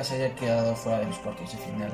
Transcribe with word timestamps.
América 0.00 0.04
se 0.04 0.14
haya 0.14 0.34
quedado 0.34 0.74
fuera 0.74 1.00
de 1.00 1.06
los 1.06 1.18
cuartos 1.18 1.52
de 1.52 1.58
final 1.58 1.92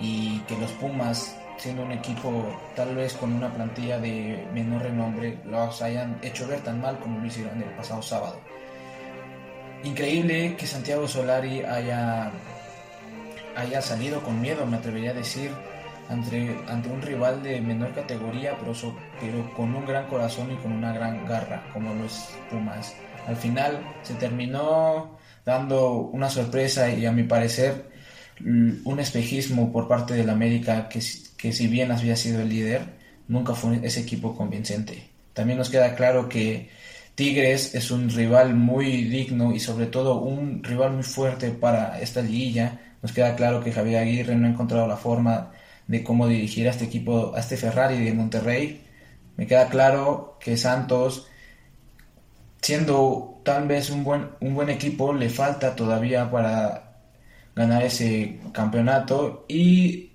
y 0.00 0.38
que 0.40 0.56
los 0.58 0.70
Pumas, 0.72 1.36
siendo 1.56 1.82
un 1.82 1.92
equipo 1.92 2.44
tal 2.74 2.94
vez 2.94 3.14
con 3.14 3.32
una 3.32 3.52
plantilla 3.52 3.98
de 3.98 4.46
menor 4.52 4.82
renombre, 4.82 5.38
los 5.44 5.82
hayan 5.82 6.18
hecho 6.22 6.46
ver 6.46 6.60
tan 6.60 6.80
mal 6.80 6.98
como 6.98 7.20
lo 7.20 7.26
hicieron 7.26 7.62
el 7.62 7.70
pasado 7.70 8.02
sábado. 8.02 8.40
Increíble 9.84 10.56
que 10.56 10.66
Santiago 10.66 11.08
Solari 11.08 11.62
haya, 11.62 12.30
haya 13.56 13.82
salido 13.82 14.22
con 14.22 14.40
miedo, 14.40 14.64
me 14.66 14.76
atrevería 14.76 15.10
a 15.10 15.14
decir, 15.14 15.50
ante, 16.08 16.56
ante 16.68 16.88
un 16.88 17.02
rival 17.02 17.42
de 17.42 17.60
menor 17.60 17.92
categoría, 17.92 18.56
pero, 18.58 18.72
pero 19.20 19.54
con 19.54 19.74
un 19.74 19.84
gran 19.84 20.06
corazón 20.06 20.52
y 20.52 20.56
con 20.56 20.72
una 20.72 20.92
gran 20.92 21.26
garra, 21.26 21.64
como 21.72 21.94
los 21.94 22.30
Pumas. 22.50 22.94
Al 23.26 23.36
final 23.36 23.78
se 24.02 24.14
terminó 24.14 25.16
dando 25.44 25.98
una 25.98 26.30
sorpresa 26.30 26.90
y 26.90 27.06
a 27.06 27.12
mi 27.12 27.24
parecer 27.24 27.90
un 28.40 28.98
espejismo 28.98 29.72
por 29.72 29.88
parte 29.88 30.14
del 30.14 30.30
América 30.30 30.88
que, 30.88 31.00
que 31.36 31.52
si 31.52 31.66
bien 31.68 31.92
había 31.92 32.16
sido 32.16 32.40
el 32.40 32.48
líder, 32.48 32.82
nunca 33.28 33.54
fue 33.54 33.80
ese 33.82 34.00
equipo 34.00 34.36
convincente. 34.36 35.10
También 35.32 35.58
nos 35.58 35.70
queda 35.70 35.94
claro 35.94 36.28
que 36.28 36.70
Tigres 37.14 37.74
es 37.74 37.90
un 37.90 38.10
rival 38.10 38.54
muy 38.54 39.04
digno 39.04 39.52
y 39.52 39.60
sobre 39.60 39.86
todo 39.86 40.20
un 40.20 40.62
rival 40.64 40.92
muy 40.94 41.02
fuerte 41.02 41.50
para 41.50 42.00
esta 42.00 42.22
liguilla. 42.22 42.96
Nos 43.02 43.12
queda 43.12 43.36
claro 43.36 43.62
que 43.62 43.72
Javier 43.72 44.00
Aguirre 44.00 44.34
no 44.34 44.46
ha 44.46 44.50
encontrado 44.50 44.86
la 44.86 44.96
forma 44.96 45.52
de 45.86 46.02
cómo 46.02 46.26
dirigir 46.26 46.66
a 46.68 46.70
este 46.70 46.84
equipo, 46.84 47.34
a 47.34 47.40
este 47.40 47.56
Ferrari 47.56 48.02
de 48.02 48.12
Monterrey. 48.14 48.82
Me 49.36 49.46
queda 49.46 49.68
claro 49.68 50.38
que 50.40 50.56
Santos, 50.56 51.28
siendo 52.62 53.40
tal 53.44 53.66
vez 53.66 53.90
un 53.90 54.04
buen, 54.04 54.30
un 54.40 54.54
buen 54.54 54.70
equipo, 54.70 55.12
le 55.12 55.28
falta 55.28 55.74
todavía 55.74 56.30
para 56.30 56.92
ganar 57.54 57.82
ese 57.82 58.40
campeonato 58.52 59.44
y 59.48 60.12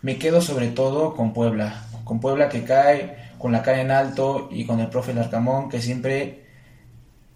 me 0.00 0.18
quedo 0.18 0.40
sobre 0.40 0.68
todo 0.68 1.14
con 1.14 1.32
Puebla, 1.32 1.84
con 2.04 2.18
Puebla 2.18 2.48
que 2.48 2.64
cae 2.64 3.30
con 3.38 3.52
la 3.52 3.62
cara 3.62 3.82
en 3.82 3.90
alto 3.90 4.48
y 4.50 4.64
con 4.64 4.80
el 4.80 4.88
profe 4.88 5.14
Larcamón 5.14 5.68
que 5.68 5.82
siempre 5.82 6.46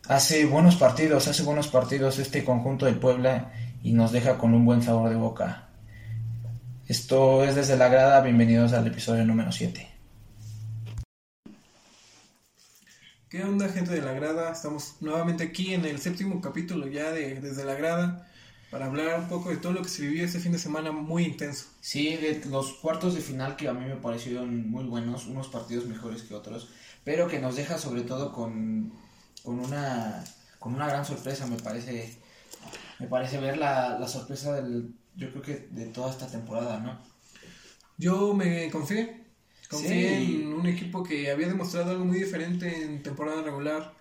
hace 0.09 0.47
buenos 0.47 0.77
partidos, 0.77 1.29
hace 1.29 1.43
buenos 1.43 1.69
partidos 1.69 2.19
este 2.19 2.43
conjunto 2.43 2.87
de 2.87 2.95
Puebla 2.95 3.53
y 3.83 3.93
nos 3.93 4.11
deja 4.11 4.39
con 4.39 4.55
un 4.55 4.65
buen 4.65 4.83
sabor 4.83 5.11
de 5.11 5.17
boca. 5.17 5.69
Esto 6.89 7.45
es 7.45 7.57
desde 7.57 7.77
la 7.77 7.89
grada, 7.89 8.21
bienvenidos 8.23 8.73
al 8.73 8.87
episodio 8.87 9.25
número 9.25 9.53
7. 9.53 9.96
¿Qué 13.37 13.45
onda 13.45 13.69
gente 13.69 13.93
de 13.93 14.01
la 14.01 14.15
grada? 14.15 14.51
Estamos 14.51 14.95
nuevamente 15.01 15.45
aquí 15.45 15.75
en 15.75 15.85
el 15.85 16.01
séptimo 16.01 16.41
capítulo 16.41 16.87
ya 16.87 17.11
de 17.11 17.39
Desde 17.39 17.67
la 17.67 17.75
grada 17.75 18.27
para 18.71 18.87
hablar 18.87 19.21
un 19.21 19.29
poco 19.29 19.51
de 19.51 19.59
todo 19.59 19.73
lo 19.73 19.83
que 19.83 19.91
se 19.91 20.01
vivió 20.07 20.25
este 20.25 20.41
fin 20.41 20.53
de 20.53 20.59
semana 20.59 20.91
muy 20.91 21.25
intenso. 21.25 21.67
Sí, 21.83 22.17
de 22.17 22.43
los 22.49 22.73
cuartos 22.79 23.15
de 23.15 23.21
final 23.21 23.57
que 23.57 23.69
a 23.69 23.75
mí 23.75 23.85
me 23.85 23.97
parecieron 23.97 24.71
muy 24.71 24.85
buenos, 24.85 25.27
unos 25.27 25.49
partidos 25.49 25.85
mejores 25.85 26.23
que 26.23 26.33
otros, 26.33 26.71
pero 27.05 27.29
que 27.29 27.39
nos 27.39 27.57
deja 27.57 27.77
sobre 27.77 28.05
todo 28.05 28.33
con, 28.33 28.91
con, 29.43 29.59
una, 29.59 30.25
con 30.59 30.75
una 30.75 30.89
gran 30.89 31.05
sorpresa, 31.05 31.47
me 31.47 31.59
parece, 31.59 32.19
me 32.99 33.07
parece 33.07 33.39
ver 33.39 33.59
la, 33.59 33.99
la 33.99 34.09
sorpresa 34.09 34.55
del, 34.55 34.95
yo 35.15 35.31
creo 35.31 35.43
que 35.43 35.69
de 35.73 35.85
toda 35.89 36.11
esta 36.11 36.27
temporada, 36.27 36.81
¿no? 36.81 36.99
Yo 37.99 38.33
me 38.33 38.71
confié, 38.71 39.26
confié 39.69 40.19
en 40.19 40.53
un 40.53 40.67
equipo 40.67 41.03
que 41.03 41.31
había 41.31 41.49
demostrado 41.49 41.93
algo 41.93 42.05
muy 42.05 42.19
diferente 42.19 42.85
en 42.85 43.03
temporada 43.03 43.43
regular. 43.43 43.95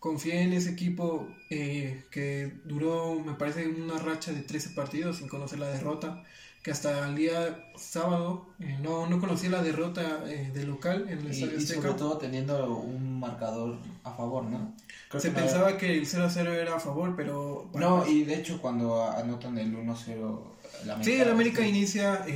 Confié 0.00 0.42
en 0.42 0.52
ese 0.52 0.70
equipo 0.70 1.28
eh, 1.48 2.04
que 2.10 2.52
duró, 2.64 3.20
me 3.20 3.34
parece, 3.34 3.66
una 3.66 3.98
racha 3.98 4.32
de 4.32 4.42
13 4.42 4.70
partidos 4.70 5.16
sin 5.16 5.28
conocer 5.28 5.58
la 5.58 5.68
derrota, 5.68 6.22
que 6.62 6.70
hasta 6.70 7.08
el 7.08 7.14
día 7.14 7.70
sábado 7.76 8.46
eh, 8.60 8.78
no, 8.82 9.06
no 9.06 9.18
conocía 9.18 9.48
la 9.50 9.62
derrota 9.62 10.24
eh, 10.26 10.50
de 10.52 10.64
local 10.64 11.06
en 11.08 11.20
el 11.20 11.30
Estadio 11.30 11.58
Y 11.58 11.66
sobre 11.66 11.92
todo 11.92 12.18
teniendo 12.18 12.76
un 12.76 13.18
marcador 13.18 13.78
a 14.02 14.12
favor, 14.12 14.44
¿no? 14.44 14.74
Se 15.18 15.30
pensaba 15.30 15.78
que 15.78 15.94
el 15.94 16.06
0-0 16.06 16.48
era 16.48 16.76
a 16.76 16.80
favor, 16.80 17.14
pero... 17.16 17.70
no, 17.74 18.06
y 18.06 18.24
de 18.24 18.34
hecho 18.34 18.60
cuando 18.60 19.10
anotan 19.10 19.56
el 19.58 19.74
1-0... 19.74 20.40
Sí, 21.02 21.12
el 21.12 21.28
América 21.30 21.66
inicia 21.66 22.26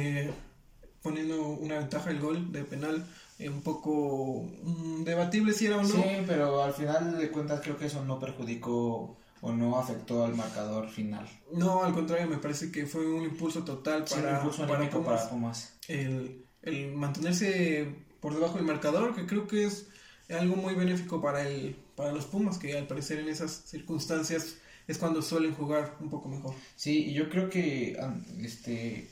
poniendo 1.03 1.41
una 1.43 1.79
ventaja 1.79 2.11
el 2.11 2.21
gol 2.21 2.53
de 2.53 2.65
penal 2.65 3.07
eh, 3.39 3.49
un 3.49 3.63
poco 3.63 4.49
mm, 4.63 5.05
debatible 5.05 5.53
si 5.53 5.67
era 5.67 5.79
o 5.79 5.83
no. 5.83 5.89
Sí, 5.89 6.03
pero 6.27 6.63
al 6.63 6.73
final 6.73 7.19
de 7.19 7.31
cuentas 7.31 7.61
creo 7.63 7.77
que 7.77 7.87
eso 7.87 8.05
no 8.05 8.19
perjudicó 8.19 9.17
o 9.41 9.53
no 9.53 9.79
afectó 9.79 10.25
al 10.25 10.35
marcador 10.35 10.89
final. 10.89 11.29
No, 11.53 11.85
al 11.85 11.95
contrario, 11.95 12.27
me 12.27 12.39
parece 12.39 12.73
que 12.73 12.87
fue 12.87 13.07
un 13.07 13.23
impulso 13.25 13.63
total 13.63 14.05
para, 14.05 14.43
para, 14.43 15.29
Pumas, 15.29 15.75
El, 15.87 16.45
el, 16.63 16.93
mantenerse 16.93 17.95
por 18.21 18.35
debajo 18.35 18.57
del 18.57 18.65
marcador, 18.65 19.15
que 19.15 19.27
creo 19.27 19.47
que 19.47 19.65
es 19.65 19.87
algo 20.29 20.57
muy 20.57 20.75
benéfico 20.75 21.23
para, 21.23 21.49
el, 21.49 21.77
para 21.95 22.13
los 22.13 22.25
Pumas, 22.25 22.59
que 22.59 22.77
al 22.77 22.87
parecer 22.87 23.21
en 23.21 23.29
esas 23.29 23.53
circunstancias 23.53 24.57
es 24.89 24.99
cuando 24.99 25.23
suelen 25.23 25.55
jugar 25.55 25.97
un 26.01 26.09
poco 26.09 26.29
mejor. 26.29 26.55
Sí, 26.75 27.11
y 27.11 27.15
yo 27.15 27.29
creo 27.29 27.51
que, 27.51 27.97
este, 28.41 29.09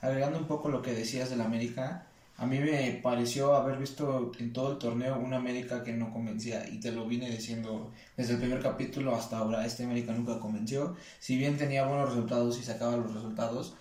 agregando 0.00 0.38
un 0.38 0.46
poco 0.46 0.68
lo 0.68 0.82
que 0.82 0.92
decías 0.92 1.30
del 1.30 1.40
América, 1.40 2.06
a 2.38 2.46
mí 2.46 2.60
me 2.60 3.00
pareció 3.02 3.54
haber 3.54 3.78
visto 3.78 4.30
en 4.38 4.52
todo 4.52 4.72
el 4.72 4.78
torneo 4.78 5.18
una 5.18 5.38
América 5.38 5.82
que 5.82 5.92
no 5.92 6.12
convencía 6.12 6.68
y 6.68 6.78
te 6.78 6.92
lo 6.92 7.04
vine 7.04 7.28
diciendo 7.28 7.92
desde 8.16 8.34
el 8.34 8.38
primer 8.38 8.62
capítulo 8.62 9.16
hasta 9.16 9.38
ahora, 9.38 9.66
este 9.66 9.82
América 9.82 10.12
nunca 10.12 10.38
convenció, 10.38 10.94
si 11.18 11.36
bien 11.36 11.56
tenía 11.58 11.84
buenos 11.86 12.10
resultados 12.10 12.58
y 12.60 12.62
sacaba 12.62 12.96
los 12.96 13.12
resultados, 13.12 13.74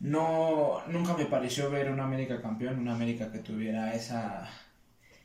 no 0.00 0.82
nunca 0.88 1.16
me 1.16 1.24
pareció 1.24 1.70
ver 1.70 1.90
una 1.90 2.04
América 2.04 2.42
campeón, 2.42 2.78
una 2.80 2.94
América 2.94 3.32
que 3.32 3.38
tuviera 3.38 3.94
esa 3.94 4.46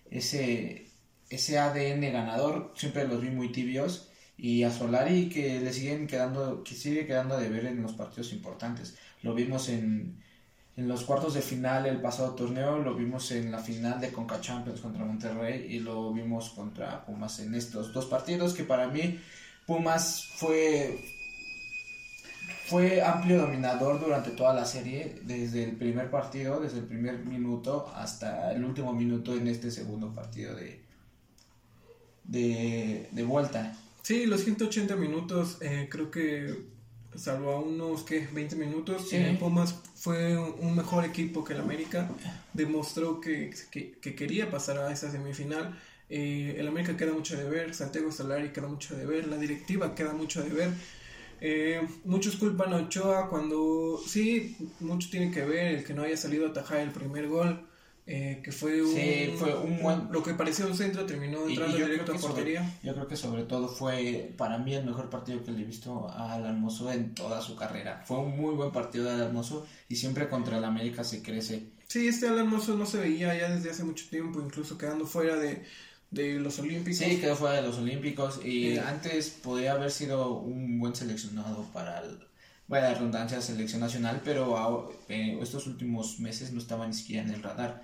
ese 0.09 0.87
ese 1.29 1.59
ADN 1.59 2.01
ganador, 2.13 2.73
siempre 2.75 3.07
los 3.07 3.21
vi 3.21 3.29
muy 3.31 3.51
tibios 3.51 4.09
y 4.37 4.63
a 4.63 4.71
Solari 4.71 5.29
que 5.29 5.59
le 5.59 5.73
siguen 5.73 6.07
quedando 6.07 6.63
que 6.63 6.75
sigue 6.75 7.05
quedando 7.05 7.37
de 7.37 7.49
ver 7.49 7.65
en 7.65 7.81
los 7.81 7.93
partidos 7.93 8.33
importantes. 8.33 8.97
Lo 9.21 9.33
vimos 9.33 9.69
en 9.69 10.21
en 10.77 10.87
los 10.87 11.03
cuartos 11.03 11.33
de 11.33 11.41
final 11.41 11.85
el 11.85 11.99
pasado 11.99 12.33
torneo, 12.33 12.79
lo 12.79 12.95
vimos 12.95 13.31
en 13.31 13.51
la 13.51 13.59
final 13.59 13.99
de 13.99 14.11
Conca 14.11 14.39
Champions 14.39 14.79
contra 14.79 15.03
Monterrey 15.03 15.67
y 15.69 15.79
lo 15.79 16.13
vimos 16.13 16.51
contra 16.51 17.05
Pumas 17.05 17.39
en 17.39 17.55
estos 17.55 17.91
dos 17.93 18.05
partidos 18.05 18.53
que 18.53 18.63
para 18.63 18.87
mí 18.87 19.19
Pumas 19.67 20.25
fue 20.35 21.03
fue 22.65 23.01
amplio 23.01 23.41
dominador 23.41 23.99
durante 23.99 24.31
toda 24.31 24.53
la 24.53 24.65
serie, 24.65 25.19
desde 25.23 25.65
el 25.65 25.75
primer 25.75 26.09
partido, 26.09 26.61
desde 26.61 26.79
el 26.79 26.85
primer 26.85 27.19
minuto 27.25 27.91
hasta 27.93 28.53
el 28.53 28.63
último 28.63 28.93
minuto 28.93 29.35
en 29.35 29.49
este 29.49 29.71
segundo 29.71 30.13
partido 30.13 30.55
de, 30.55 30.81
de, 32.23 33.09
de 33.11 33.23
vuelta. 33.23 33.75
Sí, 34.03 34.25
los 34.25 34.45
180 34.45 34.95
minutos 34.95 35.57
eh, 35.59 35.89
creo 35.91 36.09
que 36.09 36.63
salvo 37.15 37.51
a 37.51 37.59
unos 37.59 38.03
que 38.03 38.27
20 38.31 38.55
minutos, 38.55 39.09
Pumas 39.39 39.75
fue 39.95 40.37
un 40.37 40.75
mejor 40.75 41.05
equipo 41.05 41.43
que 41.43 41.53
el 41.53 41.61
América, 41.61 42.09
demostró 42.53 43.19
que, 43.19 43.53
que, 43.71 44.15
quería 44.15 44.49
pasar 44.49 44.77
a 44.77 44.91
esa 44.91 45.11
semifinal. 45.11 45.77
Eh, 46.09 46.55
el 46.57 46.67
América 46.67 46.97
queda 46.97 47.13
mucho 47.13 47.37
de 47.37 47.49
ver, 47.49 47.73
Santiago 47.73 48.11
Solari 48.11 48.49
queda 48.49 48.67
mucho 48.67 48.95
de 48.95 49.05
ver, 49.05 49.27
la 49.27 49.37
directiva 49.37 49.95
queda 49.95 50.13
mucho 50.13 50.43
de 50.43 50.49
ver. 50.49 50.69
Eh, 51.43 51.81
muchos 52.05 52.35
culpan 52.35 52.73
a 52.73 52.77
Ochoa 52.77 53.27
cuando 53.29 53.99
sí, 54.05 54.55
mucho 54.79 55.09
tiene 55.09 55.31
que 55.31 55.43
ver 55.43 55.75
el 55.75 55.83
que 55.83 55.93
no 55.93 56.03
haya 56.03 56.15
salido 56.15 56.45
a 56.45 56.49
atajar 56.49 56.79
el 56.79 56.91
primer 56.91 57.27
gol. 57.27 57.65
Eh, 58.13 58.41
que 58.43 58.51
fue 58.51 58.83
un, 58.83 59.37
fue 59.37 59.55
un 59.55 59.81
buen... 59.81 60.11
lo 60.11 60.21
que 60.21 60.33
parecía 60.33 60.65
un 60.65 60.75
centro 60.75 61.05
terminó 61.05 61.47
entrando 61.47 61.77
directo 61.77 62.13
a 62.13 62.17
portería. 62.17 62.77
yo 62.83 62.93
creo 62.93 63.07
que 63.07 63.15
sobre 63.15 63.43
todo 63.43 63.69
fue 63.69 64.33
para 64.35 64.57
mí 64.57 64.73
el 64.73 64.85
mejor 64.85 65.09
partido 65.09 65.41
que 65.45 65.51
le 65.51 65.61
he 65.61 65.63
visto 65.63 66.09
a 66.09 66.33
Almozo 66.33 66.91
en 66.91 67.15
toda 67.15 67.41
su 67.41 67.55
carrera. 67.55 68.03
Fue 68.05 68.17
un 68.17 68.35
muy 68.35 68.53
buen 68.53 68.71
partido 68.71 69.05
de 69.05 69.23
Almozo 69.23 69.65
y 69.87 69.95
siempre 69.95 70.27
contra 70.27 70.57
el 70.57 70.65
América 70.65 71.05
se 71.05 71.23
crece. 71.23 71.69
Sí, 71.87 72.07
este 72.07 72.27
Alan 72.27 72.49
no 72.49 72.85
se 72.85 72.97
veía 72.97 73.33
ya 73.37 73.49
desde 73.49 73.69
hace 73.69 73.85
mucho 73.85 74.09
tiempo, 74.09 74.41
incluso 74.41 74.77
quedando 74.77 75.05
fuera 75.05 75.37
de, 75.37 75.63
de 76.09 76.39
los 76.39 76.59
Olímpicos. 76.59 76.99
Sí, 76.99 77.17
quedó 77.17 77.37
fuera 77.37 77.55
de 77.55 77.61
los 77.61 77.77
Olímpicos 77.77 78.41
y 78.43 78.73
eh, 78.73 78.79
antes 78.81 79.29
podría 79.29 79.71
haber 79.71 79.91
sido 79.91 80.37
un 80.37 80.79
buen 80.79 80.95
seleccionado 80.95 81.63
para 81.71 81.99
el, 81.99 82.19
bueno, 82.67 82.87
la 82.87 82.93
redundancia 82.93 83.41
selección 83.41 83.81
nacional, 83.81 84.21
pero 84.23 84.93
eh, 85.09 85.37
estos 85.41 85.67
últimos 85.67 86.19
meses 86.19 86.51
no 86.51 86.59
estaba 86.59 86.87
ni 86.87 86.93
siquiera 86.93 87.23
en 87.23 87.33
el 87.33 87.43
radar. 87.43 87.83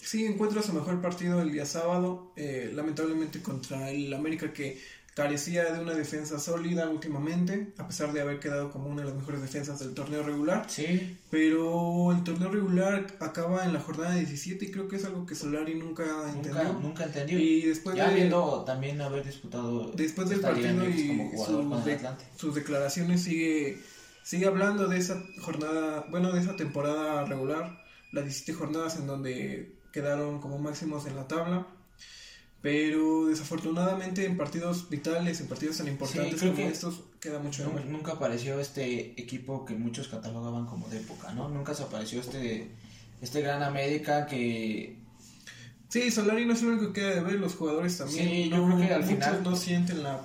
Sí, 0.00 0.24
encuentra 0.24 0.62
su 0.62 0.72
mejor 0.72 1.00
partido 1.00 1.40
el 1.42 1.50
día 1.52 1.66
sábado, 1.66 2.32
eh, 2.36 2.70
lamentablemente 2.74 3.40
contra 3.42 3.90
el 3.90 4.12
América 4.14 4.52
que 4.52 4.80
carecía 5.14 5.72
de 5.72 5.80
una 5.80 5.94
defensa 5.94 6.38
sólida 6.38 6.90
últimamente, 6.90 7.72
a 7.78 7.86
pesar 7.88 8.12
de 8.12 8.20
haber 8.20 8.38
quedado 8.38 8.70
como 8.70 8.88
una 8.90 9.00
de 9.00 9.08
las 9.08 9.16
mejores 9.16 9.40
defensas 9.40 9.78
del 9.78 9.94
torneo 9.94 10.22
regular. 10.22 10.66
Sí. 10.68 11.16
Pero 11.30 12.12
el 12.12 12.22
torneo 12.22 12.50
regular 12.50 13.06
acaba 13.20 13.64
en 13.64 13.72
la 13.72 13.80
jornada 13.80 14.14
17 14.14 14.66
y 14.66 14.70
creo 14.70 14.88
que 14.88 14.96
es 14.96 15.04
algo 15.06 15.24
que 15.24 15.34
Solari 15.34 15.74
nunca 15.74 16.04
Nunca, 16.04 16.28
entendió. 16.50 16.72
nunca 16.74 17.04
entendió. 17.04 17.38
Y 17.38 17.62
después 17.62 17.96
ya 17.96 18.10
de- 18.10 18.14
viendo 18.16 18.62
también 18.66 19.00
haber 19.00 19.24
disputado 19.24 19.90
Después 19.92 20.28
del 20.28 20.40
partido 20.40 20.86
y 20.86 21.30
sus, 21.46 21.84
de- 21.86 21.98
sus 22.36 22.54
declaraciones 22.54 23.22
sigue, 23.22 23.78
sigue 24.22 24.44
hablando 24.46 24.86
de 24.86 24.98
esa 24.98 25.20
jornada, 25.40 26.06
bueno, 26.10 26.30
de 26.30 26.42
esa 26.42 26.54
temporada 26.56 27.24
regular, 27.24 27.82
las 28.12 28.24
17 28.24 28.52
jornadas 28.52 28.96
en 28.96 29.06
donde 29.06 29.75
quedaron 29.96 30.40
como 30.40 30.58
máximos 30.58 31.06
en 31.06 31.16
la 31.16 31.26
tabla. 31.26 31.66
Pero 32.60 33.26
desafortunadamente 33.26 34.26
en 34.26 34.36
partidos 34.36 34.90
vitales, 34.90 35.40
en 35.40 35.46
partidos 35.46 35.78
tan 35.78 35.88
importantes 35.88 36.40
creo 36.40 36.52
como 36.52 36.66
que 36.66 36.72
estos, 36.72 37.04
queda 37.20 37.38
mucho 37.38 37.70
ver. 37.72 37.86
Nunca 37.86 38.12
apareció 38.12 38.60
este 38.60 39.18
equipo 39.20 39.64
que 39.64 39.74
muchos 39.74 40.08
catalogaban 40.08 40.66
como 40.66 40.88
de 40.88 40.98
época, 40.98 41.32
¿no? 41.32 41.48
Nunca 41.48 41.74
se 41.74 41.84
apareció 41.84 42.20
este, 42.20 42.68
este 43.22 43.40
gran 43.40 43.62
América 43.62 44.26
que 44.26 44.98
Sí, 45.88 46.10
Solari 46.10 46.44
no 46.44 46.52
es 46.52 46.62
lo 46.62 46.70
único 46.70 46.92
que 46.92 47.00
queda 47.00 47.14
de 47.14 47.20
ver, 47.20 47.34
los 47.34 47.54
jugadores 47.54 47.96
también. 47.96 48.28
Sí, 48.28 48.48
yo 48.50 48.56
no, 48.58 48.76
creo 48.76 48.88
que 48.88 48.94
al 48.94 49.04
final- 49.04 49.42
no 49.42 49.56
sienten 49.56 50.02
la, 50.02 50.20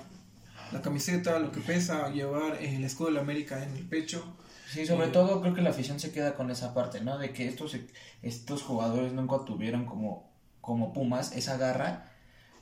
la 0.72 0.82
camiseta, 0.82 1.40
lo 1.40 1.52
que 1.52 1.62
pesa 1.62 2.10
llevar 2.12 2.58
el 2.62 2.84
escudo 2.84 3.08
de 3.10 3.14
la 3.16 3.22
América 3.22 3.64
en 3.64 3.76
el 3.76 3.88
pecho. 3.88 4.38
Sí, 4.66 4.86
sobre 4.86 5.08
Eh, 5.08 5.12
todo 5.12 5.42
creo 5.42 5.54
que 5.54 5.62
la 5.62 5.72
afición 5.72 6.00
se 6.00 6.12
queda 6.12 6.36
con 6.36 6.50
esa 6.50 6.74
parte, 6.74 7.02
¿no? 7.02 7.18
De 7.18 7.34
que 7.34 7.48
estos, 7.48 7.76
estos 8.22 8.62
jugadores 8.64 9.14
nunca 9.14 9.44
tuvieron 9.46 9.86
como, 9.86 10.32
como 10.62 10.94
Pumas 10.94 11.36
esa 11.36 11.58
garra 11.58 12.06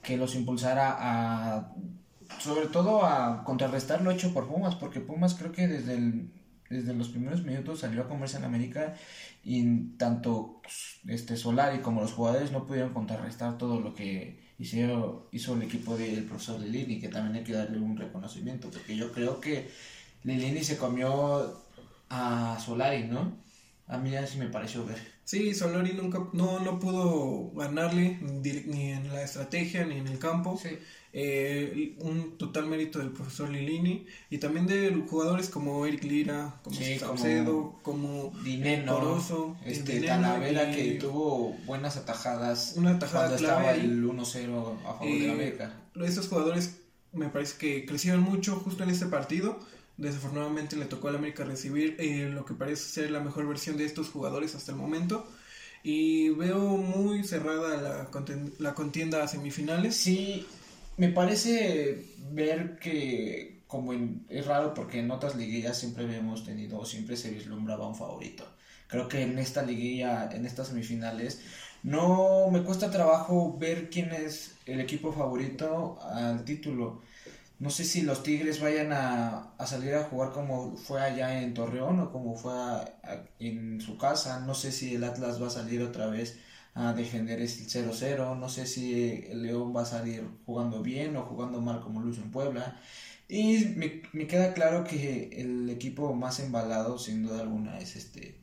que 0.01 0.17
los 0.17 0.35
impulsara 0.35 0.95
a, 0.99 1.73
sobre 2.39 2.67
todo 2.67 3.05
a 3.05 3.43
contrarrestar 3.43 4.01
lo 4.01 4.11
hecho 4.11 4.33
por 4.33 4.47
Pumas, 4.47 4.75
porque 4.75 5.01
Pumas 5.01 5.35
creo 5.35 5.51
que 5.51 5.67
desde, 5.67 5.95
el- 5.95 6.31
desde 6.69 6.93
los 6.93 7.09
primeros 7.09 7.43
minutos 7.43 7.79
salió 7.81 8.03
a 8.03 8.07
comerse 8.07 8.37
en 8.37 8.43
América 8.45 8.95
y 9.43 9.89
tanto 9.97 10.61
este 11.07 11.35
Solari 11.37 11.79
como 11.79 12.01
los 12.01 12.13
jugadores 12.13 12.51
no 12.51 12.65
pudieron 12.65 12.93
contrarrestar 12.93 13.57
todo 13.57 13.79
lo 13.79 13.93
que 13.95 14.48
hicieron, 14.59 15.21
hizo 15.31 15.55
el 15.55 15.63
equipo 15.63 15.97
del 15.97 16.25
profesor 16.25 16.59
Lilini, 16.59 16.99
que 16.99 17.07
también 17.07 17.37
hay 17.37 17.43
que 17.43 17.53
darle 17.53 17.79
un 17.79 17.97
reconocimiento, 17.97 18.69
porque 18.69 18.95
yo 18.95 19.11
creo 19.11 19.39
que 19.39 19.69
Lilini 20.23 20.63
se 20.63 20.77
comió 20.77 21.63
a 22.09 22.59
Solari, 22.63 23.05
¿no? 23.05 23.37
A 23.87 23.97
mí 23.97 24.15
así 24.15 24.37
me 24.37 24.47
pareció 24.47 24.85
ver. 24.85 24.99
Sí, 25.23 25.53
Solari 25.53 25.93
nunca 25.93 26.19
no, 26.33 26.59
no 26.59 26.79
pudo 26.79 27.51
ganarle 27.51 28.19
ni 28.21 28.91
en 28.91 29.07
la 29.09 29.23
estrategia 29.23 29.85
ni 29.85 29.95
en 29.95 30.07
el 30.07 30.19
campo. 30.19 30.59
Eh, 31.11 31.95
un 32.01 32.37
total 32.37 32.67
mérito 32.67 32.99
del 32.99 33.09
profesor 33.09 33.49
Lilini 33.49 34.05
y 34.29 34.37
también 34.37 34.67
de 34.67 34.91
jugadores 35.09 35.49
como 35.49 35.85
Eric 35.87 36.03
Lira, 36.03 36.59
como 36.63 36.75
Sí, 36.75 36.99
Salcedo, 36.99 37.79
como, 37.81 38.31
Dineno, 38.43 38.93
Poroso, 38.93 39.57
este, 39.65 39.93
Dineno 39.95 40.21
Talavera 40.21 40.71
y- 40.71 40.75
que 40.75 40.91
tuvo 40.99 41.57
buenas 41.65 41.97
atajadas 41.97 42.73
Una 42.77 42.99
tajada 42.99 43.25
cuando 43.29 43.37
clave 43.43 43.65
estaba 43.65 43.83
el 43.83 44.05
1-0 44.05 44.77
a 44.85 44.93
favor 44.93 45.07
de 45.07 45.19
la 45.19 45.25
Eh, 45.25 45.31
América. 45.31 45.73
Estos 45.99 46.27
jugadores 46.27 46.75
me 47.11 47.29
parece 47.29 47.57
que 47.57 47.85
crecieron 47.87 48.21
mucho 48.21 48.57
justo 48.57 48.83
en 48.83 48.91
este 48.91 49.07
partido. 49.07 49.57
Desafortunadamente 49.97 50.75
le 50.75 50.85
tocó 50.85 51.07
al 51.07 51.15
América 51.15 51.43
recibir 51.43 51.95
eh, 51.99 52.29
lo 52.31 52.45
que 52.45 52.53
parece 52.53 52.83
ser 52.83 53.09
la 53.11 53.19
mejor 53.19 53.47
versión 53.47 53.77
de 53.77 53.85
estos 53.85 54.09
jugadores 54.09 54.53
hasta 54.53 54.71
el 54.71 54.77
momento. 54.77 55.27
Y 55.83 56.29
veo 56.29 56.59
muy 56.77 57.23
cerrada 57.23 57.77
la, 57.81 58.11
conten- 58.11 58.51
la 58.59 58.75
contienda 58.75 59.23
a 59.23 59.27
semifinales. 59.27 59.95
Sí, 59.95 60.45
me 60.99 61.09
parece 61.09 62.05
ver 62.31 62.77
que 62.79 63.63
como 63.67 63.93
en- 63.93 64.25
es 64.29 64.45
raro 64.47 64.73
porque 64.73 64.99
en 64.99 65.11
otras 65.11 65.35
liguillas 65.35 65.77
siempre 65.77 66.03
habíamos 66.05 66.43
tenido, 66.45 66.83
siempre 66.85 67.15
se 67.17 67.31
vislumbraba 67.31 67.87
un 67.87 67.95
favorito. 67.95 68.45
Creo 68.87 69.07
que 69.07 69.21
en 69.23 69.37
esta 69.39 69.61
liguilla, 69.63 70.29
en 70.33 70.45
estas 70.45 70.69
semifinales, 70.69 71.41
no 71.83 72.49
me 72.51 72.63
cuesta 72.63 72.89
trabajo 72.91 73.57
ver 73.59 73.89
quién 73.89 74.11
es 74.11 74.55
el 74.65 74.79
equipo 74.81 75.13
favorito 75.13 75.99
al 76.01 76.43
título. 76.45 77.01
No 77.59 77.69
sé 77.69 77.83
si 77.85 78.01
los 78.03 78.23
Tigres 78.23 78.61
vayan 78.61 78.91
a, 78.93 79.53
salir 79.67 79.93
a 79.95 80.03
jugar 80.05 80.31
como 80.31 80.75
fue 80.77 81.01
allá 81.01 81.41
en 81.41 81.53
Torreón 81.53 81.99
o 81.99 82.11
como 82.11 82.35
fue 82.35 82.53
en 83.39 83.81
su 83.81 83.97
casa. 83.97 84.39
No 84.41 84.53
sé 84.55 84.71
si 84.71 84.95
el 84.95 85.03
Atlas 85.03 85.41
va 85.41 85.47
a 85.47 85.51
salir 85.51 85.81
otra 85.83 86.07
vez 86.07 86.39
a 86.73 86.93
defender 86.93 87.41
el 87.41 87.49
0-0. 87.49 88.37
No 88.37 88.49
sé 88.49 88.65
si 88.65 89.23
León 89.33 89.75
va 89.75 89.81
a 89.83 89.85
salir 89.85 90.23
jugando 90.45 90.81
bien 90.81 91.15
o 91.17 91.23
jugando 91.23 91.61
mal 91.61 91.81
como 91.81 92.01
lo 92.01 92.09
hizo 92.09 92.21
en 92.21 92.31
Puebla. 92.31 92.79
Y 93.27 93.65
me, 93.75 94.01
me 94.13 94.27
queda 94.27 94.53
claro 94.53 94.83
que 94.83 95.29
el 95.33 95.69
equipo 95.69 96.13
más 96.15 96.39
embalado, 96.39 96.97
sin 96.97 97.23
duda 97.23 97.41
alguna, 97.41 97.77
es 97.79 97.95
este 97.95 98.39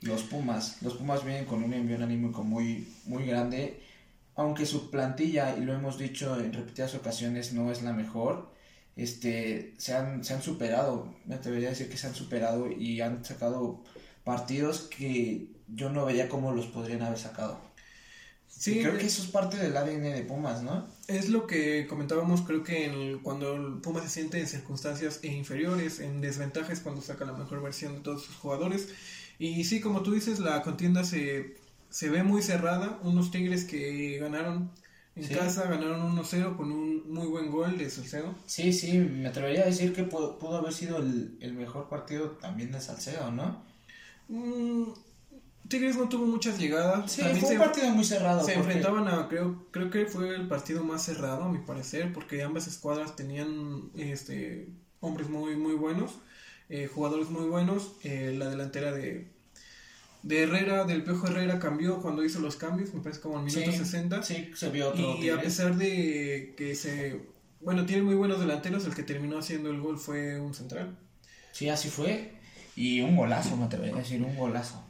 los 0.00 0.22
Pumas. 0.22 0.82
Los 0.82 0.94
Pumas 0.94 1.24
vienen 1.24 1.44
con 1.46 1.62
un 1.62 1.72
envío 1.72 2.02
anímico 2.02 2.44
muy, 2.44 2.88
muy 3.04 3.26
grande. 3.26 3.80
Aunque 4.34 4.66
su 4.66 4.90
plantilla, 4.90 5.56
y 5.56 5.62
lo 5.62 5.74
hemos 5.74 5.98
dicho 5.98 6.38
en 6.38 6.52
repetidas 6.52 6.94
ocasiones, 6.94 7.52
no 7.52 7.72
es 7.72 7.82
la 7.82 7.92
mejor, 7.92 8.52
este, 8.94 9.74
se 9.78 9.94
han, 9.94 10.24
se 10.24 10.34
han 10.34 10.42
superado. 10.42 11.14
Me 11.24 11.36
atrevería 11.36 11.68
a 11.68 11.70
decir 11.70 11.88
que 11.88 11.96
se 11.96 12.06
han 12.06 12.14
superado 12.14 12.70
y 12.70 13.00
han 13.00 13.24
sacado 13.24 13.82
partidos 14.24 14.82
que 14.82 15.55
yo 15.68 15.90
no 15.90 16.04
veía 16.06 16.28
cómo 16.28 16.52
los 16.52 16.66
podrían 16.66 17.02
haber 17.02 17.18
sacado. 17.18 17.60
Sí, 18.48 18.78
Y 18.78 18.82
creo 18.82 18.96
que 18.98 19.06
eso 19.06 19.22
es 19.22 19.28
parte 19.28 19.56
del 19.58 19.76
ADN 19.76 20.12
de 20.14 20.22
Pumas, 20.22 20.62
¿no? 20.62 20.86
Es 21.08 21.28
lo 21.28 21.46
que 21.46 21.86
comentábamos, 21.86 22.42
creo 22.42 22.64
que 22.64 22.86
en 22.86 22.92
el- 22.94 23.22
cuando 23.22 23.54
el 23.54 23.80
Puma 23.80 24.00
se 24.02 24.08
siente 24.08 24.40
en 24.40 24.46
circunstancias 24.48 25.20
inferiores, 25.24 26.00
en 26.00 26.20
desventajas, 26.20 26.80
cuando 26.80 27.02
saca 27.02 27.24
la 27.24 27.32
mejor 27.34 27.62
versión 27.62 27.94
de 27.94 28.00
todos 28.00 28.22
sus 28.24 28.36
jugadores. 28.36 28.88
Y 29.38 29.64
sí, 29.64 29.80
como 29.80 30.02
tú 30.02 30.12
dices, 30.12 30.38
la 30.40 30.62
contienda 30.62 31.04
se, 31.04 31.56
se 31.90 32.08
ve 32.08 32.22
muy 32.22 32.42
cerrada. 32.42 32.98
Unos 33.02 33.30
Tigres 33.30 33.64
que 33.64 34.18
ganaron 34.18 34.70
en 35.14 35.28
Sí. 35.28 35.34
casa, 35.34 35.64
ganaron 35.68 36.02
1-0 36.02 36.56
con 36.56 36.72
un 36.72 37.12
muy 37.12 37.26
buen 37.28 37.50
gol 37.50 37.78
de 37.78 37.88
Salcedo. 37.90 38.34
Sí, 38.46 38.72
sí, 38.72 38.96
me 38.98 39.28
atrevería 39.28 39.62
a 39.62 39.66
decir 39.66 39.92
que 39.94 40.02
pudo, 40.04 40.38
pudo 40.38 40.56
haber 40.56 40.72
sido 40.72 40.96
el, 40.98 41.36
el 41.40 41.52
mejor 41.54 41.88
partido 41.88 42.30
también 42.38 42.72
de 42.72 42.80
Salcedo, 42.80 43.30
¿no? 43.30 43.62
Mm, 44.28 44.92
Tigres 45.68 45.96
no 45.96 46.08
tuvo 46.08 46.26
muchas 46.26 46.58
llegadas. 46.58 47.10
Sí, 47.10 47.20
También 47.22 47.40
fue 47.40 47.50
un 47.50 47.54
se- 47.56 47.64
partido 47.64 47.88
muy 47.90 48.04
cerrado. 48.04 48.40
Se 48.44 48.52
porque- 48.54 48.72
enfrentaban 48.74 49.08
a, 49.08 49.28
creo, 49.28 49.66
creo 49.70 49.90
que 49.90 50.06
fue 50.06 50.34
el 50.34 50.46
partido 50.48 50.84
más 50.84 51.02
cerrado, 51.04 51.44
a 51.44 51.48
mi 51.52 51.58
parecer, 51.58 52.12
porque 52.12 52.42
ambas 52.42 52.66
escuadras 52.66 53.16
tenían 53.16 53.90
este, 53.96 54.68
hombres 55.00 55.28
muy, 55.28 55.56
muy 55.56 55.74
buenos, 55.74 56.12
eh, 56.68 56.88
jugadores 56.92 57.30
muy 57.30 57.46
buenos. 57.48 57.92
Eh, 58.04 58.34
la 58.38 58.48
delantera 58.48 58.92
de, 58.92 59.28
de 60.22 60.42
Herrera, 60.42 60.84
del 60.84 61.02
Piojo 61.04 61.26
Herrera, 61.28 61.58
cambió 61.58 62.00
cuando 62.02 62.24
hizo 62.24 62.38
los 62.40 62.56
cambios, 62.56 62.92
me 62.94 63.00
parece 63.00 63.20
como 63.20 63.38
al 63.38 63.44
minuto 63.44 63.70
Sí, 63.72 63.76
60. 63.78 64.22
Sí, 64.22 64.50
se 64.54 64.68
vio 64.70 64.90
otro 64.90 65.16
y 65.22 65.28
a 65.30 65.40
pesar 65.40 65.76
de 65.76 66.54
que 66.56 66.74
se... 66.74 67.20
Bueno, 67.60 67.86
tiene 67.86 68.02
muy 68.02 68.14
buenos 68.14 68.38
delanteros, 68.38 68.84
el 68.84 68.94
que 68.94 69.02
terminó 69.02 69.38
haciendo 69.38 69.70
el 69.70 69.80
gol 69.80 69.98
fue 69.98 70.38
un 70.38 70.54
central. 70.54 70.96
Sí, 71.52 71.68
así 71.68 71.88
fue. 71.88 72.32
Y 72.76 73.00
un 73.00 73.16
golazo, 73.16 73.56
me 73.56 73.64
atrevería 73.64 73.94
a 73.96 73.98
decir, 73.98 74.22
un 74.22 74.36
golazo. 74.36 74.84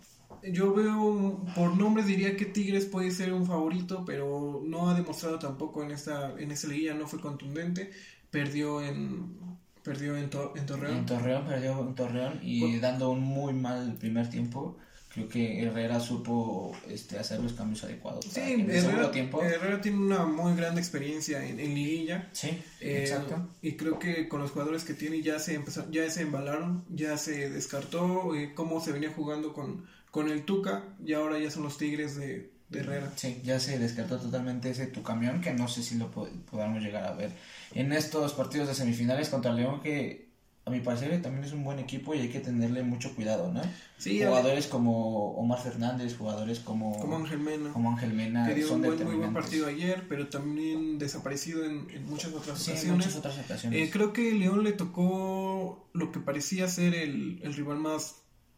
Yo 0.52 0.72
veo, 0.74 1.44
por 1.54 1.76
nombres 1.76 2.06
diría 2.06 2.36
que 2.36 2.44
Tigres 2.46 2.84
puede 2.86 3.10
ser 3.10 3.32
un 3.32 3.46
favorito, 3.46 4.04
pero 4.06 4.62
no 4.64 4.90
ha 4.90 4.94
demostrado 4.94 5.38
tampoco 5.38 5.82
en 5.82 5.90
esta 5.90 6.34
en 6.38 6.50
esta 6.52 6.68
liguilla, 6.68 6.94
no 6.94 7.06
fue 7.06 7.20
contundente, 7.20 7.90
perdió 8.30 8.82
en 8.82 9.34
perdió 9.82 10.16
en, 10.16 10.30
To- 10.30 10.52
en 10.56 10.66
Torreón. 10.66 10.96
En 10.96 11.06
Torreón 11.06 11.44
perdió 11.46 11.80
en 11.80 11.94
Torreón 11.94 12.40
y 12.42 12.78
dando 12.78 13.10
un 13.10 13.20
muy 13.22 13.52
mal 13.54 13.94
primer 13.98 14.28
tiempo. 14.28 14.76
Creo 15.14 15.28
que 15.28 15.62
Herrera 15.62 15.98
supo 15.98 16.76
este, 16.90 17.18
hacer 17.18 17.40
los 17.40 17.54
cambios 17.54 17.82
adecuados. 17.84 18.26
Sí, 18.26 18.40
en 18.40 18.60
el 18.68 18.72
segundo 18.72 18.90
Herrera, 18.98 19.10
tiempo. 19.12 19.42
Herrera 19.42 19.80
tiene 19.80 19.96
una 19.98 20.26
muy 20.26 20.54
grande 20.56 20.78
experiencia 20.80 21.42
en, 21.42 21.58
en 21.58 21.74
liguilla. 21.74 22.28
Sí, 22.32 22.48
eh, 22.80 22.98
exacto. 23.00 23.48
Y 23.62 23.76
creo 23.76 23.98
que 23.98 24.28
con 24.28 24.42
los 24.42 24.50
jugadores 24.50 24.84
que 24.84 24.92
tiene 24.92 25.22
ya 25.22 25.38
se 25.38 25.54
empezó, 25.54 25.90
ya 25.90 26.10
se 26.10 26.20
embalaron, 26.20 26.84
ya 26.90 27.16
se 27.16 27.48
descartó 27.48 28.34
eh, 28.34 28.52
cómo 28.54 28.78
se 28.82 28.92
venía 28.92 29.10
jugando 29.10 29.54
con, 29.54 29.86
con 30.16 30.30
el 30.30 30.44
Tuca 30.44 30.82
y 31.04 31.12
ahora 31.12 31.38
ya 31.38 31.50
son 31.50 31.62
los 31.64 31.76
Tigres 31.76 32.16
de, 32.16 32.50
de 32.70 32.78
Herrera. 32.80 33.12
Sí, 33.16 33.40
ya 33.44 33.60
se 33.60 33.78
descartó 33.78 34.18
totalmente 34.18 34.70
ese 34.70 34.86
tu 34.86 35.02
camión 35.02 35.42
que 35.42 35.52
no 35.52 35.68
sé 35.68 35.82
si 35.82 35.96
lo 35.98 36.10
po- 36.10 36.28
podamos 36.50 36.82
llegar 36.82 37.04
a 37.04 37.12
ver 37.12 37.30
en 37.74 37.92
estos 37.92 38.32
partidos 38.32 38.66
de 38.68 38.74
semifinales 38.74 39.28
contra 39.28 39.52
León 39.52 39.80
que 39.82 40.24
a 40.64 40.70
mi 40.70 40.80
parecer 40.80 41.22
también 41.22 41.44
es 41.44 41.52
un 41.52 41.62
buen 41.62 41.78
equipo 41.78 42.12
y 42.14 42.18
hay 42.20 42.28
que 42.28 42.40
tenerle 42.40 42.82
mucho 42.82 43.14
cuidado, 43.14 43.52
¿no? 43.52 43.62
Sí, 43.98 44.18
jugadores 44.24 44.66
como 44.66 45.30
Omar 45.36 45.60
Fernández, 45.62 46.16
jugadores 46.16 46.58
como, 46.58 46.98
como 46.98 47.18
Ángel 47.18 47.38
Mena. 47.38 47.72
como 47.72 47.90
Ángel 47.92 48.12
Mena 48.14 48.48
que 48.48 48.54
dio 48.54 48.66
son 48.68 48.80
un 48.80 48.86
buen, 48.86 49.04
muy 49.04 49.14
buen 49.14 49.32
partido 49.32 49.68
ayer, 49.68 50.06
pero 50.08 50.26
también 50.28 50.98
desaparecido 50.98 51.64
en, 51.64 51.88
en 51.90 52.06
muchas 52.06 52.32
otras 52.32 52.58
Sí, 52.58 52.70
en 52.72 52.76
ocasiones. 52.78 52.96
muchas 53.06 53.16
otras 53.16 53.38
ocasiones. 53.38 53.78
Eh, 53.80 53.90
creo 53.92 54.12
que 54.12 54.32
León 54.32 54.64
le 54.64 54.72
tocó 54.72 55.88
lo 55.92 56.10
que 56.10 56.18
parecía 56.20 56.66
ser 56.68 56.94
el, 56.96 57.38
el 57.44 57.54
rival 57.54 57.78
más, 57.78 58.16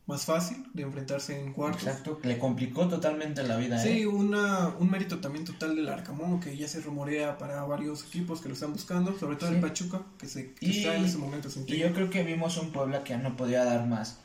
más 0.09 0.25
fácil 0.25 0.65
de 0.73 0.83
enfrentarse 0.83 1.39
en 1.39 1.53
cuartos. 1.53 1.83
Exacto, 1.83 2.19
le 2.25 2.39
complicó 2.39 2.89
totalmente 2.89 3.43
la 3.43 3.59
vida. 3.59 3.79
Sí, 3.81 4.01
¿eh? 4.01 4.07
una, 4.07 4.75
un 4.79 4.91
mérito 4.91 5.19
también 5.19 5.45
total 5.45 5.77
del 5.77 5.87
Arcamón, 5.87 6.41
que 6.41 6.57
ya 6.57 6.67
se 6.67 6.81
rumorea 6.81 7.37
para 7.37 7.63
varios 7.65 8.07
equipos 8.07 8.41
que 8.41 8.49
lo 8.49 8.55
están 8.55 8.73
buscando, 8.73 9.17
sobre 9.19 9.37
todo 9.37 9.51
el 9.51 9.61
Pachuca, 9.61 10.03
que, 10.19 10.27
se, 10.27 10.55
está 10.63 10.97
en 10.97 11.05
ese 11.05 11.19
momento. 11.19 11.49
Y 11.67 11.77
yo 11.77 11.93
creo 11.93 12.09
que 12.09 12.25
vimos 12.25 12.57
un 12.57 12.73
Puebla 12.73 13.05
que 13.05 13.19
no 13.19 13.37
podía 13.37 13.65
dar 13.65 13.87
más. 13.87 14.19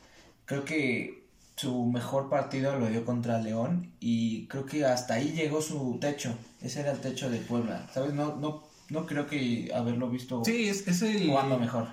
Creo 0.46 0.64
que 0.64 1.22
su 1.56 1.84
mejor 1.84 2.30
partido 2.30 2.78
lo 2.78 2.88
dio 2.88 3.04
contra 3.04 3.38
León 3.40 3.92
y 4.00 4.46
creo 4.46 4.64
que 4.64 4.86
hasta 4.86 5.14
ahí 5.14 5.32
llegó 5.32 5.60
su 5.60 5.98
techo. 6.00 6.34
Ese 6.62 6.80
era 6.80 6.92
el 6.92 7.00
techo 7.00 7.28
de 7.28 7.40
Puebla, 7.40 7.86
¿sabes? 7.92 8.14
No, 8.14 8.36
no, 8.36 8.64
no 8.88 9.06
creo 9.06 9.26
que 9.26 9.70
haberlo 9.74 10.08
visto 10.08 10.42
sí, 10.46 10.68
es, 10.68 10.88
es 10.88 11.02
el, 11.02 11.28
jugando 11.28 11.58
mejor 11.58 11.88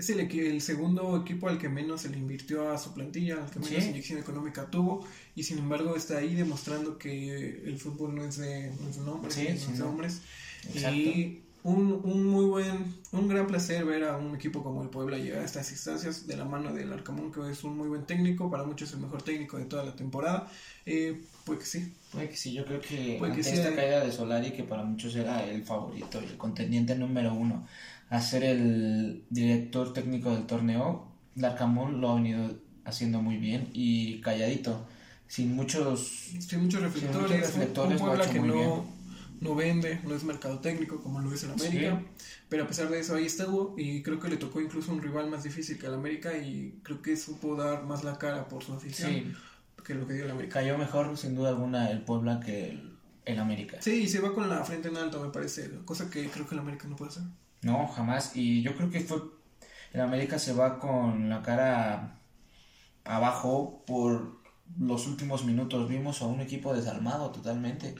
es 0.00 0.10
el, 0.10 0.20
el, 0.20 0.60
segundo 0.60 1.16
equipo 1.16 1.48
al 1.48 1.58
que 1.58 1.68
menos 1.68 2.02
se 2.02 2.08
le 2.08 2.18
invirtió 2.18 2.70
a 2.70 2.78
su 2.78 2.92
plantilla, 2.92 3.42
al 3.42 3.50
que 3.50 3.58
menos 3.58 3.84
inyección 3.84 4.18
económica 4.18 4.70
tuvo, 4.70 5.06
y 5.34 5.42
sin 5.42 5.58
embargo 5.58 5.94
está 5.96 6.18
ahí 6.18 6.34
demostrando 6.34 6.98
que 6.98 7.62
el 7.64 7.78
fútbol 7.78 8.14
no 8.14 8.24
es 8.24 8.36
de, 8.38 8.72
nombres, 9.04 9.36
de 9.36 9.82
hombres. 9.82 10.22
Y 10.74 11.42
un, 11.62 12.00
un, 12.04 12.26
muy 12.26 12.46
buen, 12.46 12.94
un 13.12 13.28
gran 13.28 13.46
placer 13.46 13.84
ver 13.84 14.04
a 14.04 14.16
un 14.16 14.34
equipo 14.34 14.62
como 14.62 14.82
el 14.82 14.88
Puebla 14.88 15.18
llegar 15.18 15.42
a 15.42 15.44
estas 15.44 15.70
instancias 15.70 16.26
de 16.26 16.36
la 16.36 16.46
mano 16.46 16.72
del 16.72 16.90
Arcamón, 16.92 17.30
que 17.30 17.50
es 17.50 17.62
un 17.64 17.76
muy 17.76 17.88
buen 17.88 18.06
técnico, 18.06 18.50
para 18.50 18.64
muchos 18.64 18.92
el 18.94 19.00
mejor 19.00 19.22
técnico 19.22 19.58
de 19.58 19.66
toda 19.66 19.84
la 19.84 19.94
temporada. 19.94 20.50
Eh, 20.86 21.20
pues 21.44 21.58
que 21.58 21.66
sí. 21.66 21.92
Puede 22.12 22.30
que 22.30 22.36
sí, 22.36 22.52
yo 22.54 22.64
creo 22.64 22.80
que 22.80 23.16
esta 23.38 23.74
caída 23.74 24.04
de 24.04 24.10
Solari, 24.10 24.52
que 24.52 24.64
para 24.64 24.82
muchos 24.84 25.14
era 25.14 25.44
el 25.44 25.62
favorito, 25.62 26.18
el 26.18 26.36
contendiente 26.38 26.94
número 26.94 27.34
uno, 27.34 27.66
a 28.10 28.20
ser 28.20 28.42
el 28.42 29.24
director 29.30 29.92
técnico 29.92 30.32
del 30.32 30.46
torneo, 30.46 31.06
Larcamón 31.36 32.00
lo 32.00 32.10
ha 32.10 32.14
venido 32.16 32.58
haciendo 32.84 33.22
muy 33.22 33.36
bien 33.36 33.70
y 33.72 34.20
calladito, 34.20 34.86
sin 35.28 35.54
muchos, 35.54 36.32
sin 36.40 36.64
muchos 36.64 36.82
reflectores, 36.82 37.52
un, 38.00 38.32
que 38.32 38.40
no, 38.40 38.84
no 39.40 39.54
vende, 39.54 40.00
no 40.04 40.14
es 40.16 40.24
mercado 40.24 40.58
técnico 40.58 41.00
como 41.00 41.20
lo 41.20 41.32
es 41.32 41.44
el 41.44 41.52
América, 41.52 42.02
pero 42.48 42.64
a 42.64 42.66
pesar 42.66 42.90
de 42.90 42.98
eso 42.98 43.14
ahí 43.14 43.26
estuvo 43.26 43.76
y 43.78 44.02
creo 44.02 44.18
que 44.18 44.28
le 44.28 44.36
tocó 44.36 44.60
incluso 44.60 44.92
un 44.92 45.00
rival 45.00 45.30
más 45.30 45.44
difícil 45.44 45.78
que 45.78 45.86
el 45.86 45.94
América 45.94 46.36
y 46.36 46.80
creo 46.82 47.00
que 47.00 47.16
supo 47.16 47.54
dar 47.54 47.84
más 47.84 48.02
la 48.02 48.18
cara 48.18 48.48
por 48.48 48.64
su 48.64 48.72
afición 48.72 49.36
que 49.84 49.94
lo 49.94 50.06
que 50.06 50.14
dio 50.14 50.24
el 50.24 50.32
América. 50.32 50.54
Cayó 50.54 50.76
mejor 50.76 51.16
sin 51.16 51.34
duda 51.36 51.50
alguna 51.50 51.90
el 51.90 52.02
Puebla 52.02 52.40
que 52.40 52.70
el, 52.70 52.98
el 53.24 53.38
América. 53.38 53.78
Sí, 53.80 54.02
y 54.02 54.08
se 54.08 54.20
va 54.20 54.34
con 54.34 54.48
la 54.48 54.64
frente 54.64 54.88
en 54.88 54.96
alto 54.96 55.22
me 55.22 55.30
parece, 55.30 55.70
cosa 55.84 56.10
que 56.10 56.28
creo 56.28 56.46
que 56.46 56.54
el 56.56 56.60
América 56.60 56.88
no 56.88 56.96
puede 56.96 57.12
hacer. 57.12 57.22
No, 57.62 57.86
jamás. 57.88 58.36
Y 58.36 58.62
yo 58.62 58.74
creo 58.76 58.90
que 58.90 59.00
fue. 59.00 59.22
El 59.92 60.00
América 60.00 60.38
se 60.38 60.52
va 60.52 60.78
con 60.78 61.28
la 61.28 61.42
cara 61.42 62.20
abajo 63.04 63.84
por 63.86 64.40
los 64.78 65.06
últimos 65.06 65.44
minutos. 65.44 65.88
Vimos 65.88 66.22
a 66.22 66.26
un 66.26 66.40
equipo 66.40 66.74
desarmado 66.74 67.30
totalmente. 67.30 67.94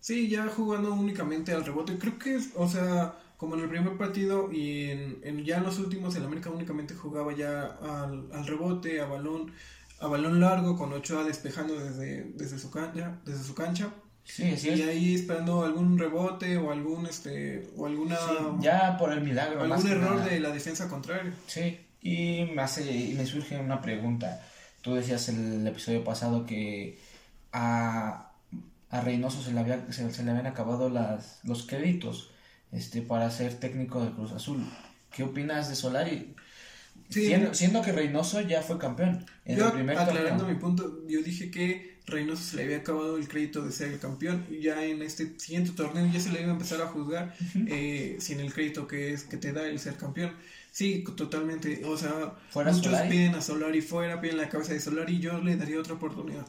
Sí, 0.00 0.28
ya 0.28 0.48
jugando 0.48 0.94
únicamente 0.94 1.52
al 1.52 1.64
rebote. 1.64 1.98
Creo 1.98 2.18
que, 2.18 2.40
o 2.54 2.68
sea, 2.68 3.16
como 3.36 3.54
en 3.56 3.62
el 3.62 3.68
primer 3.68 3.96
partido 3.98 4.50
y 4.52 4.90
en, 4.90 5.44
ya 5.44 5.58
en 5.58 5.64
los 5.64 5.78
últimos, 5.78 6.14
el 6.16 6.24
América 6.24 6.50
únicamente 6.50 6.94
jugaba 6.94 7.34
ya 7.34 7.64
al, 7.82 8.28
al 8.32 8.46
rebote, 8.46 9.00
a 9.00 9.06
balón, 9.06 9.52
a 10.00 10.06
balón 10.06 10.40
largo, 10.40 10.76
con 10.76 10.92
Ochoa 10.92 11.24
despejando 11.24 11.74
desde, 11.74 12.24
desde, 12.34 12.58
su 12.58 12.70
cancha, 12.70 13.20
desde 13.24 13.44
su 13.44 13.54
cancha. 13.54 13.92
Sí, 14.26 14.56
sí 14.56 14.70
y 14.70 14.82
ahí 14.82 15.14
esperando 15.14 15.64
algún 15.64 15.98
rebote 15.98 16.58
o 16.58 16.72
algún 16.72 17.06
este 17.06 17.70
o 17.76 17.86
alguna 17.86 18.18
ya 18.60 18.98
por 18.98 19.12
el 19.12 19.20
milagro 19.22 19.62
algún 19.62 19.88
error 19.88 20.24
de 20.24 20.40
la 20.40 20.50
defensa 20.50 20.88
contraria. 20.88 21.32
Sí 21.46 21.78
y 22.06 22.44
me 22.54 22.62
hace 22.62 22.90
y 22.90 23.14
me 23.14 23.26
surge 23.26 23.58
una 23.58 23.80
pregunta. 23.80 24.40
Tú 24.80 24.94
decías 24.94 25.28
en 25.28 25.60
el 25.60 25.66
episodio 25.66 26.04
pasado 26.04 26.46
que 26.46 26.98
a, 27.52 28.30
a 28.90 29.00
Reynoso 29.00 29.42
se 29.42 29.52
le 29.52 29.60
había 29.60 29.92
se, 29.92 30.22
le 30.22 30.30
habían 30.30 30.46
acabado 30.46 30.88
las 30.88 31.40
los 31.42 31.66
créditos 31.66 32.30
este 32.70 33.02
para 33.02 33.30
ser 33.30 33.54
técnico 33.54 34.04
de 34.04 34.12
Cruz 34.12 34.32
Azul. 34.32 34.64
Qué 35.10 35.24
opinas 35.24 35.68
de 35.68 35.74
Solari 35.74 36.34
siendo, 37.10 37.82
que 37.82 37.92
Reynoso 37.92 38.40
ya 38.40 38.62
fue 38.62 38.78
campeón 38.78 39.26
en 39.44 39.60
el 39.60 39.72
primer 39.72 39.98
aclarando 39.98 40.46
mi 40.46 40.54
punto 40.54 41.06
yo 41.08 41.22
dije 41.22 41.50
que 41.50 41.95
Reynoso 42.06 42.42
se 42.42 42.56
le 42.56 42.64
había 42.64 42.78
acabado 42.78 43.16
el 43.16 43.28
crédito 43.28 43.62
de 43.62 43.72
ser 43.72 43.92
el 43.92 43.98
campeón 43.98 44.46
y 44.50 44.60
ya 44.60 44.84
en 44.84 45.02
este 45.02 45.38
siguiente 45.38 45.72
torneo 45.72 46.06
ya 46.12 46.20
se 46.20 46.30
le 46.30 46.40
iba 46.40 46.50
a 46.50 46.52
empezar 46.52 46.80
a 46.80 46.86
juzgar 46.86 47.34
eh, 47.66 48.16
sin 48.20 48.40
el 48.40 48.52
crédito 48.52 48.86
que 48.86 49.12
es 49.12 49.24
que 49.24 49.36
te 49.36 49.52
da 49.52 49.66
el 49.66 49.78
ser 49.80 49.96
campeón. 49.96 50.32
Sí, 50.70 51.04
totalmente. 51.16 51.82
O 51.84 51.96
sea, 51.96 52.34
muchos 52.54 53.00
piden 53.02 53.34
a 53.34 53.40
Solari 53.42 53.80
fuera, 53.80 54.20
piden 54.20 54.36
la 54.36 54.48
cabeza 54.48 54.72
de 54.74 54.80
Solari 54.80 55.16
y 55.16 55.20
yo 55.20 55.40
le 55.40 55.56
daría 55.56 55.80
otra 55.80 55.94
oportunidad. 55.94 56.46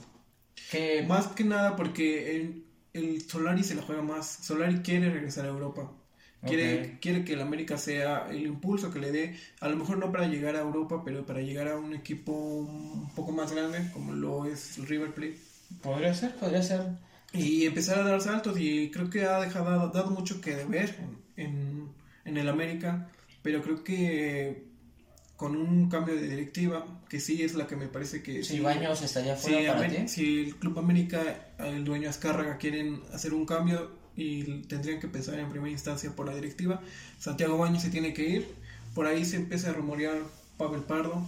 Más 1.07 1.27
que 1.27 1.43
nada 1.43 1.75
porque 1.75 2.35
el, 2.35 2.65
el 2.93 3.21
Solari 3.21 3.63
se 3.63 3.75
la 3.75 3.81
juega 3.83 4.01
más. 4.01 4.27
Solari 4.43 4.81
quiere 4.81 5.09
regresar 5.11 5.45
a 5.45 5.49
Europa. 5.49 5.91
Quiere, 6.45 6.99
quiere 7.01 7.25
que 7.25 7.33
el 7.33 7.41
América 7.41 7.77
sea 7.77 8.27
el 8.29 8.45
impulso 8.45 8.91
que 8.91 8.99
le 8.99 9.11
dé, 9.11 9.37
a 9.59 9.67
lo 9.69 9.75
mejor 9.75 9.97
no 9.97 10.11
para 10.13 10.27
llegar 10.27 10.55
a 10.55 10.61
Europa, 10.61 11.03
pero 11.03 11.25
para 11.25 11.41
llegar 11.41 11.67
a 11.67 11.77
un 11.77 11.93
equipo 11.93 12.31
un 12.31 13.13
poco 13.15 13.31
más 13.33 13.51
grande, 13.51 13.89
como 13.91 14.13
lo 14.13 14.45
es 14.45 14.77
el 14.77 14.87
River 14.87 15.13
Plate. 15.13 15.46
Podría 15.81 16.13
ser, 16.13 16.35
podría 16.35 16.63
ser. 16.63 16.81
Y 17.33 17.65
empezar 17.65 17.99
a 17.99 18.03
dar 18.03 18.21
saltos 18.21 18.57
y 18.59 18.89
creo 18.89 19.09
que 19.09 19.25
ha 19.25 19.39
dejado, 19.39 19.89
dado 19.89 20.11
mucho 20.11 20.41
que 20.41 20.55
deber 20.55 20.95
en, 21.35 21.89
en 22.25 22.37
el 22.37 22.49
América, 22.49 23.09
pero 23.41 23.61
creo 23.61 23.83
que 23.83 24.67
con 25.37 25.55
un 25.55 25.87
cambio 25.87 26.15
de 26.15 26.27
directiva, 26.27 26.83
que 27.07 27.19
sí 27.19 27.43
es 27.43 27.53
la 27.53 27.67
que 27.67 27.75
me 27.75 27.87
parece 27.87 28.23
que... 28.23 28.43
Si 28.43 28.59
Baños 28.59 29.03
estaría 29.03 29.35
fuera 29.35 29.75
para 29.75 29.87
ti. 29.87 30.07
Si 30.07 30.39
el 30.39 30.55
Club 30.55 30.79
América, 30.79 31.21
el 31.59 31.85
dueño 31.85 32.09
Azcárraga 32.09 32.57
quieren 32.57 33.01
hacer 33.13 33.35
un 33.35 33.45
cambio 33.45 33.91
y 34.15 34.63
tendrían 34.63 34.99
que 34.99 35.07
pensar 35.07 35.37
en 35.39 35.51
primera 35.51 35.71
instancia 35.71 36.11
por 36.15 36.25
la 36.25 36.33
directiva, 36.33 36.81
Santiago 37.19 37.55
Baños 37.55 37.83
se 37.83 37.91
tiene 37.91 38.15
que 38.15 38.27
ir, 38.27 38.55
por 38.95 39.05
ahí 39.05 39.23
se 39.25 39.35
empieza 39.35 39.69
a 39.69 39.73
rumorear 39.73 40.17
Pavel 40.57 40.81
Pardo, 40.81 41.23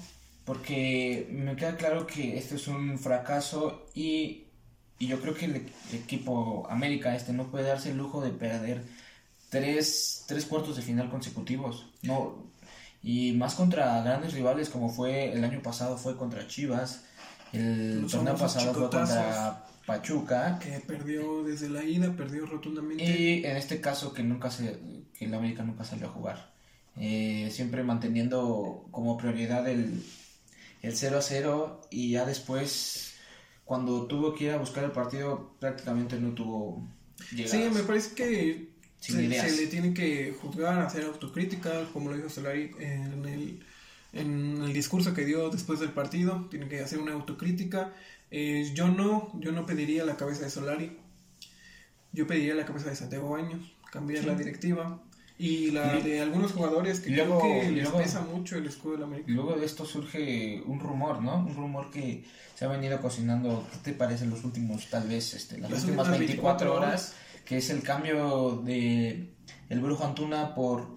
porque 0.50 1.27
me 1.32 1.56
queda 1.56 1.77
claro 1.77 2.08
que 2.08 2.36
esto 2.36 2.56
es 2.56 2.68
un 2.68 2.98
fracaso 2.98 3.86
y, 3.94 4.46
y 4.98 5.06
yo 5.06 5.22
creo 5.22 5.36
que 5.36 5.46
el, 5.46 5.72
equipo 5.94 6.65
América 6.72 7.15
este 7.15 7.34
no 7.34 7.51
puede 7.51 7.68
darse 7.68 7.91
el 7.91 7.98
lujo 7.98 8.20
de 8.20 8.32
perder 8.32 8.84
tres, 9.50 10.24
tres 10.27 10.46
cuartos 10.46 10.75
de 10.75 10.82
final 10.82 11.12
consecutivos. 11.12 11.86
No, 12.01 12.48
y 13.03 13.34
más 13.34 13.53
contra 13.53 14.01
grandes 14.01 14.34
rivales 14.34 14.70
como 14.70 14.89
fue 14.89 15.32
el 15.32 15.44
año 15.44 15.62
pasado 15.62 16.00
fue 16.00 16.18
contra 16.18 16.48
Chivas, 16.48 17.03
el 17.53 18.08
torneo 18.10 18.36
pasado 18.36 18.74
fue 18.74 18.89
contra 18.89 19.68
Pachuca. 19.86 20.58
Que 20.58 20.79
perdió 20.79 21.44
desde 21.44 21.70
la 21.70 21.84
ida, 21.84 22.12
perdió 22.13 22.48
rotundamente. 22.48 23.03
Y 23.03 23.46
en 23.46 23.56
este 23.56 23.82
caso 23.82 24.15
que 24.15 24.24
nunca 24.24 24.50
se, 24.50 24.79
que 25.13 25.25
el 25.25 25.34
América 25.36 25.62
nunca 25.62 25.84
salió 25.84 26.08
a 26.08 26.10
jugar. 26.10 26.53
Eh, 26.96 27.50
siempre 27.51 27.84
manteniendo 27.84 28.88
como 28.89 29.15
prioridad 29.15 29.70
el, 29.70 30.03
el 30.81 30.95
0 30.95 31.17
a 31.17 31.21
0 31.21 31.81
y 31.89 32.12
ya 32.12 32.25
después 32.25 33.15
cuando 33.65 34.07
tuvo 34.07 34.33
que 34.33 34.45
ir 34.45 34.51
a 34.51 34.57
buscar 34.57 34.83
el 34.83 34.91
partido 34.91 35.53
prácticamente 35.59 36.19
no 36.19 36.33
tuvo 36.33 36.88
llegadas. 37.31 37.51
Sí, 37.51 37.69
me 37.71 37.83
parece 37.83 38.15
que 38.15 38.69
se, 39.00 39.21
le 39.21 39.67
tiene 39.67 39.93
que 39.93 40.36
juzgar, 40.41 40.79
hacer 40.79 41.05
autocrítica, 41.05 41.86
como 41.93 42.09
lo 42.09 42.17
dijo 42.17 42.29
Solari 42.29 42.71
en 42.79 43.25
el, 43.25 43.63
en 44.13 44.63
el 44.63 44.74
discurso 44.74 45.13
que 45.13 45.24
dio 45.24 45.50
después 45.50 45.79
del 45.79 45.91
partido, 45.91 46.48
tiene 46.50 46.67
que 46.67 46.81
hacer 46.81 47.00
una 47.00 47.13
autocrítica. 47.13 47.93
Eh, 48.31 48.71
yo 48.74 48.88
no, 48.88 49.31
yo 49.39 49.51
no 49.51 49.65
pediría 49.65 50.05
la 50.05 50.17
cabeza 50.17 50.43
de 50.43 50.50
Solari, 50.50 50.98
yo 52.12 52.27
pediría 52.27 52.55
la 52.55 52.65
cabeza 52.65 52.89
de 52.89 52.95
Santiago 52.95 53.29
Baños, 53.29 53.74
cambiar 53.91 54.25
la 54.25 54.36
directiva, 54.36 55.01
y 55.39 55.72
la 55.72 55.93
de 56.01 56.19
algunos 56.19 56.51
jugadores 56.51 57.00
que 57.00 57.13
creo 57.13 57.39
que 57.39 57.72
les 57.72 57.89
pesa 57.89 58.19
mucho 58.19 58.58
el 58.58 58.67
escudo 58.67 58.96
del 58.96 59.03
América. 59.03 59.31
Y 59.31 59.34
luego 59.34 59.55
de 59.55 59.65
esto 59.65 59.86
surge 59.86 60.62
un 60.65 60.81
rumor, 60.81 61.22
¿no? 61.22 61.38
Un 61.38 61.55
rumor 61.55 61.89
que 61.89 62.25
se 62.55 62.65
ha 62.65 62.67
venido 62.67 63.00
cocinando, 63.00 63.65
¿qué 63.72 63.77
te 63.77 63.93
parece 63.93 64.25
los 64.25 64.43
últimos, 64.43 64.89
tal 64.89 65.08
vez, 65.08 65.34
este, 65.34 65.58
las, 65.58 65.72
últimas 65.86 66.10
24, 66.10 66.75
horas, 66.75 67.15
que 67.46 67.58
es 67.58 67.69
el 67.69 67.84
cambio 67.84 68.62
de 68.65 69.29
el 69.69 69.79
Brujo 69.79 70.05
Antuna 70.05 70.53
por 70.53 70.89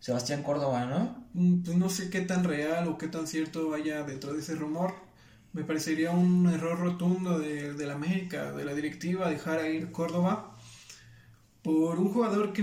Sebastián 0.00 0.42
Córdoba, 0.42 0.86
¿no? 0.86 1.28
Mm, 1.34 1.62
pues 1.62 1.76
no 1.76 1.88
sé 1.88 2.10
qué 2.10 2.22
tan 2.22 2.42
real 2.42 2.88
o 2.88 2.98
qué 2.98 3.06
tan 3.06 3.28
cierto 3.28 3.70
vaya 3.70 4.02
dentro 4.02 4.34
de 4.34 4.40
ese 4.40 4.56
rumor. 4.56 4.94
Me 5.52 5.62
parecería 5.62 6.10
un 6.10 6.48
error 6.48 6.76
rotundo 6.76 7.38
de, 7.38 7.74
de 7.74 7.86
la 7.86 7.94
América, 7.94 8.50
de 8.50 8.64
la 8.64 8.74
directiva, 8.74 9.30
dejar 9.30 9.60
a 9.60 9.68
ir 9.68 9.92
Córdoba 9.92 10.56
por 11.62 12.00
un 12.00 12.12
jugador 12.12 12.52
que 12.52 12.62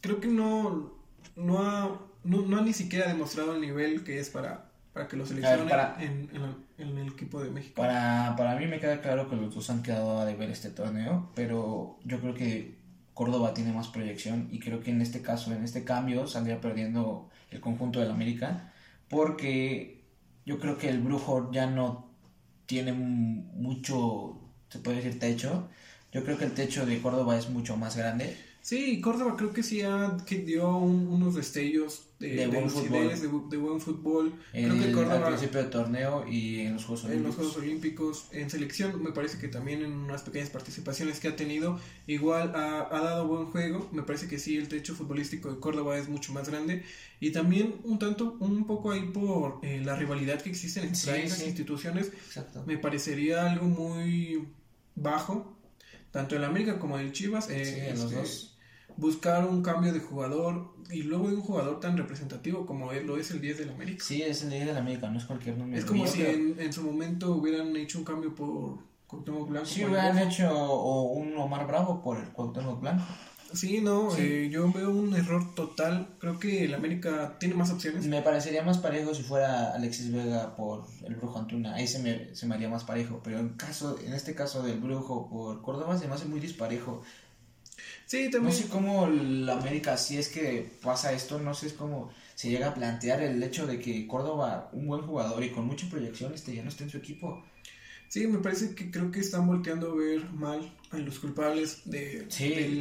creo 0.00 0.20
que 0.20 0.28
no, 0.28 0.92
no, 1.36 1.58
ha, 1.58 2.00
no, 2.24 2.62
ni 2.62 2.72
siquiera 2.72 3.08
demostrado 3.08 3.54
el 3.54 3.60
nivel 3.60 4.04
que 4.04 4.18
es 4.18 4.30
para, 4.30 4.70
para 4.92 5.08
que 5.08 5.16
lo 5.16 5.26
seleccione 5.26 5.72
en, 6.00 6.30
en, 6.78 6.98
el 6.98 7.08
equipo 7.08 7.42
de 7.42 7.50
México. 7.50 7.74
Para, 7.76 8.34
para 8.36 8.56
mí 8.56 8.66
me 8.66 8.80
queda 8.80 9.00
claro 9.00 9.28
que 9.28 9.36
los 9.36 9.54
dos 9.54 9.70
han 9.70 9.82
quedado 9.82 10.18
a 10.18 10.24
deber 10.24 10.50
este 10.50 10.70
torneo, 10.70 11.30
pero 11.34 11.98
yo 12.04 12.20
creo 12.20 12.34
que 12.34 12.76
Córdoba 13.14 13.54
tiene 13.54 13.72
más 13.72 13.88
proyección 13.88 14.48
y 14.50 14.58
creo 14.58 14.80
que 14.80 14.90
en 14.90 15.00
este 15.00 15.22
caso, 15.22 15.52
en 15.52 15.64
este 15.64 15.84
cambio, 15.84 16.26
saldría 16.26 16.60
perdiendo 16.60 17.30
el 17.50 17.60
conjunto 17.60 18.00
del 18.00 18.10
América 18.10 18.72
porque 19.08 20.04
yo 20.44 20.58
creo 20.58 20.78
que 20.78 20.88
el 20.88 21.00
Brujo 21.00 21.50
ya 21.52 21.66
no 21.66 22.10
tiene 22.66 22.92
mucho, 22.92 24.40
se 24.68 24.78
puede 24.80 24.98
decir, 24.98 25.18
techo. 25.18 25.68
Yo 26.12 26.24
creo 26.24 26.38
que 26.38 26.44
el 26.44 26.54
techo 26.54 26.86
de 26.86 27.00
Córdoba 27.00 27.36
es 27.36 27.50
mucho 27.50 27.76
más 27.76 27.96
grande. 27.96 28.36
Sí, 28.66 29.00
Córdoba 29.00 29.36
creo 29.36 29.52
que 29.52 29.62
sí 29.62 29.82
ha, 29.82 30.16
que 30.26 30.38
dio 30.38 30.76
unos 30.76 31.36
destellos 31.36 32.08
de, 32.18 32.48
buen 32.48 32.68
fútbol. 32.68 33.48
De, 33.48 33.56
buen 33.58 33.80
fútbol. 33.80 34.34
creo 34.50 34.74
que 34.76 34.90
Córdoba, 34.90 35.18
al 35.18 35.26
principio 35.28 35.60
del 35.60 35.70
torneo 35.70 36.26
y 36.26 36.62
en 36.62 36.72
los 36.74 36.84
Juegos 36.84 37.04
Olímpicos. 37.04 37.14
En 37.14 37.26
los 37.28 37.36
Juegos 37.36 37.56
Olímpicos, 37.58 38.26
en 38.32 38.50
selección, 38.50 39.00
me 39.00 39.12
parece 39.12 39.38
que 39.38 39.46
también 39.46 39.82
en 39.82 39.92
unas 39.92 40.22
pequeñas 40.22 40.50
participaciones 40.50 41.20
que 41.20 41.28
ha 41.28 41.36
tenido, 41.36 41.78
igual 42.08 42.56
ha, 42.56 42.88
dado 42.90 43.28
buen 43.28 43.46
juego. 43.46 43.88
Me 43.92 44.02
parece 44.02 44.26
que 44.26 44.40
sí, 44.40 44.56
el 44.56 44.66
techo 44.66 44.96
futbolístico 44.96 45.48
de 45.52 45.60
Córdoba 45.60 45.96
es 45.96 46.08
mucho 46.08 46.32
más 46.32 46.48
grande. 46.48 46.82
Y 47.20 47.30
también 47.30 47.76
un 47.84 48.00
tanto, 48.00 48.36
un 48.40 48.66
poco 48.66 48.90
ahí 48.90 49.02
por 49.02 49.60
eh, 49.62 49.80
la 49.84 49.94
rivalidad 49.94 50.42
que 50.42 50.50
existe 50.50 50.80
entre 50.80 51.24
estas 51.24 51.46
instituciones. 51.46 52.10
Me 52.66 52.78
parecería 52.78 53.48
algo 53.48 53.66
muy 53.66 54.44
bajo, 54.96 55.56
tanto 56.10 56.34
en 56.34 56.40
la 56.40 56.48
América 56.48 56.80
como 56.80 56.98
en 56.98 57.06
el 57.06 57.12
Chivas. 57.12 57.48
Eh, 57.48 57.90
en 57.90 57.94
los 57.96 58.06
este, 58.06 58.16
dos 58.16 58.55
buscar 58.96 59.46
un 59.46 59.62
cambio 59.62 59.92
de 59.92 60.00
jugador 60.00 60.74
y 60.90 61.02
luego 61.02 61.28
de 61.28 61.36
un 61.36 61.42
jugador 61.42 61.80
tan 61.80 61.96
representativo 61.96 62.66
como 62.66 62.92
él 62.92 63.06
lo 63.06 63.18
es 63.18 63.30
el 63.30 63.40
10 63.40 63.58
del 63.58 63.70
América. 63.70 64.04
Sí, 64.04 64.22
es 64.22 64.42
el 64.42 64.50
10 64.50 64.66
del 64.66 64.76
América, 64.76 65.08
no 65.10 65.18
es 65.18 65.24
cualquier 65.24 65.58
número. 65.58 65.78
Es 65.78 65.84
como 65.84 66.06
si 66.06 66.22
en, 66.22 66.72
su 66.72 66.82
momento 66.82 67.32
hubieran 67.32 67.74
hecho 67.76 67.98
un 67.98 68.04
cambio 68.04 68.34
por 68.34 68.78
Cuauhtémoc 69.06 69.48
Blanco. 69.48 69.66
Sí, 69.66 69.84
hubieran 69.84 70.18
hecho 70.18 70.50
o 70.52 71.12
un 71.12 71.36
Omar 71.36 71.66
Bravo 71.66 72.02
por 72.02 72.18
el 72.18 72.28
Cuauhtémoc 72.28 72.80
Blanco. 72.80 73.04
Sí, 73.52 73.80
no, 73.80 74.14
eh, 74.16 74.48
yo 74.50 74.70
veo 74.72 74.90
un 74.90 75.14
error 75.14 75.54
total. 75.54 76.08
Creo 76.18 76.38
que 76.38 76.64
el 76.64 76.74
América 76.74 77.36
tiene 77.38 77.54
más 77.54 77.70
opciones. 77.70 78.06
Me 78.06 78.22
parecería 78.22 78.62
más 78.62 78.78
parejo 78.78 79.14
si 79.14 79.22
fuera 79.22 79.72
Alexis 79.72 80.12
Vega 80.12 80.56
por 80.56 80.84
el 81.04 81.14
Brujo 81.14 81.38
Antuna. 81.38 81.74
Ahí 81.74 81.86
se 81.86 82.00
me, 82.00 82.34
se 82.34 82.46
me 82.46 82.54
haría 82.54 82.68
más 82.68 82.84
parejo. 82.84 83.20
Pero 83.22 83.38
en, 83.38 83.50
caso, 83.50 83.98
en 84.04 84.12
este 84.12 84.34
caso 84.34 84.62
del 84.62 84.80
Brujo 84.80 85.28
por 85.28 85.62
Córdoba 85.62 85.96
se 85.98 86.08
me 86.08 86.14
hace 86.14 86.26
muy 86.26 86.40
disparejo. 86.40 87.02
Sí, 88.06 88.30
también. 88.30 88.44
No 88.44 88.52
sé 88.52 88.68
cómo 88.68 89.06
la 89.08 89.54
América, 89.54 89.96
si 89.96 90.16
es 90.16 90.28
que 90.28 90.70
pasa 90.82 91.12
esto, 91.12 91.38
no 91.38 91.54
sé 91.54 91.74
cómo 91.74 92.10
se 92.34 92.50
llega 92.50 92.68
a 92.68 92.74
plantear 92.74 93.22
el 93.22 93.42
hecho 93.42 93.66
de 93.66 93.80
que 93.80 94.06
Córdoba, 94.06 94.70
un 94.72 94.86
buen 94.86 95.02
jugador 95.02 95.42
y 95.42 95.50
con 95.50 95.66
mucha 95.66 95.88
proyección, 95.88 96.32
este 96.34 96.54
ya 96.54 96.62
no 96.62 96.68
esté 96.68 96.84
en 96.84 96.90
su 96.90 96.98
equipo. 96.98 97.44
Sí, 98.08 98.26
me 98.26 98.38
parece 98.38 98.74
que 98.74 98.90
creo 98.90 99.10
que 99.10 99.20
están 99.20 99.46
volteando 99.46 99.92
a 99.92 99.94
ver 99.96 100.30
mal 100.30 100.72
a 100.90 100.98
los 100.98 101.18
culpables 101.18 101.82
de, 101.84 102.28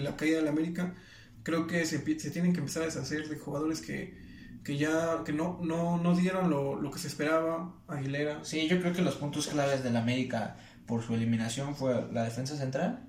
la 0.04 0.16
caída 0.16 0.38
de 0.38 0.44
la 0.44 0.52
América. 0.52 0.96
Creo 1.44 1.68
que 1.68 1.86
se, 1.86 1.98
se, 2.20 2.32
tienen 2.32 2.54
que 2.54 2.60
empezar 2.60 2.84
a 2.84 2.86
deshacer 2.86 3.28
de 3.28 3.38
jugadores 3.38 3.82
que, 3.82 4.16
que 4.64 4.78
ya 4.78 5.24
que 5.26 5.34
no, 5.34 5.60
no, 5.64 5.98
no 5.98 6.16
dieron 6.16 6.50
lo, 6.50 6.80
lo 6.80 6.92
que 6.92 7.00
se 7.00 7.08
esperaba. 7.08 7.74
Aguilera. 7.88 8.44
Sí, 8.44 8.68
yo 8.68 8.80
creo 8.80 8.94
que 8.94 9.02
los 9.02 9.16
puntos 9.16 9.48
claves 9.48 9.84
de 9.84 9.92
la 9.92 10.02
América 10.02 10.58
por 10.86 11.04
su 11.04 11.16
eliminación 11.16 11.76
fue 11.76 12.08
la 12.12 12.24
defensa 12.24 12.56
central 12.56 13.05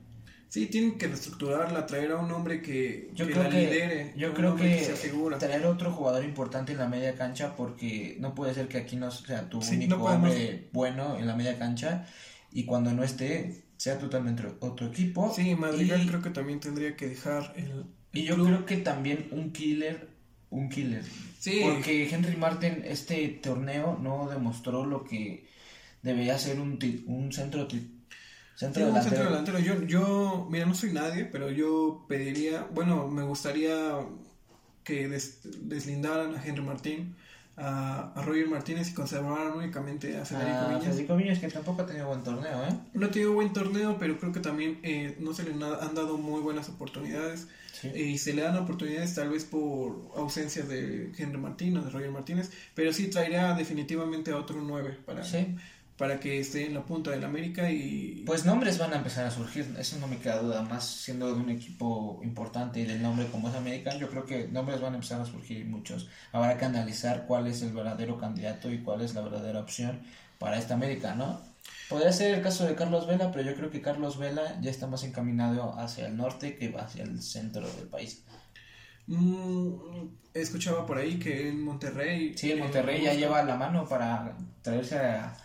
Sí, 0.49 0.67
tienen 0.67 0.97
que 0.97 1.09
reestructurarla, 1.09 1.87
traer 1.87 2.12
a 2.12 2.17
un 2.17 2.31
hombre 2.31 2.62
que, 2.62 3.11
yo 3.15 3.26
creo 3.26 3.43
la 3.43 3.50
que, 3.50 3.61
lidere. 3.61 4.15
Yo 4.17 4.33
creo 4.33 4.55
que, 4.57 4.88
traer 5.38 5.67
otro 5.67 5.93
jugador 5.93 6.25
importante 6.25 6.73
en 6.73 6.79
la 6.79 6.88
media 6.88 7.15
cancha 7.15 7.57
porque 7.57 8.17
no 8.21 8.35
puede 8.35 8.55
ser 8.55 8.69
que 8.69 8.79
aquí 8.79 8.97
no 8.97 9.11
sea 9.11 9.49
tu 9.49 9.59
único 9.59 10.05
hombre 10.05 10.69
bueno 10.73 11.19
en 11.19 11.26
la 11.26 11.35
media 11.35 11.59
cancha 11.59 12.07
y 12.53 12.65
cuando 12.65 12.93
no 12.93 13.03
esté 13.03 13.65
sea 13.76 13.99
totalmente 13.99 14.45
otro 14.61 14.87
equipo. 14.87 15.33
Sí, 15.35 15.55
Madrigal 15.55 16.07
creo 16.07 16.23
que 16.23 16.31
también 16.31 16.61
tendría 16.61 16.97
que 16.97 17.09
dejar 17.09 17.53
el... 17.57 17.85
y 18.12 18.25
yo 18.25 18.35
creo 18.43 18.65
que 18.65 18.79
también 18.79 19.29
un 19.33 19.53
killer, 19.53 20.09
un 20.50 20.69
killer. 20.69 21.05
Sí. 21.38 21.61
Porque 21.62 22.09
Henry 22.09 22.37
Martin 22.37 22.83
este 22.85 23.29
torneo 23.29 23.99
no 24.00 24.29
demostró 24.31 24.87
lo 24.87 25.05
que 25.05 25.47
debería 26.03 26.38
ser 26.38 26.61
un, 26.61 26.79
un 27.07 27.33
centro 27.33 27.67
Centro 28.57 28.87
delantero. 28.87 29.17
centro 29.17 29.31
delantero. 29.31 29.59
Yo, 29.59 29.83
yo, 29.83 30.49
mira, 30.51 30.65
no 30.65 30.75
soy 30.75 30.93
nadie, 30.93 31.27
pero 31.27 31.51
yo 31.51 32.05
pediría, 32.09 32.67
bueno, 32.73 33.07
me 33.07 33.23
gustaría 33.23 34.01
que 34.83 35.09
deslindaran 35.09 36.35
a 36.35 36.43
Henry 36.43 36.63
Martín, 36.63 37.15
a, 37.57 38.13
a, 38.15 38.23
Roger 38.23 38.49
Martínez 38.49 38.91
y 38.91 38.95
conservaran 38.95 39.53
únicamente 39.53 40.17
a 40.17 40.25
Federico 40.25 40.59
ah, 40.59 40.69
Viñas. 40.69 40.85
Federico 40.85 41.17
Viñas 41.17 41.39
que 41.39 41.49
tampoco 41.49 41.83
ha 41.83 41.87
tenido 41.87 42.07
buen 42.07 42.23
torneo, 42.23 42.65
¿eh? 42.65 42.79
No 42.95 43.07
ha 43.07 43.11
tenido 43.11 43.33
buen 43.33 43.53
torneo, 43.53 43.99
pero 43.99 44.19
creo 44.19 44.33
que 44.33 44.40
también 44.40 44.79
eh, 44.83 45.16
no 45.19 45.35
se 45.35 45.42
le 45.42 45.53
han 45.53 45.95
dado 45.95 46.16
muy 46.16 46.40
buenas 46.40 46.69
oportunidades. 46.69 47.49
Y 47.95 48.16
se 48.16 48.33
le 48.33 48.40
dan 48.40 48.57
oportunidades 48.57 49.14
tal 49.14 49.29
vez 49.29 49.45
por 49.45 50.11
ausencia 50.16 50.64
de 50.64 51.12
Henry 51.19 51.38
Martín 51.38 51.77
o 51.77 51.83
de 51.83 51.90
Roger 51.90 52.11
Martínez, 52.11 52.51
pero 52.75 52.90
sí 52.92 53.09
traería 53.09 53.53
definitivamente 53.53 54.31
a 54.31 54.38
otro 54.38 54.62
9 54.62 54.99
para, 55.05 55.23
¿Sí? 55.23 55.57
Para 55.96 56.20
que 56.20 56.40
esté 56.40 56.66
en 56.66 56.74
la 56.74 56.85
punta 56.85 57.11
del 57.11 57.24
América 57.24 57.70
y... 57.70 58.22
Pues 58.26 58.44
nombres 58.44 58.78
van 58.78 58.92
a 58.92 58.96
empezar 58.96 59.24
a 59.24 59.30
surgir, 59.30 59.74
eso 59.78 59.96
no 59.98 60.06
me 60.06 60.18
queda 60.18 60.40
duda, 60.40 60.62
más 60.62 60.87
siendo 60.87 61.35
de 61.35 61.40
un 61.40 61.48
equipo 61.48 62.20
importante 62.22 62.80
y 62.80 62.85
del 62.85 63.00
nombre 63.00 63.26
como 63.28 63.48
es 63.48 63.54
América, 63.54 63.96
yo 63.96 64.11
creo 64.11 64.26
que 64.26 64.48
nombres 64.48 64.80
van 64.80 64.92
a 64.92 64.96
empezar 64.96 65.20
a 65.20 65.24
surgir 65.24 65.64
muchos. 65.64 66.09
Habrá 66.32 66.59
que 66.59 66.66
analizar 66.66 67.26
cuál 67.26 67.46
es 67.46 67.62
el 67.62 67.72
verdadero 67.72 68.18
candidato 68.18 68.70
y 68.70 68.82
cuál 68.82 69.00
es 69.00 69.14
la 69.14 69.22
verdadera 69.22 69.61
opción 69.61 70.00
para 70.38 70.59
esta 70.59 70.74
América, 70.74 71.14
¿no? 71.14 71.40
Podría 71.88 72.12
ser 72.12 72.35
el 72.35 72.42
caso 72.42 72.66
de 72.66 72.74
Carlos 72.74 73.06
Vela, 73.06 73.30
pero 73.30 73.48
yo 73.48 73.54
creo 73.54 73.70
que 73.70 73.80
Carlos 73.80 74.18
Vela 74.18 74.59
ya 74.61 74.70
está 74.70 74.87
más 74.87 75.02
encaminado 75.04 75.78
hacia 75.78 76.09
el 76.09 76.16
norte 76.16 76.56
que 76.56 76.74
hacia 76.76 77.04
el 77.04 77.22
centro 77.22 77.66
del 77.74 77.87
país. 77.87 78.22
Mm, 79.06 80.09
escuchaba 80.35 80.85
por 80.85 80.98
ahí 80.98 81.18
que 81.18 81.48
en 81.48 81.62
Monterrey... 81.62 82.37
Sí, 82.37 82.50
en 82.50 82.59
Monterrey 82.59 83.04
ya 83.04 83.14
lleva 83.14 83.42
la 83.44 83.54
mano 83.54 83.88
para 83.88 84.37
traerse 84.62 84.98
a 84.98 85.37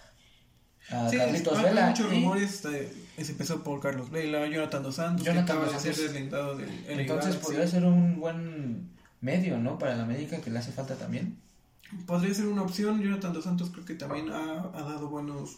sí, 1.10 1.17
Carlitos 1.17 1.63
Vela. 1.63 1.84
Hay 1.84 1.89
muchos 1.91 2.10
rumores, 2.10 2.51
se 2.51 3.32
empezó 3.32 3.63
por 3.63 3.80
Carlos 3.80 4.10
Vela, 4.10 4.47
Jonathan 4.47 4.84
Dos 4.84 4.95
Santos, 4.95 5.25
Jonathan 5.25 5.45
que 5.45 5.51
acaba 5.51 5.73
de 5.73 5.80
ser 5.80 5.95
deslindado 5.95 6.58
del 6.58 6.69
Entonces 6.88 7.36
podría 7.38 7.67
ser 7.67 7.86
un 7.86 8.19
buen 8.19 8.89
medio, 9.21 9.58
¿no? 9.60 9.77
Para 9.77 9.95
la 9.95 10.06
médica 10.06 10.41
que 10.41 10.49
le 10.49 10.60
hace 10.60 10.71
falta 10.71 10.95
también. 10.95 11.38
Podría 12.06 12.34
ser 12.34 12.47
una 12.47 12.62
opción, 12.62 13.01
Jonathan 13.01 13.34
Dos 13.34 13.43
Santos 13.43 13.69
creo 13.71 13.86
que 13.86 13.95
también 13.95 14.30
ha, 14.32 14.71
ha 14.73 14.82
dado 14.82 15.10
buenos... 15.10 15.58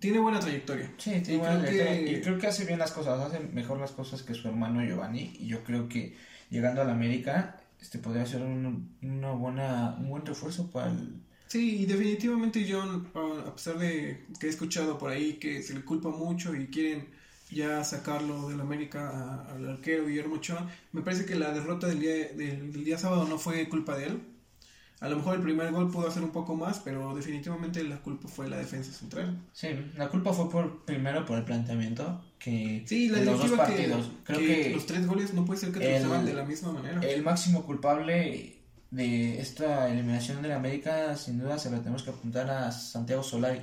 Tiene 0.00 0.18
buena 0.20 0.40
trayectoria. 0.40 0.92
Sí, 0.96 1.20
tiene 1.20 1.38
buena 1.38 1.60
trayectoria. 1.60 2.12
Y 2.12 2.20
creo 2.20 2.38
que 2.38 2.46
hace 2.46 2.64
bien 2.64 2.78
las 2.78 2.92
cosas, 2.92 3.20
hace 3.20 3.40
mejor 3.40 3.78
las 3.78 3.90
cosas 3.90 4.22
que 4.22 4.32
su 4.34 4.48
hermano 4.48 4.82
Giovanni. 4.84 5.36
Y 5.40 5.46
yo 5.48 5.64
creo 5.64 5.88
que 5.88 6.16
llegando 6.50 6.82
a 6.82 6.84
la 6.84 6.92
América, 6.92 7.60
este 7.80 7.98
podría 7.98 8.24
ser 8.24 8.42
un, 8.42 8.96
una 9.02 9.32
buena, 9.32 9.96
un 9.98 10.08
buen 10.08 10.24
refuerzo 10.24 10.70
para 10.70 10.90
el 10.90 11.20
Sí, 11.48 11.86
definitivamente 11.86 12.66
John, 12.70 13.08
a 13.14 13.54
pesar 13.54 13.78
de 13.78 14.26
que 14.38 14.46
he 14.46 14.50
escuchado 14.50 14.98
por 14.98 15.10
ahí 15.10 15.34
que 15.34 15.62
se 15.62 15.74
le 15.74 15.82
culpa 15.82 16.10
mucho 16.10 16.54
y 16.54 16.66
quieren 16.66 17.06
ya 17.50 17.82
sacarlo 17.84 18.48
del 18.50 18.60
América 18.60 19.46
al 19.50 19.66
arquero 19.66 20.06
Guillermo 20.06 20.36
Ochoa, 20.36 20.68
me 20.92 21.00
parece 21.00 21.24
que 21.24 21.34
la 21.34 21.52
derrota 21.52 21.86
del 21.86 22.00
día, 22.00 22.12
del, 22.34 22.84
día 22.84 22.98
sábado 22.98 23.26
no 23.26 23.38
fue 23.38 23.66
culpa 23.68 23.96
de 23.96 24.06
él. 24.06 24.20
A 25.00 25.08
lo 25.08 25.16
mejor 25.16 25.36
el 25.36 25.42
primer 25.42 25.70
gol 25.70 25.90
pudo 25.90 26.08
hacer 26.08 26.22
un 26.22 26.32
poco 26.32 26.56
más, 26.56 26.80
pero 26.80 27.14
definitivamente 27.14 27.82
la 27.84 27.98
culpa 28.02 28.28
fue 28.28 28.48
la 28.48 28.58
defensa 28.58 28.92
central. 28.92 29.38
Sí, 29.52 29.68
la 29.96 30.08
culpa 30.08 30.32
fue 30.32 30.50
por 30.50 30.84
primero 30.84 31.24
por 31.24 31.38
el 31.38 31.44
planteamiento 31.44 32.20
que 32.38 32.82
sí, 32.84 33.08
la 33.08 33.24
partidos. 33.56 34.10
Creo 34.24 34.38
que, 34.38 34.70
los 34.74 34.86
tres 34.86 35.06
goles 35.06 35.32
no 35.34 35.44
puede 35.44 35.60
ser 35.60 35.72
que 35.72 35.78
se 35.78 36.06
de 36.06 36.34
la 36.34 36.44
misma 36.44 36.72
manera. 36.72 37.00
El 37.00 37.22
máximo 37.22 37.64
culpable 37.64 38.57
de 38.90 39.38
esta 39.38 39.90
eliminación 39.90 40.40
de 40.40 40.48
la 40.48 40.56
América, 40.56 41.14
sin 41.16 41.38
duda 41.38 41.58
se 41.58 41.70
lo 41.70 41.78
tenemos 41.78 42.02
que 42.02 42.10
apuntar 42.10 42.48
a 42.50 42.72
Santiago 42.72 43.22
Solari. 43.22 43.60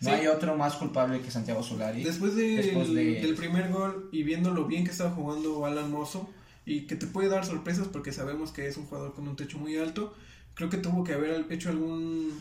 No 0.00 0.12
hay 0.12 0.28
otro 0.28 0.56
más 0.56 0.74
culpable 0.74 1.20
que 1.20 1.30
Santiago 1.30 1.62
Solari. 1.62 2.04
Después, 2.04 2.36
del 2.36 3.34
primer 3.36 3.72
gol 3.72 4.08
y 4.12 4.22
viendo 4.22 4.52
lo 4.52 4.66
bien 4.66 4.84
que 4.84 4.92
estaba 4.92 5.10
jugando 5.10 5.66
Alan 5.66 5.90
Mozo 5.90 6.30
y 6.64 6.82
que 6.82 6.94
te 6.94 7.06
puede 7.06 7.28
dar 7.28 7.44
sorpresas 7.44 7.88
porque 7.88 8.12
sabemos 8.12 8.52
que 8.52 8.68
es 8.68 8.76
un 8.76 8.86
jugador 8.86 9.14
con 9.14 9.26
un 9.26 9.34
techo 9.34 9.58
muy 9.58 9.76
alto, 9.76 10.14
creo 10.54 10.70
que 10.70 10.76
tuvo 10.76 11.02
que 11.02 11.14
haber 11.14 11.46
hecho 11.50 11.70
algún 11.70 12.38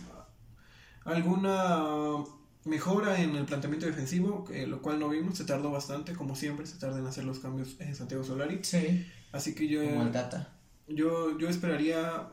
alguna 1.06 2.24
mejora 2.66 3.22
en 3.22 3.36
el 3.36 3.46
planteamiento 3.46 3.86
defensivo, 3.86 4.46
lo 4.68 4.82
cual 4.82 5.00
no 5.00 5.10
vimos, 5.10 5.38
se 5.38 5.46
tardó 5.46 5.72
bastante, 5.72 6.14
como 6.14 6.36
siempre, 6.36 6.68
se 6.68 6.78
tarda 6.78 7.00
en 7.00 7.08
hacer 7.08 7.24
los 7.24 7.40
cambios 7.40 7.78
en 7.80 7.96
Santiago 7.96 8.24
Solari. 8.26 8.60
Sí. 8.62 9.08
Así 9.32 9.56
que 9.56 9.68
yo... 9.68 9.84
Como 9.84 10.04
el 10.04 10.12
Data 10.12 10.57
yo, 10.88 11.38
yo 11.38 11.50
esperaría 11.50 12.28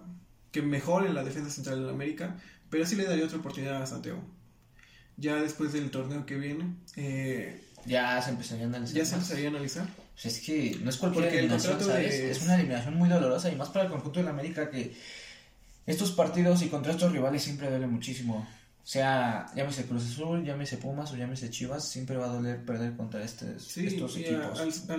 que 0.53 0.63
mejore 0.63 1.13
la 1.13 1.25
defensa 1.25 1.51
central 1.51 1.85
de 1.85 1.91
América, 1.91 2.37
pero 2.71 2.87
sí 2.87 2.97
le 2.97 3.05
daría 3.05 3.25
otra 3.25 3.39
oportunidad 3.39 3.83
a 3.83 3.87
Santiago. 3.87 4.23
Ya 5.17 5.37
después 5.37 5.73
del 5.73 5.91
torneo 5.91 6.27
que 6.27 6.37
viene. 6.37 6.75
Eh, 6.97 7.61
ya 7.87 8.21
se 8.23 8.31
empezaría 8.31 8.65
a 8.65 8.69
analizar. 8.69 8.97
Ya 8.97 9.05
se 9.05 9.15
empezaría 9.15 9.47
a 9.47 9.51
analizar. 9.51 9.87
Pues 10.15 10.27
es 10.27 10.41
que 10.41 10.79
no 10.83 10.91
es 10.91 10.97
cualquier 10.97 11.27
eliminación, 11.27 11.79
Es 12.01 12.43
una 12.43 12.55
eliminación 12.55 12.97
muy 12.97 13.09
dolorosa 13.09 13.51
y 13.51 13.57
más 13.57 13.69
para 13.69 13.87
el 13.87 13.91
conjunto 13.91 14.21
de 14.21 14.25
la 14.25 14.31
América 14.31 14.71
que 14.71 14.95
estos 15.87 16.13
partidos 16.13 16.63
y 16.63 16.69
contra 16.69 16.93
estos 16.93 17.13
rivales 17.13 17.43
siempre 17.43 17.69
duele 17.69 17.87
muchísimo 17.87 18.47
sea, 18.87 19.47
llámese 19.57 19.87
Cruz 19.87 20.05
Azul, 20.05 20.45
llámese 20.45 20.77
Pumas 20.77 21.11
o 21.13 21.17
llámese 21.17 21.49
Chivas, 21.49 21.89
siempre 21.89 22.19
va 22.19 22.27
a 22.27 22.35
doler 22.35 22.65
perder 22.67 22.95
contra 22.97 23.25
estos 23.25 23.77
equipos. 23.79 24.19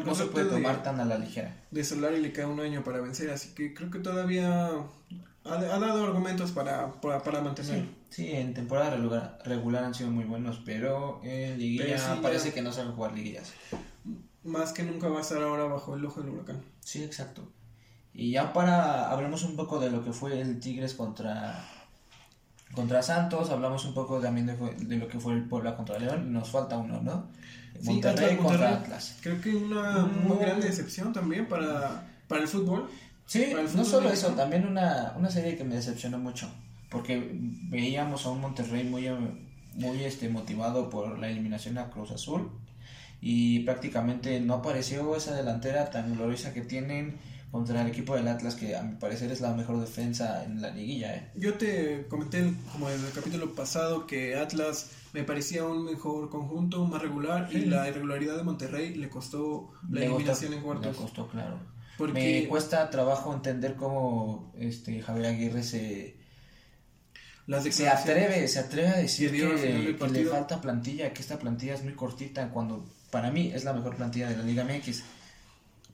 no 0.04 0.16
se 0.16 0.26
puede 0.26 0.50
tomar 0.50 0.82
tan 0.82 1.00
a 1.00 1.06
la 1.06 1.20
ligera. 1.20 1.56
De 1.70 1.84
Solari 1.84 2.20
le 2.20 2.34
queda 2.34 2.48
un 2.48 2.60
año 2.60 2.84
para 2.84 3.00
vencer, 3.00 3.30
así 3.30 3.54
que 3.54 3.76
creo 3.76 3.92
que 3.92 4.00
todavía 4.00 4.72
ha, 5.44 5.58
dado 5.58 6.04
argumentos 6.04 6.52
para, 6.52 7.00
para, 7.00 7.42
mantener. 7.42 7.88
Sí, 8.10 8.32
en 8.32 8.56
temporada 8.56 8.98
regular, 9.46 9.84
han 9.84 9.94
sido 9.94 10.10
muy 10.10 10.26
buenos, 10.26 10.62
pero 10.66 11.22
en 11.24 11.60
liguilla 11.60 12.20
parece 12.22 12.54
que 12.54 12.64
no 12.64 12.72
saben 12.72 12.94
jugar 12.94 13.14
liguillas. 13.14 13.54
Más 14.44 14.74
que 14.74 14.82
nunca 14.84 15.10
va 15.10 15.20
a 15.20 15.22
estar 15.22 15.42
ahora 15.42 15.66
bajo 15.66 15.96
el 15.96 16.06
ojo 16.06 16.22
del 16.22 16.32
huracán. 16.32 16.64
Sí, 16.80 17.04
exacto. 17.04 17.52
Y 18.14 18.32
ya 18.32 18.54
para, 18.54 19.12
hablemos 19.12 19.44
un 19.44 19.56
poco 19.56 19.80
de 19.80 19.92
lo 19.92 20.04
que 20.04 20.14
fue 20.14 20.40
el 20.40 20.60
Tigres 20.60 20.94
contra, 20.94 21.64
contra 22.76 23.02
Santos, 23.02 23.50
hablamos 23.50 23.86
un 23.86 23.94
poco 23.94 24.20
también 24.20 24.48
de, 24.48 24.98
lo 24.98 25.08
que 25.08 25.20
fue 25.20 25.34
el 25.34 25.46
Puebla 25.46 25.76
contra 25.76 25.98
León, 25.98 26.32
nos 26.32 26.50
falta 26.50 26.78
uno, 26.78 27.02
¿no? 27.02 27.28
Monterrey, 27.84 28.38
contra 28.38 28.76
Atlas. 28.76 29.18
Creo 29.22 29.42
que 29.42 29.56
una 29.56 30.06
muy 30.06 30.38
grande 30.38 30.68
decepción 30.68 31.14
también 31.14 31.48
para, 31.48 32.08
para 32.28 32.42
el 32.42 32.48
fútbol. 32.48 32.90
Sí, 33.26 33.54
no 33.76 33.84
solo 33.84 34.10
eso, 34.10 34.30
también 34.30 34.68
una, 34.68 35.14
una 35.18 35.30
serie 35.30 35.58
que 35.58 35.64
me 35.64 35.76
decepcionó 35.76 36.20
mucho, 36.20 36.48
porque 36.90 37.32
veíamos 37.34 38.26
a 38.26 38.30
un 38.30 38.42
Monterrey 38.42 38.84
muy, 38.84 39.10
muy 39.74 40.04
este, 40.04 40.30
motivado 40.30 40.90
por 40.90 41.18
la 41.18 41.28
eliminación 41.30 41.78
a 41.78 41.90
Cruz 41.90 42.12
Azul 42.12 42.52
y 43.22 43.62
prácticamente 43.62 44.40
no 44.40 44.56
apareció 44.56 45.16
esa 45.16 45.34
delantera 45.34 45.90
tan 45.90 46.16
gloriosa 46.16 46.54
que 46.54 46.62
tienen 46.62 47.18
contra 47.56 47.82
el 47.82 47.88
equipo 47.88 48.18
del 48.18 48.28
Atlas, 48.28 48.56
que 48.56 48.76
a 48.76 48.84
mi 48.84 48.98
parecer 48.98 49.32
es 49.32 49.40
la 49.40 49.54
mejor 49.54 49.80
defensa 49.80 50.44
en 50.44 50.62
la 50.62 50.72
liguilla. 50.72 51.16
¿eh? 51.16 51.32
Yo 51.36 51.54
te 51.54 52.06
comenté, 52.10 52.54
como 52.74 52.90
en 52.90 53.00
el 53.00 53.12
capítulo 53.14 53.56
pasado, 53.56 54.06
que 54.06 54.36
Atlas 54.36 54.92
me 55.14 55.24
parecía 55.24 55.64
un 55.64 55.86
mejor 55.86 56.30
conjunto, 56.30 56.84
más 56.84 57.02
regular, 57.02 57.48
y 57.54 57.60
la 57.60 57.88
irregularidad 57.88 58.36
de 58.36 58.44
Monterrey 58.44 58.96
le 58.96 59.08
costó 59.08 59.72
la 59.90 60.04
eliminación 60.04 60.52
en 60.52 60.64
cuartos. 60.64 60.98
Le 60.98 61.02
costó, 61.02 61.30
claro. 61.30 61.58
Porque... 61.98 62.42
Me 62.42 62.50
cuesta 62.50 62.90
trabajo 62.90 63.34
entender 63.34 63.76
cómo 63.76 64.52
este 64.60 65.02
Javier 65.02 65.28
Aguirre 65.28 65.64
se... 65.64 66.18
se 67.72 67.88
atreve, 67.88 68.50
se 68.50 68.60
atreve 68.60 68.88
a 68.90 68.98
decir 68.98 69.32
que, 69.32 69.96
que 69.98 70.08
le 70.10 70.26
falta 70.26 70.60
plantilla, 70.60 71.14
que 71.14 71.22
esta 71.22 71.40
plantilla 71.40 71.76
es 71.76 71.86
muy 71.86 71.94
cortita, 71.94 72.50
cuando 72.50 72.86
para 73.12 73.32
mí 73.32 73.54
es 73.56 73.64
la 73.64 73.72
mejor 73.72 73.96
plantilla 73.96 74.28
de 74.28 74.36
la 74.36 74.44
Liga 74.44 74.66
MX 74.66 75.04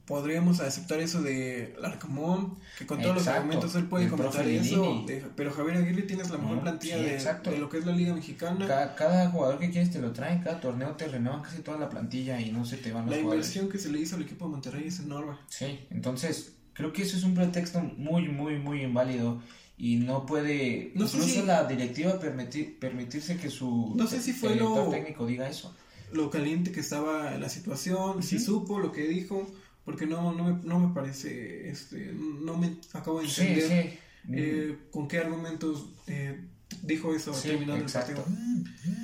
podríamos 0.05 0.59
aceptar 0.59 0.99
eso 0.99 1.21
de 1.21 1.75
Larcamón, 1.79 2.57
que 2.77 2.85
con 2.85 3.01
todos 3.01 3.15
los 3.15 3.27
argumentos 3.27 3.75
él 3.75 3.85
puede 3.85 4.07
comentar 4.07 4.47
eso, 4.47 5.05
pero 5.35 5.51
Javier 5.51 5.77
Aguirre 5.77 6.03
tienes 6.03 6.29
la 6.29 6.37
mejor 6.37 6.61
plantilla 6.61 6.97
de, 6.97 7.57
lo 7.57 7.69
que 7.69 7.77
es 7.77 7.85
la 7.85 7.93
Liga 7.93 8.13
Mexicana. 8.13 8.67
Cada, 8.97 9.29
jugador 9.29 9.59
que 9.59 9.69
quieres 9.69 9.91
te 9.91 9.99
lo 9.99 10.11
traen, 10.11 10.41
cada 10.41 10.59
torneo 10.59 10.95
te 10.95 11.07
renuevan 11.07 11.41
casi 11.41 11.61
toda 11.61 11.77
la 11.77 11.89
plantilla 11.89 12.39
y 12.39 12.51
no 12.51 12.65
se 12.65 12.77
te 12.77 12.91
van 12.91 13.05
los 13.05 13.15
La 13.15 13.21
inversión 13.21 13.69
que 13.69 13.77
se 13.77 13.91
le 13.91 13.99
hizo 13.99 14.15
al 14.15 14.23
equipo 14.23 14.45
de 14.45 14.51
Monterrey 14.51 14.87
es 14.87 14.99
enorme. 14.99 15.37
Sí, 15.47 15.79
entonces 15.89 16.53
creo 16.73 16.91
que 16.93 17.03
eso 17.03 17.17
es 17.17 17.23
un 17.23 17.33
pretexto 17.33 17.81
muy, 17.81 18.27
muy, 18.27 18.57
muy 18.57 18.83
inválido 18.83 19.41
y 19.77 19.95
no 19.95 20.25
puede 20.25 20.91
no 20.95 21.05
incluso 21.05 21.45
la 21.45 21.63
directiva 21.63 22.19
permitir, 22.19 22.77
permitirse 22.79 23.37
que 23.37 23.49
su 23.49 23.93
no 23.95 24.07
sé 24.07 24.21
si 24.21 24.33
fue 24.33 24.55
lo, 24.55 24.89
técnico 24.89 25.25
diga 25.25 25.49
eso. 25.49 25.75
Lo 26.11 26.29
caliente 26.29 26.71
que 26.71 26.81
estaba 26.81 27.31
la 27.37 27.49
situación, 27.49 28.21
si 28.21 28.37
supo 28.37 28.79
lo 28.79 28.91
que 28.91 29.07
dijo 29.07 29.47
porque 29.85 30.05
no, 30.05 30.33
no, 30.33 30.43
me, 30.43 30.63
no 30.63 30.79
me 30.79 30.93
parece, 30.93 31.69
este, 31.69 32.13
no 32.13 32.57
me 32.57 32.77
acabo 32.93 33.19
de 33.19 33.27
entender 33.27 33.99
eh, 34.29 34.77
con 34.91 35.07
qué 35.07 35.17
argumentos 35.17 35.89
eh, 36.07 36.39
dijo 36.81 37.13
eso 37.13 37.33
sí, 37.33 37.49
terminando 37.49 37.85
el 37.85 37.91
partido. 37.91 38.25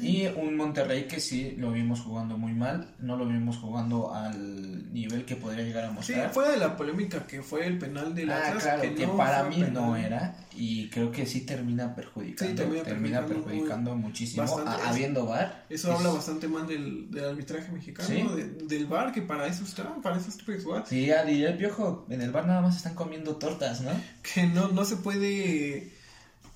Y 0.01 0.27
un 0.27 0.55
Monterrey 0.55 1.07
que 1.07 1.19
sí 1.19 1.55
lo 1.57 1.71
vimos 1.71 2.01
jugando 2.01 2.37
muy 2.37 2.53
mal, 2.53 2.95
no 2.99 3.17
lo 3.17 3.25
vimos 3.27 3.57
jugando 3.57 4.13
al 4.13 4.93
nivel 4.93 5.25
que 5.25 5.35
podría 5.35 5.63
llegar 5.63 5.85
a 5.85 5.91
mostrar. 5.91 6.27
Sí, 6.27 6.33
fuera 6.33 6.51
de 6.51 6.57
la 6.57 6.75
polémica 6.77 7.25
que 7.25 7.41
fue 7.41 7.65
el 7.65 7.77
penal 7.77 8.15
de 8.15 8.25
la 8.25 8.37
ah, 8.37 8.57
claro, 8.59 8.81
que, 8.81 9.07
para 9.07 9.43
mí 9.43 9.63
no 9.71 9.95
era 9.95 10.35
y 10.55 10.89
creo 10.89 11.11
que 11.11 11.25
sí 11.25 11.41
termina 11.41 11.93
perjudicando, 11.95 12.63
termina, 12.83 13.25
perjudicando, 13.25 13.95
muchísimo 13.95 14.45
habiendo 14.85 15.25
VAR. 15.25 15.65
Eso 15.69 15.93
habla 15.93 16.09
bastante 16.09 16.47
mal 16.47 16.67
del, 16.67 17.11
del 17.11 17.25
arbitraje 17.25 17.71
mexicano, 17.71 18.35
del 18.35 18.85
VAR 18.85 19.11
que 19.11 19.21
para 19.21 19.47
eso 19.47 19.63
está, 19.63 19.95
para 20.01 20.17
eso 20.17 20.29
está 20.29 20.85
Sí, 20.85 21.05
y 21.05 21.43
el 21.43 21.57
piojo 21.57 22.05
en 22.09 22.21
el 22.21 22.31
VAR 22.31 22.47
nada 22.47 22.61
más 22.61 22.77
están 22.77 22.95
comiendo 22.95 23.35
tortas, 23.35 23.81
¿no? 23.81 23.91
Que 24.21 24.45
no 24.47 24.69
no 24.69 24.85
se 24.85 24.97
puede 24.97 25.96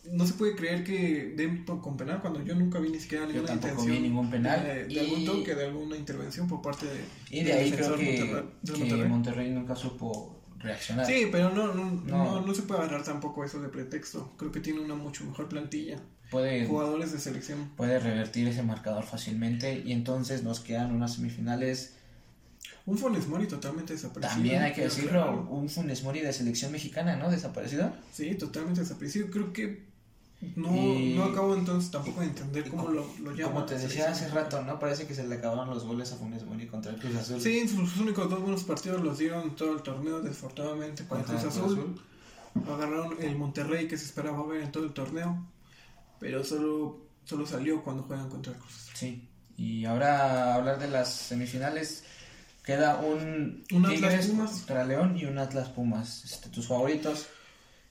no 0.10 0.26
se 0.26 0.34
puede 0.34 0.56
creer 0.56 0.84
que 0.84 1.34
den 1.36 1.64
con 1.64 1.96
penal 1.96 2.22
cuando 2.22 2.44
yo 2.44 2.56
nunca 2.56 2.80
vi 2.80 2.90
ni 2.90 3.00
siquiera 3.00 3.26
ninguna 3.26 3.54
yo 3.54 3.60
tampoco 3.60 3.86
vi 3.86 4.00
ningún 4.00 4.30
penal 4.32 4.64
de, 4.64 5.00
algún 5.00 5.26
toque 5.26 5.54
de 5.54 5.66
alguna 5.66 5.96
intervención 5.96 6.48
por 6.48 6.62
parte 6.62 6.88
de 6.88 7.02
y 7.30 7.44
de 7.44 7.54
ahí 7.54 7.72
creo 7.72 7.96
que, 7.96 9.08
Monterrey. 9.08 9.52
nunca 9.52 9.76
supo 9.76 10.42
reaccionar 10.58 11.06
sí 11.06 11.28
pero 11.32 11.52
no 11.52 11.74
no, 11.74 12.42
no 12.42 12.54
se 12.54 12.64
puede 12.64 12.82
agarrar 12.82 13.04
tampoco 13.04 13.44
eso 13.46 13.62
de 13.62 13.70
pretexto 13.70 14.34
creo 14.38 14.52
que 14.52 14.60
tiene 14.60 14.80
una 14.80 14.96
mucho 14.96 15.24
mejor 15.24 15.48
plantilla 15.50 16.00
puede 16.32 16.66
jugadores 16.66 17.12
de 17.12 17.20
selección 17.20 17.70
puede 17.78 18.00
revertir 18.00 18.48
ese 18.48 18.64
marcador 18.64 19.04
fácilmente 19.04 19.84
y 19.86 19.92
entonces 19.92 20.44
nos 20.44 20.60
quedan 20.60 20.96
unas 20.96 21.16
semifinales 21.16 21.96
un 22.86 22.98
Funes 22.98 23.28
Mori 23.28 23.48
totalmente 23.48 23.94
desaparecido. 23.94 24.34
También 24.34 24.64
hay 24.64 24.74
que 24.74 24.82
decirlo, 24.82 25.48
un 25.52 25.70
Funes 25.70 26.04
Mori 26.04 26.20
de 26.20 26.34
selección 26.34 26.72
mexicana, 26.72 27.16
¿no? 27.16 27.30
Desaparecido. 27.30 27.94
Sí, 28.12 28.34
totalmente 28.34 28.82
desaparecido. 28.82 29.30
Creo 29.30 29.54
que 29.54 29.91
no, 30.56 30.72
no 30.72 31.24
acabo 31.26 31.54
entonces 31.56 31.92
tampoco 31.92 32.22
de 32.22 32.28
entender 32.28 32.70
cómo 32.70 32.90
lo, 32.90 33.06
lo 33.20 33.32
llaman. 33.32 33.54
Como 33.54 33.66
te 33.66 33.78
decía 33.78 34.12
hace 34.12 34.28
rato, 34.30 34.62
¿no? 34.64 34.80
Parece 34.80 35.06
que 35.06 35.14
se 35.14 35.28
le 35.28 35.36
acabaron 35.36 35.70
los 35.70 35.84
goles 35.84 36.12
a 36.12 36.18
Funes 36.18 36.44
Mori 36.46 36.68
contra 36.68 36.92
el 36.92 37.00
Cruz 37.00 37.16
Azul. 37.16 37.40
Sí, 37.40 37.68
sus 37.68 37.98
únicos 37.98 38.30
dos 38.30 38.42
buenos 38.42 38.64
partidos 38.64 39.02
los 39.02 39.20
dieron 39.20 39.56
todo 39.56 39.74
el 39.74 39.82
torneo, 39.82 40.22
desafortunadamente, 40.22 41.04
para 41.04 41.22
el 41.22 41.28
Cruz 41.28 41.44
Azul. 41.44 42.02
Agarraron 42.68 43.16
el 43.22 43.36
Monterrey 43.38 43.88
que 43.88 43.98
se 43.98 44.06
esperaba 44.06 44.46
ver 44.46 44.62
en 44.62 44.72
todo 44.72 44.84
el 44.84 44.94
torneo, 44.94 45.48
pero 46.20 46.44
solo, 46.44 47.06
solo 47.24 47.46
salió 47.46 47.84
cuando 47.84 48.04
juegan 48.04 48.28
contra 48.28 48.54
el 48.54 48.60
Cruz 48.60 48.74
Azul. 48.76 48.96
Sí, 48.96 49.30
y 49.58 49.86
ahora 49.86 50.56
hablar 50.56 50.80
de 50.80 50.90
las 50.90 51.14
semifinales. 51.14 52.04
Queda 52.64 52.98
un, 52.98 53.64
un 53.74 53.86
Atlas 53.88 54.28
Pumas 54.28 54.52
contra 54.52 54.86
León 54.86 55.18
y 55.18 55.26
un 55.26 55.40
Atlas 55.40 55.70
Pumas. 55.70 56.24
Este, 56.26 56.50
¿Tus 56.50 56.68
favoritos? 56.68 57.28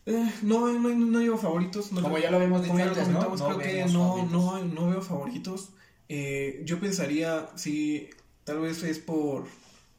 Eh, 0.06 0.32
no, 0.42 0.72
no, 0.72 0.88
no, 0.88 1.20
llevo 1.20 1.38
favoritos. 1.38 1.88
Como 1.88 2.18
ya 2.18 2.30
lo 2.30 2.38
vemos 2.38 2.62
dicho 2.62 2.74
antes, 2.76 3.08
¿no? 3.08 3.34
creo 3.34 3.58
que 3.58 3.84
no, 3.86 4.24
no, 4.26 4.64
no, 4.64 4.88
veo 4.88 5.02
favoritos. 5.02 5.70
Eh, 6.08 6.62
yo 6.64 6.80
pensaría, 6.80 7.48
si 7.54 8.10
tal 8.44 8.60
vez 8.60 8.82
es 8.82 8.98
por 8.98 9.44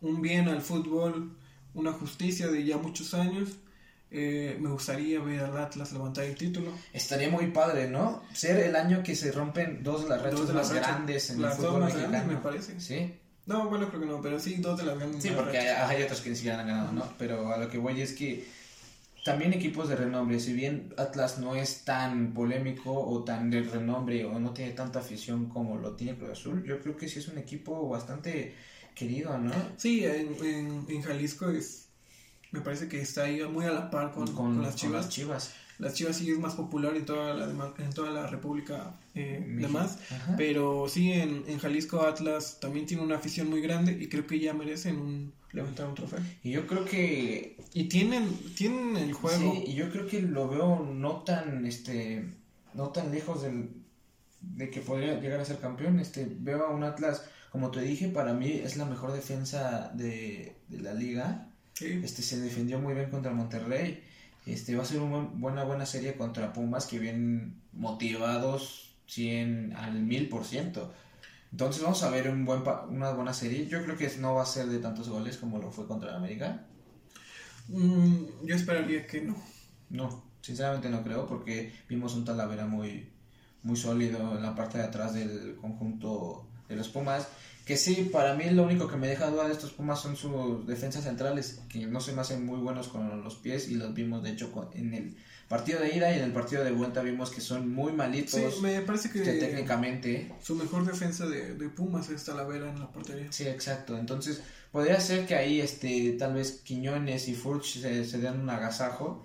un 0.02 0.22
bien 0.22 0.50
al 0.50 0.62
fútbol, 0.62 1.38
una 1.74 1.94
justicia 1.94 2.48
de 2.48 2.66
ya 2.66 2.78
muchos 2.78 3.14
años, 3.14 3.50
eh, 4.10 4.58
me 4.60 4.70
gustaría 4.70 5.22
ver 5.22 5.40
al 5.42 5.58
Atlas 5.58 5.94
levantar 5.94 6.26
el 6.26 6.36
título. 6.36 6.72
Estaría 6.92 7.30
muy 7.30 7.48
padre, 7.48 7.90
¿no? 7.90 8.24
Ser 8.34 8.58
el 8.58 8.76
año 8.76 9.04
que 9.04 9.16
se 9.16 9.32
rompen 9.32 9.84
dos 9.84 10.04
de 10.04 10.10
las 10.10 10.22
rachas 10.22 10.54
más 10.54 10.74
grandes 10.74 11.30
en 11.30 11.44
el 11.44 11.52
fútbol 11.52 11.82
dos 11.82 12.10
más 12.10 12.26
me 12.26 12.38
parece. 12.38 12.80
Sí. 12.82 13.14
No, 13.46 13.70
bueno, 13.70 13.88
creo 13.88 14.02
que 14.02 14.08
no, 14.08 14.22
pero 14.22 14.40
sí, 14.40 14.56
dos 14.56 14.78
de 14.78 14.84
las 14.84 14.98
grandes. 14.98 15.24
Sí, 15.24 15.32
porque 15.36 15.58
hay, 15.58 15.68
hay, 15.68 16.04
otros 16.04 16.22
que 16.22 16.30
ni 16.30 16.36
siquiera 16.36 16.60
han 16.60 16.68
ganado, 16.68 16.92
¿no? 16.92 17.06
Pero 17.18 17.54
a 17.54 17.58
lo 17.58 17.70
que 17.70 17.78
voy 17.78 18.02
es 18.02 18.14
que 18.14 18.46
también 19.24 19.54
equipos 19.54 19.88
de 19.88 19.96
renombre, 19.96 20.40
si 20.40 20.54
bien 20.54 20.94
Atlas 20.98 21.38
no 21.38 21.56
es 21.56 21.86
tan 21.86 22.34
polémico 22.34 22.92
o 22.92 23.24
tan 23.24 23.52
de 23.52 23.62
renombre 23.62 24.26
o 24.26 24.40
no 24.40 24.52
tiene 24.52 24.72
tanta 24.72 25.00
afición 25.00 25.48
como 25.48 25.78
lo 25.78 25.96
tiene 25.96 26.18
Cruz 26.18 26.32
Azul, 26.32 26.64
yo 26.64 26.80
creo 26.80 26.98
que 26.98 27.08
sí 27.08 27.20
es 27.20 27.28
un 27.28 27.38
equipo 27.38 27.88
bastante 27.88 28.56
querido, 28.96 29.38
¿no? 29.38 29.52
Sí, 29.78 30.04
en, 30.06 30.36
en, 30.90 31.02
Jalisco 31.02 31.50
es, 31.50 31.90
me 32.52 32.62
parece 32.62 32.88
que 32.88 33.00
está 33.00 33.24
ahí 33.24 33.44
muy 33.44 33.66
a 33.66 33.72
la 33.72 33.92
par 33.92 34.12
con, 34.12 34.34
con, 34.34 34.62
las 34.62 34.76
Chivas. 34.76 35.10
Chivas. 35.10 35.54
Las 35.82 35.96
Chivas 35.96 36.16
sí 36.16 36.32
es 36.32 36.40
más 36.40 36.54
popular 36.54 36.96
en 36.96 37.06
toda 37.06 37.34
la, 37.34 37.74
en 37.78 37.94
toda 37.94 38.12
la 38.12 38.28
República 38.28 38.96
eh, 39.16 39.44
demás, 39.60 40.00
pero 40.38 40.88
sí 40.88 41.12
en, 41.12 41.44
en 41.48 41.60
Jalisco 41.60 42.02
Atlas 42.02 42.60
también 42.62 42.86
tiene 42.86 43.04
una 43.04 43.16
afición 43.16 43.50
muy 43.50 43.62
grande 43.62 43.98
y 44.00 44.08
creo 44.08 44.26
que 44.26 44.40
ya 44.40 44.54
merecen 44.54 44.98
un 44.98 45.34
levantar 45.54 45.88
un 45.88 45.96
trofeo. 45.96 46.20
Y 46.44 46.52
yo 46.52 46.68
creo 46.68 46.86
que... 46.86 47.58
Y 47.74 47.86
tienen, 47.86 48.30
tienen 48.56 48.98
el 48.98 49.14
juego. 49.14 49.54
Sí, 49.54 49.64
y 49.68 49.74
yo 49.74 49.90
creo 49.92 50.08
que 50.08 50.22
lo 50.22 50.48
veo 50.48 50.86
no 50.86 51.24
tan, 51.24 51.66
este, 51.66 52.26
no 52.74 52.90
tan 52.90 53.12
lejos 53.12 53.42
del, 53.42 53.70
de 54.42 54.70
que 54.70 54.82
podría 54.82 55.20
llegar 55.20 55.40
a 55.40 55.46
ser 55.46 55.60
campeón. 55.60 56.00
Este, 56.00 56.28
veo 56.30 56.66
a 56.66 56.70
un 56.70 56.84
Atlas, 56.84 57.26
como 57.52 57.72
te 57.72 57.82
dije, 57.82 58.08
para 58.08 58.34
mí 58.34 58.62
es 58.64 58.78
la 58.78 58.86
mejor 58.86 59.12
defensa 59.14 59.92
de, 59.94 60.56
la 60.70 60.94
liga. 60.94 61.48
Este, 61.80 62.22
se 62.22 62.40
defendió 62.40 62.80
muy 62.80 62.94
bien 62.94 63.10
contra 63.10 63.32
Monterrey. 63.34 64.04
Este, 64.46 64.76
va 64.76 64.84
a 64.84 64.86
ser 64.86 65.02
una 65.02 65.30
buena, 65.34 65.64
buena 65.64 65.86
serie 65.86 66.16
contra 66.16 66.54
Pumas 66.54 66.88
que 66.88 67.00
vienen 67.00 67.62
motivados 67.74 68.96
100 69.08 69.74
al 69.76 70.02
mil 70.02 70.30
por 70.30 70.46
ciento. 70.46 70.94
Entonces 71.52 71.84
vamos 71.84 72.02
a 72.04 72.10
ver 72.10 72.30
un 72.30 72.46
buen 72.46 72.64
una 72.90 73.12
buena 73.12 73.34
serie. 73.34 73.68
Yo 73.68 73.84
creo 73.84 73.98
que 73.98 74.10
no 74.20 74.36
va 74.36 74.44
a 74.44 74.46
ser 74.46 74.68
de 74.68 74.80
tantos 74.80 75.10
goles 75.10 75.38
como 75.38 75.60
lo 75.60 75.72
fue 75.72 75.88
contra 75.88 76.10
el 76.10 76.16
América. 76.16 76.66
Mm, 77.68 78.46
yo 78.46 78.56
esperaría 78.56 79.06
que 79.06 79.22
no. 79.22 79.36
No, 79.90 80.24
sinceramente 80.42 80.90
no 80.90 81.04
creo 81.04 81.28
porque 81.28 81.74
vimos 81.90 82.16
un 82.16 82.26
Talavera 82.26 82.66
muy, 82.66 83.10
muy 83.64 83.76
sólido 83.76 84.36
en 84.38 84.42
la 84.42 84.56
parte 84.56 84.78
de 84.78 84.86
atrás 84.86 85.14
del 85.14 85.58
conjunto 85.58 86.48
de 86.72 86.78
los 86.78 86.90
Pumas. 86.90 87.28
Que 87.66 87.78
sí, 87.78 88.10
para 88.12 88.34
mí 88.34 88.50
lo 88.50 88.64
único 88.64 88.88
que 88.88 88.98
me 88.98 89.08
deja 89.08 89.30
duda 89.30 89.48
de 89.48 89.54
estos 89.54 89.72
Pumas 89.72 90.02
son 90.02 90.16
sus 90.16 90.66
defensas 90.66 91.04
centrales, 91.04 91.60
que 91.70 91.86
no 91.86 92.02
se 92.02 92.12
me 92.12 92.22
hacen 92.22 92.44
muy 92.44 92.60
buenos 92.60 92.88
con 92.88 93.24
los 93.24 93.36
pies 93.36 93.70
y 93.70 93.76
los 93.76 93.94
vimos 93.94 94.24
de 94.24 94.32
hecho 94.32 94.72
en 94.74 94.94
el 94.96 95.16
partido 95.48 95.80
de 95.82 95.96
ida 95.96 96.12
y 96.12 96.18
en 96.18 96.24
el 96.24 96.32
partido 96.32 96.64
de 96.64 96.72
vuelta 96.72 97.02
vimos 97.02 97.30
que 97.30 97.40
son 97.40 97.70
muy 97.70 97.92
malitos. 97.92 98.32
Sí, 98.32 98.62
me 98.62 98.82
parece 98.82 99.12
que 99.12 99.20
técnicamente. 99.20 100.32
Su 100.42 100.56
mejor 100.56 100.86
defensa 100.86 101.28
de, 101.28 101.54
de 101.54 101.70
Pumas 101.70 102.10
es 102.10 102.24
Talavera 102.24 102.70
en 102.70 102.80
la 102.80 102.88
portería. 102.88 103.28
Sí, 103.32 103.46
exacto. 103.48 103.98
Entonces, 103.98 104.42
podría 104.72 105.00
ser 105.00 105.28
que 105.28 105.36
ahí 105.36 105.62
este 105.62 106.14
tal 106.14 106.34
vez 106.34 106.62
Quiñones 106.64 107.28
y 107.28 107.36
Furch 107.36 107.82
se, 107.82 108.06
se 108.06 108.18
den 108.18 108.40
un 108.40 108.50
agasajo 108.50 109.24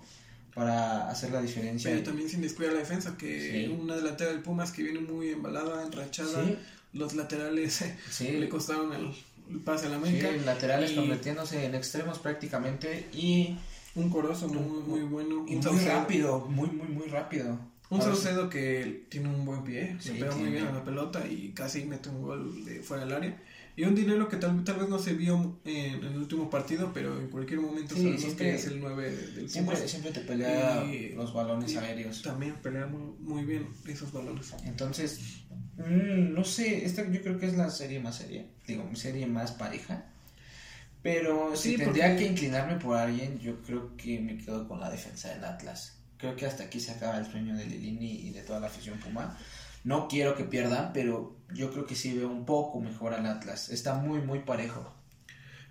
para 0.53 1.09
hacer 1.09 1.31
la 1.31 1.41
diferencia. 1.41 1.91
Pero 1.91 2.03
también 2.03 2.27
sin 2.27 2.41
descuidar 2.41 2.73
la 2.73 2.79
defensa, 2.79 3.15
que 3.15 3.73
una 3.79 3.95
delantera 3.95 4.31
del 4.31 4.41
Pumas 4.41 4.71
que 4.71 4.83
viene 4.83 4.99
muy 4.99 5.29
embalada, 5.29 5.83
enrachada. 5.83 6.43
Los 6.93 7.15
laterales 7.15 7.83
le 8.19 8.49
costaron 8.49 8.93
el, 8.93 9.59
pase 9.61 9.87
a 9.87 9.89
la 9.89 9.97
América. 9.97 10.29
Sí, 10.31 10.39
laterales 10.45 10.91
convirtiéndose 10.91 11.65
en 11.65 11.75
extremos 11.75 12.19
prácticamente 12.19 13.07
y... 13.13 13.57
Un 13.95 14.11
Corozo 14.11 14.47
muy, 14.47 14.83
muy 14.83 15.01
bueno. 15.01 15.43
Y 15.47 15.55
muy 15.55 15.83
rápido, 15.83 16.41
muy, 16.41 16.69
muy, 16.69 16.87
muy 16.87 17.07
rápido. 17.07 17.57
Un 17.89 18.01
Saucedo 18.01 18.49
que 18.49 19.05
tiene 19.09 19.29
un 19.29 19.43
buen 19.43 19.63
pie, 19.63 19.95
se 19.99 20.13
pega 20.13 20.35
muy 20.35 20.51
bien 20.51 20.67
a 20.67 20.71
la 20.71 20.83
pelota 20.83 21.25
y 21.25 21.51
casi 21.53 21.85
mete 21.85 22.09
un 22.09 22.21
gol 22.21 22.65
de 22.65 22.81
fuera 22.83 23.05
del 23.05 23.13
área. 23.13 23.41
Y 23.77 23.83
un 23.83 23.93
dinero 23.93 24.27
que 24.27 24.37
tal, 24.37 24.63
tal 24.63 24.77
vez 24.77 24.89
no 24.89 24.97
se 24.97 25.13
vio 25.13 25.59
en, 25.63 26.03
el 26.03 26.17
último 26.17 26.49
partido, 26.49 26.91
pero 26.91 27.19
en 27.19 27.29
cualquier 27.29 27.59
momento 27.59 27.95
sabemos 27.95 28.33
que 28.33 28.55
es 28.55 28.65
el 28.65 28.79
9 28.79 29.11
del 29.35 29.49
siempre, 29.51 29.87
siempre 29.87 30.11
te 30.11 30.21
pelea 30.21 30.83
los 31.15 31.31
balones 31.31 31.77
aéreos. 31.77 32.23
También 32.23 32.55
pelea 32.55 32.87
muy, 32.87 33.45
bien 33.45 33.67
esos 33.87 34.11
balones. 34.11 34.51
Entonces, 34.65 35.43
mm, 35.77 36.33
no 36.33 36.43
sé, 36.43 36.85
esta 36.85 37.07
yo 37.07 37.21
creo 37.21 37.37
que 37.37 37.45
es 37.45 37.55
la 37.55 37.69
serie 37.69 37.99
más 37.99 38.15
seria, 38.15 38.47
digo, 38.65 38.89
serie 38.95 39.27
más 39.27 39.51
pareja. 39.51 40.05
Pero 41.03 41.55
si 41.55 41.77
tendría 41.77 42.17
que 42.17 42.25
inclinarme 42.25 42.77
por 42.77 42.97
alguien, 42.97 43.37
yo 43.37 43.61
creo 43.61 43.95
que 43.95 44.19
me 44.19 44.39
quedo 44.39 44.67
con 44.67 44.79
la 44.79 44.89
defensa 44.89 45.29
del 45.29 45.45
Atlas. 45.45 45.99
Creo 46.17 46.35
que 46.35 46.47
hasta 46.47 46.63
aquí 46.63 46.79
se 46.79 46.93
acaba 46.93 47.19
el 47.19 47.27
sueño 47.27 47.55
de 47.55 47.67
Lilini 47.67 48.27
y 48.27 48.31
de 48.31 48.41
toda 48.41 48.59
la 48.59 48.67
afición 48.67 48.97
Puma 48.97 49.37
no 49.87 50.09
quiero 50.09 50.35
que 50.35 50.43
pierdan, 50.43 50.91
pero 50.93 51.37
yo 51.53 51.71
creo 51.71 51.85
que 51.85 51.95
sí 51.95 52.13
veo 52.13 52.29
un 52.29 52.45
poco 52.45 52.81
mejor 52.81 53.13
al 53.13 53.25
Atlas. 53.25 53.69
Está 53.69 53.93
muy, 53.93 54.19
muy 54.19 54.39
parejo. 54.39 54.91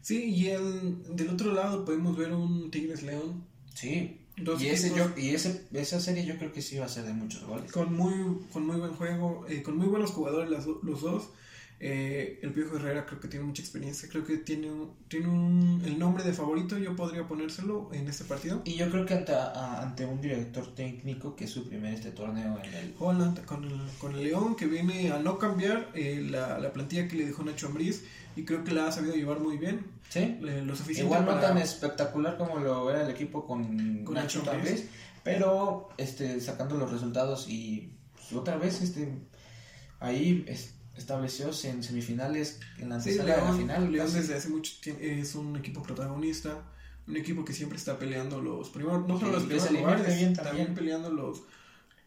Sí, 0.00 0.30
y 0.30 0.48
el, 0.48 1.02
del 1.14 1.28
otro 1.28 1.52
lado 1.52 1.84
podemos 1.84 2.16
ver 2.16 2.32
un 2.32 2.70
Tigres 2.70 3.02
León. 3.02 3.44
Sí. 3.74 4.22
y, 4.38 4.66
ese 4.68 4.96
yo, 4.96 5.10
y 5.18 5.34
ese, 5.34 5.66
esa 5.74 6.00
serie 6.00 6.24
yo 6.24 6.38
creo 6.38 6.50
que 6.50 6.62
sí 6.62 6.78
va 6.78 6.86
a 6.86 6.88
ser 6.88 7.04
de 7.04 7.12
muchos 7.12 7.44
goles. 7.44 7.70
Con 7.70 7.92
muy, 7.94 8.38
con 8.50 8.66
muy 8.66 8.76
buen 8.76 8.94
juego, 8.94 9.44
eh, 9.50 9.62
con 9.62 9.76
muy 9.76 9.86
buenos 9.86 10.12
jugadores 10.12 10.48
los 10.48 11.02
dos. 11.02 11.28
Eh, 11.78 12.40
el 12.42 12.52
Piojo 12.52 12.76
Herrera 12.76 13.04
creo 13.04 13.20
que 13.20 13.28
tiene 13.28 13.44
mucha 13.44 13.60
experiencia, 13.60 14.08
creo 14.08 14.24
que 14.24 14.38
tiene, 14.38 14.70
tiene 15.08 15.28
un, 15.28 15.82
el 15.84 15.98
nombre 15.98 16.24
de 16.24 16.32
favorito, 16.32 16.78
yo 16.78 16.96
podría 16.96 17.28
ponérselo 17.28 17.90
en 17.92 18.08
este 18.08 18.24
partido. 18.24 18.62
Y 18.64 18.76
yo 18.76 18.90
creo 18.90 19.04
que 19.04 19.12
ante, 19.12 19.34
ante 19.34 20.06
un 20.06 20.20
director 20.20 20.74
técnico 20.74 21.36
que 21.36 21.44
es 21.44 21.50
su 21.50 21.68
primer 21.68 21.92
este 21.92 22.12
torneo 22.12 22.58
en 22.64 22.74
el... 22.74 22.94
Holland, 22.98 23.44
con 23.44 23.64
el, 23.64 23.78
con 23.98 24.14
el 24.14 24.24
León, 24.24 24.56
que 24.56 24.66
viene 24.66 25.12
a 25.12 25.18
no 25.18 25.38
cambiar 25.38 25.90
eh, 25.94 26.26
la, 26.30 26.58
la, 26.58 26.72
plantilla 26.72 27.08
que 27.08 27.16
le 27.16 27.26
dejó 27.26 27.44
Nacho 27.44 27.66
Ambriz 27.66 28.04
y 28.36 28.44
creo 28.44 28.64
que 28.64 28.72
la 28.72 28.86
ha 28.86 28.92
sabido 28.92 29.14
llevar 29.14 29.40
muy 29.40 29.58
bien. 29.58 29.84
Sí, 30.08 30.38
igual 30.96 31.26
no 31.26 31.34
tan 31.40 31.58
espectacular 31.58 32.38
como 32.38 32.58
lo 32.58 32.90
era 32.90 33.02
el 33.04 33.10
equipo 33.10 33.46
con, 33.46 34.04
Nacho 34.04 34.42
Ambriz, 34.50 34.88
pero 35.22 35.90
este, 35.98 36.40
sacando 36.40 36.78
los 36.78 36.90
resultados 36.90 37.46
y 37.50 37.92
pues, 38.14 38.32
otra 38.32 38.56
vez 38.56 38.80
este 38.80 39.12
ahí... 40.00 40.42
Este, 40.48 40.75
estableció 40.96 41.50
en 41.64 41.82
semifinales, 41.82 42.60
en 42.78 42.88
la 42.88 42.96
antesala 42.96 43.36
de 43.36 43.42
la 43.42 43.52
final. 43.52 43.92
León 43.92 44.12
desde 44.12 44.34
hace 44.34 44.48
mucho 44.48 44.72
tiempo 44.80 45.02
es 45.02 45.34
un 45.34 45.56
equipo 45.56 45.82
protagonista, 45.82 46.62
un 47.06 47.16
equipo 47.16 47.44
que 47.44 47.52
siempre 47.52 47.78
está 47.78 47.98
peleando 47.98 48.40
los 48.40 48.70
primeros, 48.70 49.06
no 49.06 49.18
solo 49.18 49.32
los 49.32 49.44
primeros 49.44 49.70
lugares, 49.70 50.32
también. 50.34 50.74
peleando 50.74 51.10
los, 51.10 51.42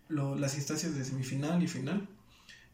las 0.10 0.56
instancias 0.56 0.96
de 0.96 1.06
semifinal 1.06 1.62
y 1.64 1.68
final. 1.68 2.08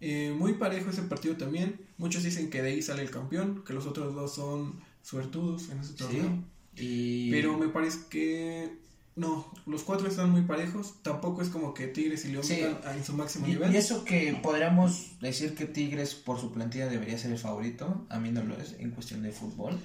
Eh, 0.01 0.34
muy 0.38 0.54
parejo 0.54 0.89
ese 0.89 1.04
partido 1.04 1.38
también. 1.38 1.80
Muchos 1.97 2.23
dicen 2.23 2.49
que 2.49 2.62
de 2.62 2.69
ahí 2.69 2.82
sale 2.82 3.01
el 3.01 3.12
campeón, 3.12 3.63
que 3.63 3.73
los 3.73 3.86
otros 3.86 4.13
dos 4.13 4.36
son 4.36 4.82
suertudos 5.01 5.69
en 5.69 5.80
ese 5.80 5.93
torneo. 5.93 6.43
Pero 6.75 7.58
me 7.58 7.69
parece 7.69 7.99
que 8.10 8.78
no, 9.15 9.49
los 9.65 9.84
cuatro 9.84 10.10
están 10.10 10.30
muy 10.30 10.41
parejos. 10.41 10.95
Tampoco 11.01 11.41
es 11.41 11.47
como 11.47 11.73
que 11.73 11.88
Tigres 11.88 12.25
y 12.25 12.30
León 12.30 12.43
están 12.43 12.97
en 12.97 13.04
su 13.04 13.13
máximo 13.13 13.47
nivel. 13.47 13.73
Y 13.73 13.78
eso 13.78 14.04
que 14.04 14.38
podríamos 14.43 15.17
decir 15.21 15.56
que 15.56 15.65
Tigres 15.65 16.15
por 16.15 16.39
su 16.39 16.51
plantilla 16.51 16.88
debería 16.88 17.17
ser 17.17 17.32
el 17.32 17.39
favorito, 17.39 18.06
a 18.10 18.19
mí 18.19 18.30
no 18.32 18.43
lo 18.43 18.58
es 18.58 18.75
en 18.78 18.91
cuestión 18.91 19.23
de 19.23 19.32
fútbol. 19.32 19.80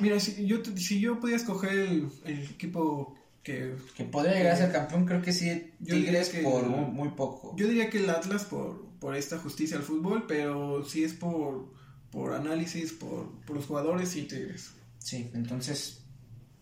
Mira, 0.00 0.18
si 0.18 0.44
yo, 0.44 0.58
si 0.76 1.00
yo 1.00 1.20
podía 1.20 1.36
escoger 1.36 1.70
el, 1.70 2.10
equipo 2.26 3.16
que, 3.44 3.76
que 3.96 4.04
podría 4.04 4.34
llegar 4.34 4.54
a 4.54 4.56
ser 4.56 4.72
campeón, 4.72 5.06
creo 5.06 5.22
que 5.22 5.32
sí, 5.32 5.72
Tigres 5.84 6.30
por 6.42 6.66
muy, 6.66 7.10
poco. 7.10 7.54
Yo 7.56 7.68
diría 7.68 7.88
que 7.88 7.98
el 7.98 8.10
Atlas 8.10 8.44
por, 8.44 8.86
por 8.98 9.14
esta 9.14 9.38
justicia 9.38 9.76
al 9.76 9.84
fútbol, 9.84 10.26
pero 10.26 10.84
si 10.84 11.04
es 11.04 11.14
por, 11.14 11.72
por 12.10 12.34
análisis, 12.34 12.92
por, 12.92 13.30
por 13.46 13.54
los 13.54 13.66
jugadores 13.66 14.16
y 14.16 14.22
Tigres. 14.22 14.72
Sí, 14.98 15.30
entonces, 15.32 16.02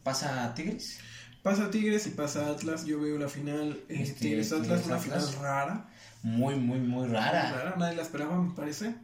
¿pasa 0.02 0.44
a 0.44 0.54
Tigres? 0.54 0.98
Pasa 1.46 1.70
Tigres 1.70 2.04
y 2.08 2.10
pasa 2.10 2.50
Atlas. 2.50 2.86
Yo 2.86 3.00
veo 3.00 3.16
la 3.18 3.28
final 3.28 3.78
eh, 3.88 4.02
este, 4.02 4.18
Tigres 4.18 4.52
Atlas, 4.52 4.84
una 4.84 4.98
final 4.98 5.22
rara. 5.40 5.88
Muy, 6.24 6.56
muy, 6.56 6.80
muy 6.80 7.06
rara. 7.06 7.50
Muy 7.50 7.58
rara. 7.58 7.76
Nadie 7.78 7.94
la 7.94 8.02
esperaba, 8.02 8.42
me 8.42 8.52
parece. 8.52 8.96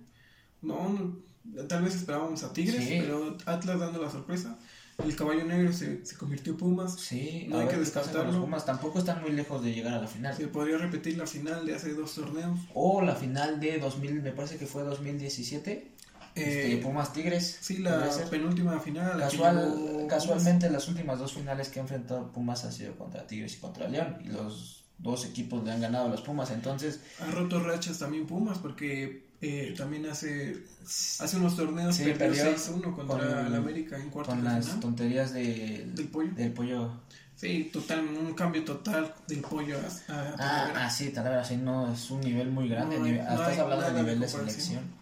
No, 0.60 1.22
tal 1.68 1.84
vez 1.84 1.94
esperábamos 1.94 2.42
a 2.42 2.52
Tigres, 2.52 2.84
pero 2.84 3.36
Atlas 3.46 3.78
dando 3.78 4.02
la 4.02 4.10
sorpresa. 4.10 4.58
El 5.04 5.14
caballo 5.14 5.44
negro 5.44 5.72
se, 5.72 6.04
se 6.04 6.16
convirtió 6.16 6.56
Pumas. 6.56 6.98
Sí, 6.98 7.46
no 7.48 7.60
hay 7.60 7.68
que 7.68 7.76
descartarlo. 7.76 8.32
Los 8.32 8.40
Pumas 8.40 8.66
tampoco 8.66 8.98
están 8.98 9.22
muy 9.22 9.30
lejos 9.30 9.62
de 9.62 9.72
llegar 9.72 9.94
a 9.94 10.00
la 10.00 10.08
final. 10.08 10.36
Se 10.36 10.48
podría 10.48 10.78
repetir 10.78 11.16
la 11.16 11.28
final 11.28 11.64
de 11.64 11.76
hace 11.76 11.94
dos 11.94 12.12
torneos. 12.12 12.58
O 12.74 13.02
la 13.02 13.14
final 13.14 13.60
de 13.60 13.78
2000, 13.78 14.20
me 14.20 14.32
parece 14.32 14.56
que 14.56 14.66
fue 14.66 14.82
2017. 14.82 15.92
Este, 16.34 16.74
eh, 16.74 16.76
Pumas 16.78 17.12
Tigres. 17.12 17.58
Sí, 17.60 17.78
la 17.78 18.08
penúltima 18.30 18.78
final. 18.80 19.18
Casual, 19.18 20.06
Casualmente 20.08 20.70
las 20.70 20.88
últimas 20.88 21.18
dos 21.18 21.34
finales 21.34 21.68
que 21.68 21.78
ha 21.78 21.82
enfrentado 21.82 22.32
Pumas 22.32 22.64
han 22.64 22.72
sido 22.72 22.96
contra 22.96 23.26
Tigres 23.26 23.54
y 23.54 23.58
contra 23.58 23.88
León. 23.88 24.18
Y 24.24 24.28
los 24.28 24.84
dos 24.98 25.24
equipos 25.26 25.62
le 25.64 25.72
han 25.72 25.80
ganado 25.80 26.06
a 26.06 26.08
los 26.08 26.22
Pumas. 26.22 26.50
Entonces... 26.50 27.00
Ha 27.20 27.30
roto 27.30 27.60
rachas 27.60 27.98
también 27.98 28.26
Pumas 28.26 28.58
porque 28.58 29.24
eh, 29.40 29.74
también 29.76 30.06
hace, 30.06 30.56
hace 30.84 31.36
unos 31.36 31.56
torneos 31.56 31.96
sí, 31.96 32.04
perdió 32.16 32.44
6-1 32.44 32.94
contra 32.94 33.46
el 33.46 33.54
América 33.54 33.96
en 33.98 34.08
cuarto 34.08 34.30
Con 34.30 34.44
las 34.44 34.80
tonterías 34.80 35.32
del 35.34 36.08
pollo. 36.12 36.30
Del 36.34 36.52
pollo. 36.52 37.02
Sí, 37.34 37.70
total, 37.72 38.06
un 38.06 38.34
cambio 38.34 38.64
total 38.64 39.12
del 39.26 39.40
pollo 39.40 39.76
a, 39.76 40.12
ah, 40.38 40.72
ah, 40.76 40.90
sí, 40.90 41.10
tal 41.10 41.24
vez 41.24 41.38
así 41.38 41.56
no 41.56 41.92
es 41.92 42.08
un 42.12 42.20
nivel 42.20 42.52
muy 42.52 42.68
grande. 42.68 43.18
estás 43.18 43.58
hablando 43.58 43.84
de 43.84 43.92
nivel 43.94 44.20
de 44.20 44.28
selección. 44.28 45.01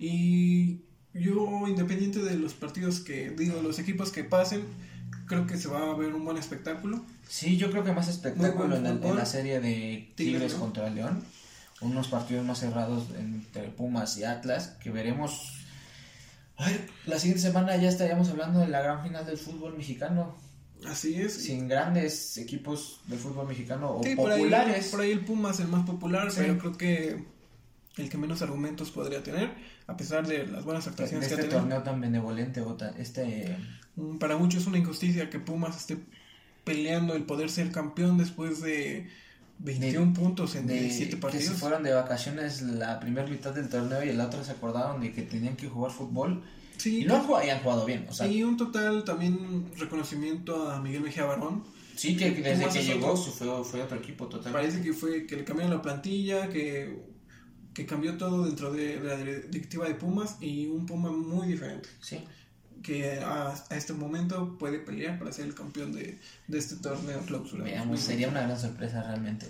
Y 0.00 0.80
yo, 1.12 1.68
independiente 1.68 2.20
de 2.20 2.34
los 2.36 2.54
partidos 2.54 3.00
que, 3.00 3.30
digo, 3.30 3.60
los 3.60 3.78
equipos 3.78 4.10
que 4.10 4.24
pasen, 4.24 4.64
creo 5.26 5.46
que 5.46 5.58
se 5.58 5.68
va 5.68 5.90
a 5.90 5.94
ver 5.94 6.14
un 6.14 6.24
buen 6.24 6.38
espectáculo. 6.38 7.04
Sí, 7.28 7.58
yo 7.58 7.70
creo 7.70 7.84
que 7.84 7.92
más 7.92 8.08
espectáculo 8.08 8.76
en, 8.76 9.14
la 9.14 9.26
serie 9.26 9.60
de 9.60 10.10
Tigres 10.16 10.54
contra 10.54 10.88
León. 10.88 11.22
Unos 11.82 12.08
partidos 12.08 12.46
más 12.46 12.60
cerrados 12.60 13.08
entre 13.18 13.68
Pumas 13.68 14.16
y 14.16 14.24
Atlas, 14.24 14.76
que 14.82 14.90
veremos. 14.90 15.64
la 17.06 17.18
siguiente 17.18 17.42
semana 17.42 17.76
ya 17.76 17.90
estaríamos 17.90 18.30
hablando 18.30 18.60
de 18.60 18.68
la 18.68 18.80
gran 18.80 19.02
final 19.02 19.26
del 19.26 19.36
fútbol 19.36 19.76
mexicano. 19.76 20.34
Así 20.86 21.20
es. 21.20 21.34
Sin 21.34 21.68
grandes 21.68 22.38
equipos 22.38 23.02
de 23.06 23.18
fútbol 23.18 23.46
mexicano 23.46 23.90
o 23.90 24.00
populares. 24.00 24.88
Por 24.88 25.02
ahí, 25.02 25.10
el 25.10 25.20
Pumas 25.20 25.60
el 25.60 25.68
más 25.68 25.84
popular, 25.84 26.28
pero 26.34 26.56
creo 26.56 26.78
que 26.78 27.39
el 27.96 28.08
que 28.08 28.18
menos 28.18 28.42
argumentos 28.42 28.90
podría 28.90 29.22
tener, 29.22 29.52
a 29.86 29.96
pesar 29.96 30.26
de 30.26 30.46
las 30.46 30.64
buenas 30.64 30.86
actuaciones 30.86 31.28
de 31.28 31.34
este 31.34 31.48
que 31.48 31.54
ha 31.54 31.58
torneo 31.58 31.82
tan 31.82 32.00
benevolente, 32.00 32.62
este... 32.98 33.56
Mm, 33.96 34.18
para 34.18 34.36
muchos 34.36 34.62
es 34.62 34.66
una 34.68 34.78
injusticia 34.78 35.28
que 35.28 35.40
Pumas 35.40 35.76
esté 35.76 35.98
peleando 36.64 37.14
el 37.14 37.24
poder 37.24 37.50
ser 37.50 37.72
campeón 37.72 38.18
después 38.18 38.60
de 38.60 39.08
21 39.58 40.14
puntos 40.14 40.54
en 40.54 40.66
17 40.66 41.16
partidos. 41.16 41.46
Que 41.46 41.52
se 41.52 41.58
fueron 41.58 41.82
de 41.82 41.92
vacaciones 41.92 42.62
la 42.62 43.00
primera 43.00 43.26
mitad 43.26 43.52
del 43.52 43.68
torneo 43.68 44.04
y 44.04 44.10
el 44.10 44.20
otro 44.20 44.44
se 44.44 44.52
acordaron 44.52 45.00
de 45.00 45.12
que 45.12 45.22
tenían 45.22 45.56
que 45.56 45.68
jugar 45.68 45.90
fútbol. 45.92 46.42
Sí, 46.76 47.02
y 47.02 47.04
no 47.04 47.16
han 47.16 47.24
jugado 47.24 47.84
bien. 47.84 48.06
O 48.08 48.24
y 48.24 48.42
un 48.42 48.56
total 48.56 49.04
también 49.04 49.66
reconocimiento 49.76 50.70
a 50.70 50.80
Miguel 50.80 51.02
Mejía 51.02 51.24
Barón. 51.24 51.64
Sí, 51.94 52.16
que 52.16 52.30
desde 52.30 52.66
que 52.68 52.82
llegó 52.82 53.14
fue, 53.14 53.64
fue 53.64 53.82
otro 53.82 53.98
equipo 53.98 54.26
total. 54.28 54.52
Parece 54.52 54.80
que 54.80 54.94
fue 54.94 55.26
que 55.26 55.36
le 55.36 55.44
cambiaron 55.44 55.74
la 55.74 55.82
plantilla, 55.82 56.48
que 56.48 57.09
que 57.74 57.86
cambió 57.86 58.16
todo 58.16 58.44
dentro 58.44 58.72
de, 58.72 59.00
la 59.00 59.16
directiva 59.16 59.86
de 59.86 59.94
Pumas 59.94 60.36
y 60.40 60.66
un 60.66 60.86
Puma 60.86 61.10
muy 61.10 61.48
diferente. 61.48 61.88
Sí. 62.00 62.24
Que 62.82 63.20
a, 63.20 63.54
este 63.70 63.92
momento 63.92 64.56
puede 64.58 64.78
pelear 64.78 65.18
para 65.18 65.32
ser 65.32 65.46
el 65.46 65.54
campeón 65.54 65.92
de, 65.92 66.18
este 66.48 66.76
torneo 66.76 67.20
clausura. 67.20 67.64
sería 67.96 68.28
una 68.28 68.42
gran 68.42 68.58
sorpresa 68.58 69.02
realmente. 69.02 69.46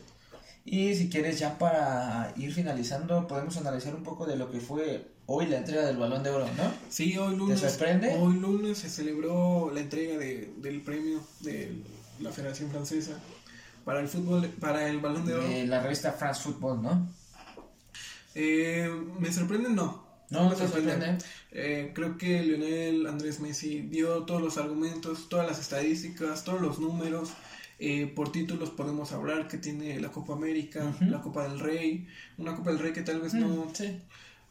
Y 0.65 0.95
si 0.95 1.09
quieres 1.09 1.39
ya 1.39 1.59
para 1.59 2.35
ir 2.37 2.53
finalizando, 2.53 3.27
podemos 3.27 3.57
analizar 3.57 3.95
un 3.95 4.03
poco 4.03 4.27
de 4.27 4.37
lo 4.37 4.51
que 4.51 4.61
fue 4.61 5.07
hoy 5.27 5.47
la 5.47 5.59
entrega 5.59 5.87
del 5.87 5.97
Balón 5.97 6.23
de 6.23 6.31
Oro, 6.31 6.47
¿no? 6.57 6.73
Sí, 6.91 7.17
hoy 7.17 7.37
lunes. 7.37 7.61
¿Te 7.61 7.71
sorprende? 7.71 8.15
Hoy 8.19 8.35
lunes 8.35 8.79
se 8.79 8.91
celebró 8.91 9.71
la 9.73 9.81
entrega 9.81 10.19
de, 10.19 10.53
del 10.59 10.83
premio 10.83 11.21
de 11.41 11.83
la 12.21 12.31
Federación 12.31 12.71
Francesa 12.71 13.13
para 13.85 14.01
el 14.01 14.09
fútbol, 14.09 14.49
para 14.61 14.89
el 14.89 14.99
Balón 14.99 15.25
de 15.25 15.35
Oro. 15.35 15.49
De 15.49 15.67
la 15.67 15.81
revista 15.83 16.13
France 16.13 16.43
Football, 16.43 16.83
¿no? 16.83 17.09
Eh, 18.35 18.89
¿Me 19.19 19.33
sorprende? 19.33 19.69
No. 19.71 20.09
No, 20.31 20.45
no 20.45 20.51
me 20.51 20.57
sorprende. 20.57 21.19
Eh, 21.51 21.91
creo 21.95 22.17
que 22.17 22.43
Lionel 22.43 23.07
Andrés 23.07 23.41
Messi 23.41 23.81
dio 23.83 24.23
todos 24.25 24.41
los 24.41 24.59
argumentos, 24.59 25.29
todas 25.29 25.47
las 25.47 25.59
estadísticas, 25.59 26.45
todos 26.45 26.61
los 26.61 26.79
números. 26.79 27.31
Eh, 27.81 28.13
por 28.15 28.31
títulos 28.31 28.71
podemos 28.71 29.11
hablar 29.13 29.49
que 29.49 29.57
tiene 29.57 29.99
la 30.01 30.11
Copa 30.13 30.35
América, 30.35 30.93
la 31.01 31.21
Copa 31.23 31.49
del 31.49 31.59
Rey, 31.59 32.07
una 32.39 32.55
Copa 32.55 32.71
del 32.71 32.79
Rey 32.79 32.93
que 32.93 33.03
tal 33.03 33.21
vez 33.21 33.33
no, 33.35 33.49
Mm, 33.49 33.75
sí. 33.75 33.99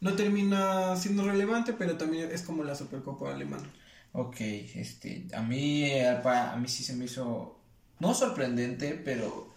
no 0.00 0.14
termina 0.14 0.96
siendo 0.96 1.24
relevante, 1.24 1.72
pero 1.72 1.96
también 1.96 2.30
es 2.32 2.42
como 2.42 2.64
la 2.64 2.74
Supercopa 2.74 3.32
alemana. 3.32 3.70
Ok, 4.12 4.36
este, 4.40 5.28
a 5.32 5.42
mí, 5.42 5.84
eh, 5.84 6.08
a 6.08 6.56
mí 6.60 6.66
sí 6.68 6.82
se 6.82 6.94
me 6.96 7.04
hizo, 7.04 7.56
no 8.00 8.14
sorprendente, 8.14 9.00
pero, 9.04 9.54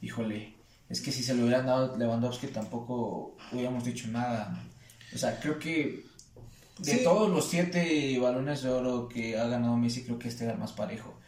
híjole, 0.00 0.51
es 0.92 1.00
que 1.00 1.10
si 1.10 1.22
se 1.22 1.34
lo 1.34 1.44
hubieran 1.44 1.64
dado 1.64 1.96
Lewandowski 1.96 2.48
tampoco 2.48 3.34
hubiéramos 3.50 3.82
dicho 3.82 4.08
nada. 4.08 4.62
O 5.14 5.16
sea, 5.16 5.40
creo 5.40 5.58
que 5.58 6.04
de 6.78 6.98
Sí. 6.98 7.00
todos 7.02 7.30
los 7.30 7.48
siete 7.48 8.18
balones 8.18 8.62
de 8.62 8.68
oro 8.68 9.08
que 9.08 9.38
ha 9.38 9.46
ganado 9.46 9.74
Messi, 9.78 10.04
creo 10.04 10.18
que 10.18 10.28
este 10.28 10.44
era 10.44 10.52
el 10.52 10.58
más 10.58 10.72
parejo. 10.72 11.18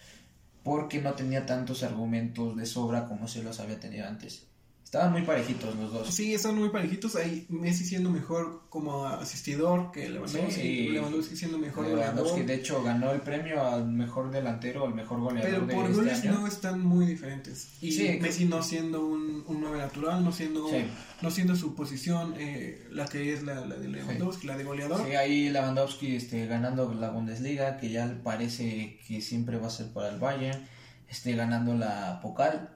Porque 0.63 1.01
no 1.01 1.15
tenía 1.15 1.47
tantos 1.47 1.83
argumentos 1.83 2.55
de 2.57 2.67
sobra 2.67 3.07
como 3.07 3.27
se 3.27 3.43
los 3.43 3.59
había 3.59 3.81
tenido 3.81 4.07
antes. 4.07 4.47
Estaban 4.95 5.11
muy 5.13 5.23
parejitos 5.23 5.75
los 5.75 5.93
dos. 5.93 6.15
Sí, 6.15 6.35
están 6.35 6.55
muy 6.57 6.69
parejitos. 6.69 7.17
Ahí 7.17 7.47
Messi 7.49 7.85
siendo 7.85 8.11
mejor 8.11 8.63
como 8.71 9.05
asistidor 9.07 9.91
que 9.91 10.09
Lewandowski. 10.09 10.53
Sí. 10.53 10.89
Lewandowski 10.91 11.35
siendo 11.37 11.59
mejor 11.59 11.87
Lewandowski, 11.89 12.23
goleador. 12.31 12.47
de 12.47 12.55
hecho, 12.55 12.81
ganó 12.85 13.11
el 13.11 13.21
premio 13.21 13.61
al 13.67 13.89
mejor 13.89 14.31
delantero, 14.31 14.87
al 14.87 14.95
mejor 14.95 15.19
goleador 15.19 15.51
Pero 15.51 15.67
de 15.67 15.75
por 15.75 15.85
este 15.87 15.97
goles 15.97 16.23
año. 16.23 16.39
no 16.39 16.47
están 16.47 16.81
muy 16.81 17.07
diferentes. 17.07 17.71
Y 17.81 17.91
Sí, 17.91 18.19
Messi 18.21 18.45
no 18.45 18.63
siendo 18.63 19.05
un, 19.05 19.43
un 19.49 19.61
9 19.61 19.79
natural, 19.79 20.23
no 20.25 20.31
siendo, 20.31 20.69
Sí. 20.71 20.85
no 21.23 21.31
siendo 21.33 21.57
su 21.57 21.75
posición 21.75 22.35
eh, 22.39 22.87
la 22.93 23.07
que 23.07 23.33
es 23.33 23.43
la, 23.43 23.67
la 23.67 23.75
de 23.75 23.89
Lewandowski, 23.89 24.47
la 24.47 24.57
de 24.57 24.63
goleador. 24.63 25.05
Sí, 25.05 25.17
ahí 25.17 25.49
Lewandowski 25.49 26.15
este, 26.15 26.47
ganando 26.47 26.95
la 26.95 27.11
Bundesliga, 27.11 27.79
que 27.79 27.91
ya 27.91 28.17
parece 28.23 29.01
que 29.09 29.21
siempre 29.21 29.59
va 29.59 29.67
a 29.67 29.71
ser 29.71 29.89
para 29.93 30.09
el 30.11 30.21
Bayern, 30.21 30.65
este, 31.09 31.35
ganando 31.35 31.75
la 31.75 32.21
Pokal. 32.23 32.71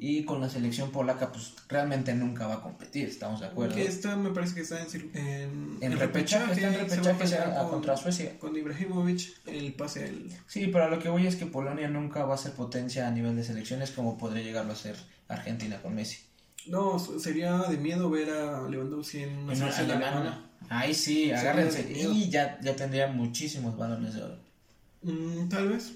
Y 0.00 0.24
con 0.24 0.40
la 0.40 0.48
selección 0.48 0.92
polaca, 0.92 1.32
pues 1.32 1.54
realmente 1.68 2.14
nunca 2.14 2.46
va 2.46 2.54
a 2.54 2.62
competir, 2.62 3.08
estamos 3.08 3.40
de 3.40 3.46
acuerdo. 3.46 3.74
Que 3.74 3.84
está, 3.84 4.14
me 4.14 4.30
parece 4.30 4.54
que 4.54 4.60
está 4.60 4.80
en, 4.80 5.10
en, 5.14 5.78
En 5.80 5.98
repechaje, 5.98 6.52
está 6.52 6.68
en 6.68 6.88
se 6.88 7.00
va 7.00 7.10
a 7.10 7.12
repechaje 7.14 7.68
contra 7.68 7.96
Suecia. 7.96 8.38
Con 8.38 8.56
Ibrahimovic, 8.56 9.46
el 9.46 9.74
pase 9.74 10.04
al... 10.04 10.28
Sí, 10.46 10.68
pero 10.68 10.84
a 10.84 10.88
lo 10.88 11.00
que 11.00 11.08
voy 11.08 11.26
es 11.26 11.34
que 11.34 11.46
Polonia 11.46 11.88
nunca 11.88 12.24
va 12.24 12.36
a 12.36 12.38
ser 12.38 12.52
potencia 12.52 13.08
a 13.08 13.10
nivel 13.10 13.34
de 13.34 13.42
selecciones 13.42 13.90
como 13.90 14.16
podría 14.16 14.44
llegarlo 14.44 14.72
a 14.72 14.76
ser 14.76 14.94
Argentina 15.26 15.82
con 15.82 15.96
Messi. 15.96 16.18
No, 16.68 16.98
sería 16.98 17.58
de 17.62 17.78
miedo 17.78 18.08
ver 18.08 18.30
a 18.30 18.68
Lewandowski 18.68 19.24
en 19.24 19.38
una 19.38 19.56
selección 19.56 19.90
alemana. 19.90 20.48
Ahí 20.68 20.94
sí, 20.94 21.32
agárrense. 21.32 21.90
Y 21.90 22.28
ya, 22.28 22.58
ya 22.60 22.76
tendría 22.76 23.08
muchísimos 23.08 23.76
balones 23.76 24.14
de 24.14 24.22
oro. 24.22 24.38
Mm, 25.02 25.48
tal 25.48 25.68
vez. 25.68 25.92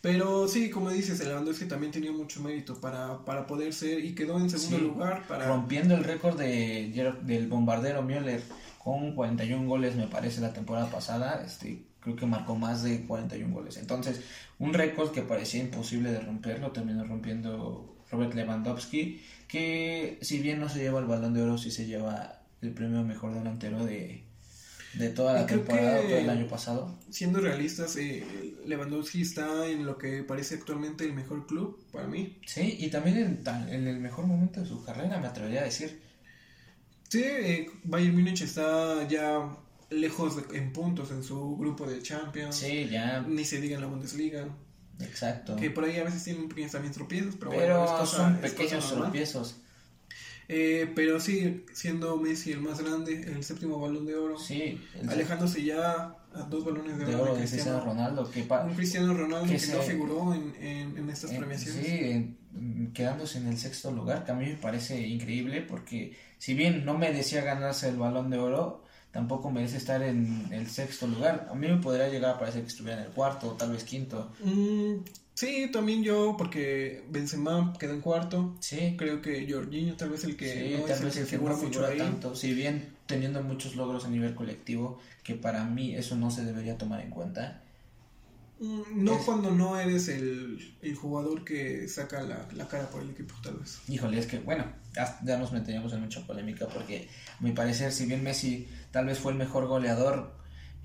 Pero 0.00 0.48
sí, 0.48 0.70
como 0.70 0.90
dices, 0.90 1.24
Lewandowski 1.24 1.66
también 1.66 1.92
tenía 1.92 2.12
mucho 2.12 2.42
mérito 2.42 2.80
para, 2.80 3.24
para 3.24 3.46
poder 3.46 3.72
ser 3.72 4.04
y 4.04 4.14
quedó 4.14 4.38
en 4.38 4.50
segundo 4.50 4.78
Sí. 4.78 4.82
lugar 4.82 5.26
para... 5.28 5.46
rompiendo 5.48 5.94
el 5.94 6.04
récord 6.04 6.38
de, 6.38 7.12
del 7.22 7.46
bombardero 7.48 8.02
Müller 8.02 8.42
con 8.82 9.14
41 9.14 9.68
goles 9.68 9.94
me 9.96 10.06
parece 10.06 10.40
la 10.40 10.52
temporada 10.52 10.90
pasada 10.90 11.42
este 11.44 11.84
creo 12.00 12.16
que 12.16 12.24
marcó 12.24 12.56
más 12.56 12.82
de 12.82 13.04
41 13.06 13.52
goles 13.54 13.76
entonces 13.76 14.22
un 14.58 14.72
récord 14.72 15.10
que 15.12 15.20
parecía 15.20 15.60
imposible 15.60 16.10
de 16.10 16.20
romperlo 16.20 16.72
terminó 16.72 17.04
rompiendo 17.04 17.94
Robert 18.10 18.32
Lewandowski 18.34 19.20
que 19.48 20.18
si 20.22 20.38
bien 20.38 20.60
no 20.60 20.68
se 20.70 20.78
lleva 20.78 20.98
el 21.00 21.04
balón 21.06 21.34
de 21.34 21.42
oro 21.42 21.58
sí 21.58 21.70
se 21.70 21.84
lleva 21.86 22.40
el 22.62 22.70
premio 22.72 23.02
mejor 23.04 23.34
delantero 23.34 23.84
de, 23.84 24.24
de 24.94 25.08
toda 25.10 25.34
la 25.34 25.46
temporada 25.46 26.00
que- 26.02 26.08
todo 26.08 26.18
el 26.18 26.30
año 26.30 26.48
pasado 26.48 26.98
Siendo 27.10 27.40
realistas, 27.40 27.96
eh, 27.96 28.24
Lewandowski 28.66 29.22
está 29.22 29.66
en 29.68 29.86
lo 29.86 29.96
que 29.98 30.22
parece 30.24 30.56
actualmente 30.56 31.04
el 31.04 31.12
mejor 31.12 31.46
club 31.46 31.84
para 31.92 32.06
mí. 32.08 32.38
sí 32.46 32.76
y 32.80 32.88
también 32.90 33.16
en, 33.18 33.44
en 33.72 33.86
el 33.88 33.98
mejor 34.00 34.26
momento 34.26 34.60
de 34.60 34.66
su 34.66 34.84
carrera 34.84 35.18
me 35.18 35.26
atrevería 35.28 35.60
a 35.60 35.64
decir 35.64 36.00
Sí, 37.08 37.22
eh, 37.24 37.66
Bayern 37.84 38.14
Múnich 38.14 38.42
está 38.42 39.06
ya 39.08 39.40
lejos 39.90 40.36
de- 40.48 40.56
en 40.58 40.72
puntos 40.72 41.10
en 41.10 41.24
su 41.24 41.56
grupo 41.56 41.84
de 41.86 42.00
Champions. 42.02 42.56
sí 42.56 42.88
ya 42.90 43.20
Ni 43.22 43.44
se 43.44 43.60
diga 43.60 43.74
en 43.76 43.80
la 43.82 43.86
Bundesliga. 43.88 44.46
exacto 45.00 45.56
Que 45.56 45.70
por 45.70 45.84
ahí 45.84 45.96
a 45.98 46.04
veces 46.04 46.22
tienen 46.24 46.48
pequeños 46.48 46.72
también 46.72 46.92
tropiezos, 46.94 47.34
pero, 47.36 47.50
pero 47.50 47.78
bueno, 47.80 47.84
es 47.84 47.90
cosa- 48.00 48.16
son 48.16 48.36
pequeños 48.38 48.92
tropiezos 48.92 49.56
Eh, 50.52 50.90
pero 50.96 51.20
sí, 51.20 51.64
siendo 51.72 52.16
Messi 52.16 52.50
el 52.50 52.60
más 52.60 52.80
grande, 52.82 53.22
el 53.22 53.44
séptimo 53.44 53.78
balón 53.78 54.04
de 54.04 54.16
oro, 54.16 54.36
Sí, 54.36 54.80
alejándose 55.08 55.62
ya 55.62 56.16
a 56.34 56.42
dos 56.50 56.64
balones 56.64 56.98
de, 56.98 57.04
de 57.06 57.14
oro 57.14 57.34
de 57.34 57.38
Cristiano 57.38 57.78
Cristiano, 57.78 57.84
Ronaldo, 57.84 58.30
que 58.32 58.42
un 58.42 58.74
Cristiano 58.74 59.14
Ronaldo 59.14 59.46
que 59.46 59.52
que, 59.52 59.58
se- 59.60 59.76
no 59.76 59.82
figuró 59.82 60.34
en, 60.34 60.54
en, 60.60 60.98
en 60.98 61.08
estas 61.10 61.30
eh, 61.30 61.36
premiaciones. 61.38 61.86
sí, 61.86 61.92
en- 61.92 62.90
quedándose 62.92 63.38
en 63.38 63.46
el 63.46 63.58
sexto 63.58 63.92
lugar, 63.92 64.24
que 64.24 64.32
a 64.32 64.34
mí 64.34 64.46
me 64.46 64.56
parece 64.56 65.00
increíble 65.06 65.62
porque 65.62 66.16
si 66.38 66.54
bien 66.54 66.84
no 66.84 66.98
merecía 66.98 67.42
ganarse 67.44 67.88
el 67.88 67.96
balón 67.96 68.28
de 68.30 68.38
oro, 68.38 68.82
tampoco 69.12 69.52
merece 69.52 69.76
estar 69.76 70.02
en 70.02 70.48
el 70.52 70.68
sexto 70.68 71.06
lugar. 71.06 71.46
A 71.48 71.54
mí 71.54 71.68
me 71.68 71.76
podría 71.76 72.08
llegar 72.08 72.34
a 72.34 72.38
parecer 72.40 72.62
que 72.62 72.68
estuviera 72.68 72.98
en 73.00 73.06
el 73.06 73.12
cuarto 73.12 73.50
o 73.50 73.52
tal 73.52 73.70
vez 73.70 73.84
quinto. 73.84 74.32
Mm, 74.42 74.94
sí, 75.40 75.70
también 75.72 76.02
yo, 76.02 76.34
porque 76.36 77.02
Benzema 77.08 77.72
quedó 77.78 77.94
en 77.94 78.02
cuarto. 78.02 78.56
Sí, 78.60 78.94
Creo 78.98 79.22
que 79.22 79.50
Jorginho 79.50 79.96
tal 79.96 80.10
vez 80.10 80.24
el 80.24 80.36
que 80.36 80.52
sí, 80.52 80.74
no 80.78 80.84
tal 80.84 80.98
es 80.98 81.04
vez 81.04 81.16
el 81.16 81.24
que 81.24 81.30
figura 81.30 81.54
no 81.54 81.58
figura 81.60 81.96
tanto. 81.96 82.34
Si 82.36 82.52
bien 82.52 82.94
teniendo 83.06 83.42
muchos 83.42 83.74
logros 83.74 84.04
a 84.04 84.08
nivel 84.08 84.34
colectivo, 84.34 84.98
que 85.24 85.34
para 85.34 85.64
mí 85.64 85.94
eso 85.94 86.14
no 86.16 86.30
se 86.30 86.44
debería 86.44 86.76
tomar 86.76 87.00
en 87.00 87.10
cuenta. 87.10 87.62
Mm, 88.58 89.04
No 89.04 89.14
Es- 89.14 89.22
cuando 89.22 89.50
no 89.50 89.80
eres 89.80 90.08
el, 90.08 90.76
el 90.82 90.94
jugador 90.94 91.42
que 91.44 91.88
saca 91.88 92.20
la, 92.20 92.46
la 92.54 92.68
cara 92.68 92.90
por 92.90 93.00
el 93.00 93.08
equipo, 93.10 93.34
tal 93.42 93.54
vez. 93.56 93.80
Híjole, 93.88 94.18
es 94.18 94.26
que 94.26 94.38
bueno, 94.40 94.66
ya, 94.94 95.38
nos 95.38 95.52
meteríamos 95.52 95.92
en 95.94 96.02
mucha 96.02 96.26
polémica 96.26 96.68
porque 96.68 97.08
a 97.38 97.42
mi 97.42 97.52
parecer, 97.52 97.92
si 97.92 98.04
bien 98.04 98.22
Messi 98.22 98.68
tal 98.90 99.06
vez 99.06 99.18
fue 99.18 99.32
el 99.32 99.38
mejor 99.38 99.66
goleador 99.66 100.34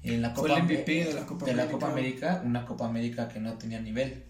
en 0.04 0.22
la 0.22 0.30
Fue 0.30 0.48
Copa, 0.48 0.60
el 0.60 0.64
MVP 0.66 1.06
de 1.06 1.14
la 1.14 1.26
Copa 1.26 1.46
de 1.46 1.54
la 1.54 1.64
América. 1.64 1.80
Copa 1.80 1.92
América, 1.92 2.42
una 2.46 2.66
Copa 2.66 2.86
América 2.86 3.28
que 3.28 3.40
no 3.42 3.58
tenía 3.58 3.82
nivel. 3.82 4.24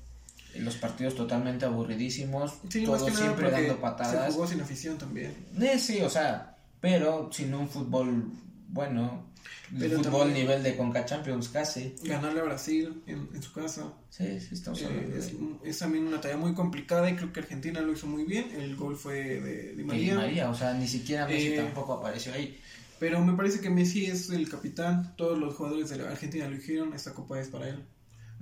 Los 0.59 0.75
partidos 0.77 1.15
totalmente 1.15 1.65
aburridísimos, 1.65 2.53
Sí, 2.69 2.83
todos 2.83 3.11
siempre 3.15 3.51
dando 3.51 3.75
Se 3.75 3.79
patadas. 3.79 4.33
jugó 4.33 4.47
sin 4.47 4.61
afición 4.61 4.97
también. 4.97 5.33
Eh, 5.61 5.77
sí, 5.79 6.01
o 6.01 6.09
sea, 6.09 6.57
pero 6.79 7.29
sin 7.31 7.53
un 7.53 7.67
fútbol 7.67 8.31
bueno, 8.67 9.31
el 9.71 9.79
Pero 9.79 10.03
fútbol 10.03 10.33
nivel 10.33 10.61
de 10.63 10.75
Conca 10.75 11.05
Champions 11.05 11.49
casi. 11.49 11.95
Ganarle 12.03 12.41
a 12.41 12.43
Brasil 12.43 13.01
en, 13.07 13.29
en 13.33 13.41
su 13.41 13.51
casa 13.53 13.93
Sí, 14.09 14.39
sí, 14.39 14.49
estamos 14.53 14.81
eh, 14.81 15.13
es, 15.17 15.33
es 15.63 15.79
también 15.79 16.07
una 16.07 16.21
tarea 16.21 16.37
muy 16.37 16.53
complicada 16.53 17.09
y 17.09 17.15
creo 17.15 17.33
que 17.33 17.41
Argentina 17.41 17.81
lo 17.81 17.91
hizo 17.93 18.07
muy 18.07 18.23
bien. 18.23 18.49
El 18.55 18.75
gol 18.75 18.95
fue 18.95 19.41
de, 19.41 19.75
Di 19.75 19.83
María. 19.83 20.15
María, 20.15 20.49
o 20.49 20.55
sea, 20.55 20.73
ni 20.73 20.87
siquiera 20.87 21.27
Messi 21.27 21.47
Eh, 21.49 21.57
tampoco 21.57 21.93
apareció 21.93 22.33
ahí. 22.33 22.59
Pero 22.99 23.19
me 23.23 23.33
parece 23.35 23.59
que 23.59 23.69
Messi 23.69 24.05
es 24.05 24.29
el 24.29 24.47
capitán. 24.49 25.15
Todos 25.17 25.37
los 25.37 25.53
jugadores 25.55 25.89
de 25.89 25.97
la 25.97 26.09
Argentina 26.11 26.45
lo 26.47 26.53
eligieron. 26.55 26.93
Esta 26.93 27.13
copa 27.13 27.39
es 27.39 27.49
para 27.49 27.67
él. 27.67 27.83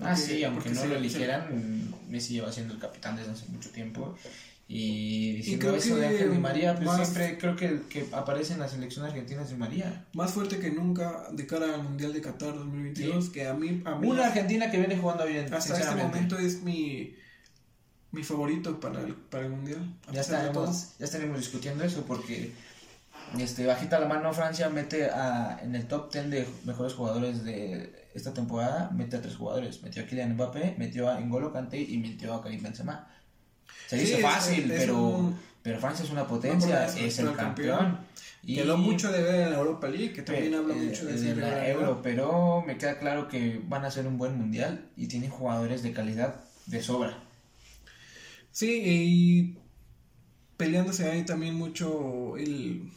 Ah, 0.03 0.15
sí, 0.15 0.43
aunque 0.43 0.69
no 0.69 0.85
lo 0.85 0.95
eligieran, 0.95 1.93
Messi 2.09 2.33
lleva 2.33 2.51
siendo 2.51 2.73
el 2.73 2.79
capitán 2.79 3.15
desde 3.15 3.31
hace 3.31 3.47
mucho 3.47 3.69
tiempo. 3.69 4.15
Y 4.67 5.33
diciendo 5.33 5.75
eso 5.75 5.97
de 5.97 6.07
Ángel 6.07 6.31
Di 6.31 6.37
María, 6.37 6.75
pues 6.75 6.89
siempre 6.95 7.37
creo 7.37 7.55
que 7.55 7.81
que 7.89 8.07
aparece 8.13 8.53
en 8.53 8.59
la 8.59 8.69
selección 8.69 9.05
argentina 9.05 9.41
es 9.41 9.49
Di 9.49 9.55
María. 9.55 10.05
Más 10.13 10.31
fuerte 10.31 10.59
que 10.59 10.71
nunca 10.71 11.27
de 11.31 11.45
cara 11.45 11.75
al 11.75 11.83
Mundial 11.83 12.13
de 12.13 12.21
Qatar 12.21 12.55
2022. 12.55 13.29
Que 13.29 13.47
a 13.47 13.53
mí, 13.53 13.81
a 13.85 13.95
mí 13.95 14.07
Una 14.07 14.27
Argentina 14.27 14.71
que 14.71 14.77
viene 14.77 14.97
jugando 14.97 15.25
bien, 15.25 15.53
hasta 15.53 15.77
este 15.77 15.95
momento 15.95 16.37
es 16.39 16.63
mi, 16.63 17.15
mi 18.11 18.23
favorito 18.23 18.79
para 18.79 19.01
el, 19.01 19.15
para 19.15 19.45
el 19.45 19.51
Mundial. 19.51 19.93
ya 20.11 20.21
estaremos, 20.21 20.97
ya 20.97 21.05
estaremos 21.05 21.37
discutiendo 21.37 21.83
eso 21.83 22.05
porque 22.07 22.51
este 23.37 23.65
bajita 23.65 23.99
la 23.99 24.07
mano 24.07 24.33
Francia 24.33 24.69
mete 24.69 25.09
a, 25.09 25.59
en 25.61 25.75
el 25.75 25.87
top 25.87 26.11
10 26.11 26.29
de 26.29 26.47
mejores 26.65 26.93
jugadores 26.93 27.43
de 27.43 28.02
esta 28.13 28.33
temporada, 28.33 28.89
mete 28.93 29.17
a 29.17 29.21
tres 29.21 29.35
jugadores, 29.35 29.81
metió 29.83 30.03
a 30.03 30.05
Kylian 30.05 30.33
Mbappé, 30.35 30.75
metió 30.77 31.09
a 31.09 31.19
N'Golo 31.19 31.51
Kanté 31.51 31.81
y 31.81 31.97
metió 31.97 32.33
a 32.33 32.43
Karim 32.43 32.61
Benzema. 32.61 33.07
Se 33.87 33.97
dice 33.97 34.17
fácil, 34.19 34.71
es 34.71 34.79
pero, 34.81 34.97
un- 34.99 35.39
pero 35.61 35.79
Francia 35.79 36.05
es 36.05 36.11
una 36.11 36.27
potencia, 36.27 36.85
es 36.87 37.19
el 37.19 37.33
campeón. 37.33 37.77
campeón. 37.77 38.13
Y 38.45 38.55
Quedó 38.55 38.77
mucho 38.77 39.09
de 39.11 39.21
ver 39.23 39.35
en 39.41 39.51
la 39.51 39.59
Europa 39.59 39.87
League, 39.87 40.11
que 40.13 40.21
también 40.21 40.51
Pe- 40.51 40.57
habla 40.57 40.73
mucho 40.75 41.05
de 41.05 41.13
de 41.13 41.27
la 41.29 41.33
rivalidad. 41.47 41.69
Euro, 41.69 42.01
pero 42.03 42.61
me 42.67 42.77
queda 42.77 42.99
claro 42.99 43.29
que 43.29 43.61
van 43.67 43.85
a 43.85 43.91
ser 43.91 44.05
un 44.05 44.17
buen 44.17 44.37
mundial 44.37 44.85
y 44.97 45.07
tienen 45.07 45.29
jugadores 45.29 45.81
de 45.81 45.93
calidad 45.93 46.43
de 46.65 46.83
sobra. 46.83 47.17
Sí, 48.51 48.81
y 48.85 49.57
peleándose 50.57 51.09
ahí 51.09 51.23
también 51.23 51.55
mucho 51.55 52.35
el, 52.37 52.91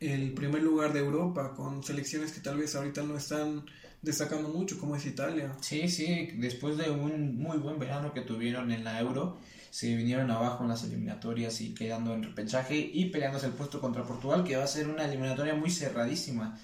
el 0.00 0.32
primer 0.32 0.62
lugar 0.62 0.92
de 0.94 1.00
Europa 1.00 1.52
con 1.54 1.82
selecciones 1.82 2.32
que 2.32 2.40
tal 2.40 2.56
vez 2.56 2.74
ahorita 2.74 3.02
no 3.02 3.16
están 3.16 3.66
destacando 4.00 4.48
mucho, 4.48 4.78
como 4.78 4.96
es 4.96 5.04
Italia. 5.04 5.54
Sí, 5.60 5.88
sí, 5.88 6.30
después 6.36 6.78
de 6.78 6.90
un 6.90 7.36
muy 7.36 7.58
buen 7.58 7.78
verano 7.78 8.14
que 8.14 8.22
tuvieron 8.22 8.72
en 8.72 8.82
la 8.82 8.98
Euro, 8.98 9.38
se 9.70 9.94
vinieron 9.94 10.30
abajo 10.30 10.64
en 10.64 10.70
las 10.70 10.82
eliminatorias 10.84 11.60
y 11.60 11.74
quedando 11.74 12.14
en 12.14 12.22
repechaje 12.22 12.76
y 12.76 13.10
peleándose 13.10 13.46
el 13.46 13.52
puesto 13.52 13.80
contra 13.80 14.04
Portugal, 14.04 14.42
que 14.42 14.56
va 14.56 14.64
a 14.64 14.66
ser 14.66 14.88
una 14.88 15.04
eliminatoria 15.04 15.54
muy 15.54 15.70
cerradísima. 15.70 16.58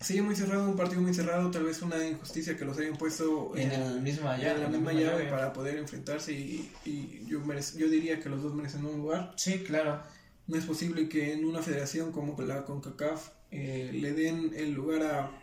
Sí, 0.00 0.20
muy 0.20 0.34
cerrado, 0.34 0.68
un 0.68 0.76
partido 0.76 1.00
muy 1.00 1.14
cerrado, 1.14 1.50
tal 1.50 1.64
vez 1.64 1.80
una 1.82 2.04
injusticia 2.04 2.56
que 2.56 2.64
los 2.64 2.78
hayan 2.78 2.96
puesto 2.96 3.56
en, 3.56 3.70
el 3.70 4.00
misma 4.00 4.36
llave, 4.36 4.56
en 4.56 4.62
la 4.62 4.68
misma 4.68 4.92
llave, 4.92 5.26
para 5.26 5.52
poder 5.52 5.76
enfrentarse 5.76 6.32
y, 6.32 6.72
y 6.84 7.24
yo, 7.26 7.40
yo 7.76 7.88
diría 7.88 8.18
que 8.18 8.28
los 8.28 8.42
dos 8.42 8.54
merecen 8.54 8.84
un 8.84 8.98
lugar. 8.98 9.32
Sí, 9.36 9.62
claro. 9.64 10.02
No 10.46 10.56
es 10.56 10.64
posible 10.64 11.08
que 11.08 11.32
en 11.32 11.44
una 11.44 11.62
federación 11.62 12.12
como 12.12 12.40
la 12.42 12.64
CONCACAF 12.64 13.30
eh, 13.50 13.90
le 13.92 14.12
den 14.12 14.52
el 14.56 14.72
lugar 14.72 15.02
a 15.02 15.42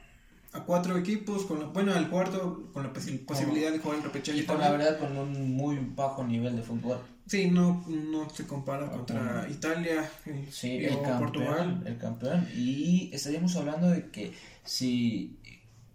a 0.52 0.64
cuatro 0.64 0.97
equipos, 0.97 1.45
con 1.45 1.72
bueno, 1.74 1.93
al 1.93 2.10
cuarto 2.10 2.70
con 2.74 2.84
la 2.84 2.91
posibilidad 2.91 3.72
de 3.72 3.80
jugar 3.80 4.00
en 4.00 4.04
repechaje. 4.04 4.39
Y 4.39 4.45
con 4.45 4.60
la 4.60 4.72
verdad 4.72 4.97
con 4.97 5.16
un 5.16 5.56
muy 5.56 5.78
bajo 5.95 6.24
nivel 6.24 6.56
de 6.56 6.64
fútbol. 6.64 6.97
Sí, 7.28 7.52
no, 7.52 7.86
no 7.88 8.28
se 8.32 8.47
compara 8.47 8.89
contra 8.89 9.47
Italia 9.50 10.10
sí, 10.50 10.78
el 10.78 10.95
campeón, 10.95 11.20
Portugal. 11.20 11.84
El 11.86 11.97
campeón. 11.97 12.47
Y 12.56 13.12
estaríamos 13.14 13.56
hablando 13.56 13.89
de 13.89 14.10
que 14.10 14.34
si 14.64 15.38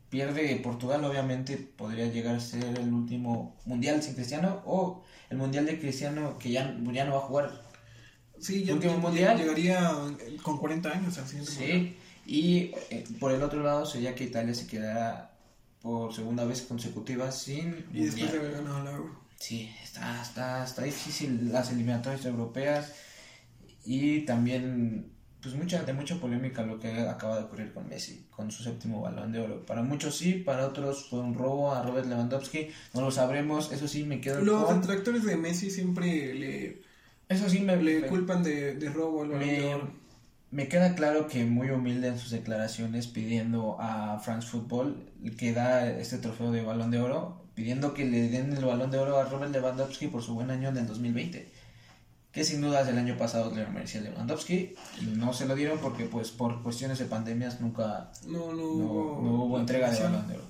pierde 0.09 0.55
Portugal, 0.63 1.05
obviamente 1.05 1.57
podría 1.57 2.07
llegar 2.07 2.37
a 2.37 2.41
ser 2.41 2.79
el 2.79 2.93
último 2.93 3.57
mundial 3.65 4.01
sin 4.01 4.15
Cristiano 4.15 4.63
o 4.65 5.03
el 5.29 5.39
mundial 5.39 5.67
de 5.67 5.81
Cristiano 5.81 6.39
que 6.39 6.53
ya, 6.53 6.79
ya 6.93 7.05
no 7.05 7.15
va 7.15 7.19
a 7.19 7.23
jugar. 7.23 7.64
Sí, 8.39 8.65
ya, 8.65 8.75
último 8.75 8.99
mundial. 8.99 9.39
llegaría 9.39 9.93
con 10.43 10.59
40 10.59 10.91
años 10.91 11.19
al 11.19 11.27
siguiente 11.27 11.53
sí. 11.53 11.97
Y 12.27 12.73
eh, 12.91 13.05
por 13.21 13.33
el 13.33 13.43
otro 13.43 13.63
lado 13.63 13.87
sería 13.87 14.15
que 14.15 14.25
Italia 14.25 14.55
se 14.55 14.67
quedara 14.67 15.37
por 15.81 16.15
segunda 16.15 16.45
vez 16.45 16.63
consecutiva 16.63 17.31
sin... 17.31 17.87
Y 17.93 18.05
después 18.05 18.33
de 18.33 18.39
haber 18.39 18.53
ganado 18.53 18.83
la 18.85 18.93
Euro. 18.93 19.21
Sí, 19.39 19.71
está, 19.83 20.23
está, 20.23 20.65
está 20.65 20.83
difícil 20.83 21.53
las 21.53 21.71
eliminatorias 21.71 22.25
europeas 22.25 22.93
y 23.85 24.21
también 24.21 25.13
pues 25.43 25.55
mucha, 25.55 25.83
de 25.83 25.93
mucha 25.93 26.17
polémica 26.17 26.63
lo 26.63 26.81
que 26.81 26.89
acaba 26.89 27.37
de 27.37 27.45
ocurrir 27.45 27.75
con 27.75 27.87
Messi, 27.87 28.27
con 28.31 28.51
su 28.51 28.63
séptimo 28.63 29.03
balón 29.03 29.31
de 29.31 29.41
oro. 29.41 29.67
Para 29.67 29.83
muchos 29.83 30.17
sí, 30.17 30.33
para 30.33 30.67
otros 30.67 31.11
fue 31.11 31.21
un 31.21 31.35
robo 31.35 31.75
a 31.75 31.83
Robert 31.83 32.07
Lewandowski, 32.07 32.69
no 32.95 33.03
lo 33.03 33.11
sabremos, 33.11 33.71
eso 33.71 33.87
sí 33.87 34.05
me 34.05 34.23
quedo... 34.23 34.41
Los 34.41 34.81
detractores 34.81 35.25
de 35.25 35.37
Messi 35.37 35.71
siempre 35.71 36.33
le... 36.33 36.83
Eso 37.29 37.49
sí 37.49 37.61
me... 37.61 37.77
Le 37.77 38.07
culpan 38.07 38.43
de, 38.43 38.75
de 38.75 38.91
robo 38.91 39.23
al 39.23 39.31
balón 39.31 39.49
de 39.49 39.75
oro 39.75 40.05
me 40.55 40.69
queda 40.69 40.95
claro 40.95 41.27
que 41.27 41.45
muy 41.45 41.71
humilde 41.71 42.07
en 42.07 42.17
sus 42.17 42.31
declaraciones 42.31 43.09
pidiendo 43.09 43.77
a 43.81 44.21
France 44.21 44.47
Football 44.47 45.11
que 45.37 45.53
da 45.53 45.91
este 45.91 46.19
trofeo 46.19 46.53
de 46.53 46.63
balón 46.63 46.93
de 46.93 47.01
oro, 47.01 47.45
pidiendo 47.57 47.93
que 47.93 48.05
le 48.05 48.29
den 48.29 48.53
el 48.53 48.65
balón 48.65 48.93
de 48.93 48.99
oro 48.99 49.19
a 49.19 49.25
Robert 49.25 49.51
Lewandowski 49.51 50.07
por 50.07 50.23
su 50.23 50.35
buen 50.35 50.53
año 50.53 50.69
en 50.69 50.77
el 50.77 50.87
2020. 50.87 51.51
Que 52.31 52.45
sin 52.45 52.61
dudas 52.61 52.87
el 52.87 52.97
año 52.99 53.17
pasado 53.17 53.53
le 53.53 53.67
merecía 53.67 54.01
Lewandowski 54.03 54.77
y 55.01 55.07
no 55.17 55.33
se 55.33 55.47
lo 55.47 55.57
dieron 55.57 55.81
porque 55.81 56.05
pues 56.05 56.31
por 56.31 56.63
cuestiones 56.63 57.01
de 57.01 57.07
pandemias 57.07 57.61
nunca 57.61 58.13
no, 58.25 58.53
no, 58.53 58.63
hubo, 58.63 59.59
entrega 59.59 59.91
de 59.91 60.05
balón 60.05 60.29
de 60.29 60.35
oro. 60.35 60.45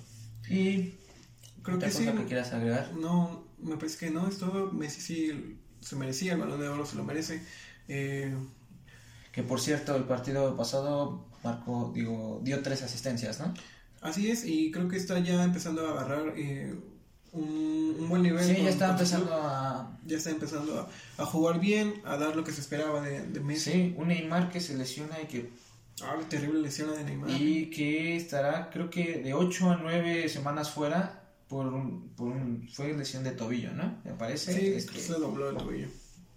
Y 0.50 0.96
creo 1.62 1.78
que 1.78 1.90
sí. 1.90 2.04
que 2.04 2.24
quieras 2.26 2.52
agregar? 2.52 2.92
No, 2.92 3.46
me 3.56 3.78
parece 3.78 4.04
que 4.04 4.10
no, 4.10 4.28
es 4.28 4.36
todo. 4.36 4.70
Messi 4.70 5.00
sí 5.00 5.58
se 5.84 5.96
merecía 5.96 6.32
el 6.32 6.40
balón 6.40 6.60
de 6.60 6.68
oro, 6.68 6.86
se 6.86 6.96
lo 6.96 7.04
merece. 7.04 7.42
Eh, 7.88 8.34
que 9.32 9.42
por 9.42 9.60
cierto 9.60 9.94
el 9.96 10.04
partido 10.04 10.56
pasado 10.56 11.26
marcó, 11.42 11.92
digo, 11.94 12.40
dio 12.42 12.62
tres 12.62 12.82
asistencias, 12.82 13.40
¿no? 13.40 13.52
Así 14.00 14.30
es, 14.30 14.44
y 14.44 14.70
creo 14.70 14.88
que 14.88 14.96
está 14.96 15.18
ya 15.18 15.42
empezando 15.42 15.86
a 15.86 15.90
agarrar 15.92 16.34
eh, 16.36 16.74
un, 17.32 18.06
buen 18.08 18.22
nivel. 18.22 18.44
Sí, 18.44 18.62
ya 18.62 18.70
está 18.70 18.90
empezando 18.90 19.34
a... 19.34 19.98
Ya 20.06 20.18
está 20.18 20.30
empezando 20.30 20.88
a, 21.18 21.24
jugar 21.26 21.58
bien, 21.58 21.94
a 22.04 22.16
dar 22.16 22.36
lo 22.36 22.44
que 22.44 22.52
se 22.52 22.60
esperaba 22.60 23.00
de, 23.00 23.26
de 23.26 23.40
Messi. 23.40 23.72
Sí, 23.72 23.94
un 23.96 24.08
Neymar 24.08 24.50
que 24.50 24.60
se 24.60 24.76
lesiona 24.76 25.20
y 25.22 25.26
que... 25.26 25.50
Ah, 26.02 26.16
terrible 26.28 26.60
lesión 26.60 26.92
de 26.94 27.04
Neymar. 27.04 27.30
Y 27.30 27.70
que 27.70 28.16
estará, 28.16 28.70
creo 28.70 28.90
que 28.90 29.18
de 29.18 29.32
8 29.32 29.70
a 29.70 29.76
9 29.76 30.28
semanas 30.28 30.70
fuera 30.70 31.23
por 31.54 31.68
un, 31.68 32.08
por 32.16 32.32
un... 32.32 32.68
Fue 32.68 32.92
lesión 32.94 33.22
de 33.22 33.30
tobillo, 33.30 33.72
¿no? 33.74 34.00
Me 34.02 34.14
parece. 34.14 34.52
Sí, 34.52 34.66
este, 34.74 34.98
se 34.98 35.12
dobló 35.12 35.50
el 35.50 35.56
tobillo. 35.56 35.86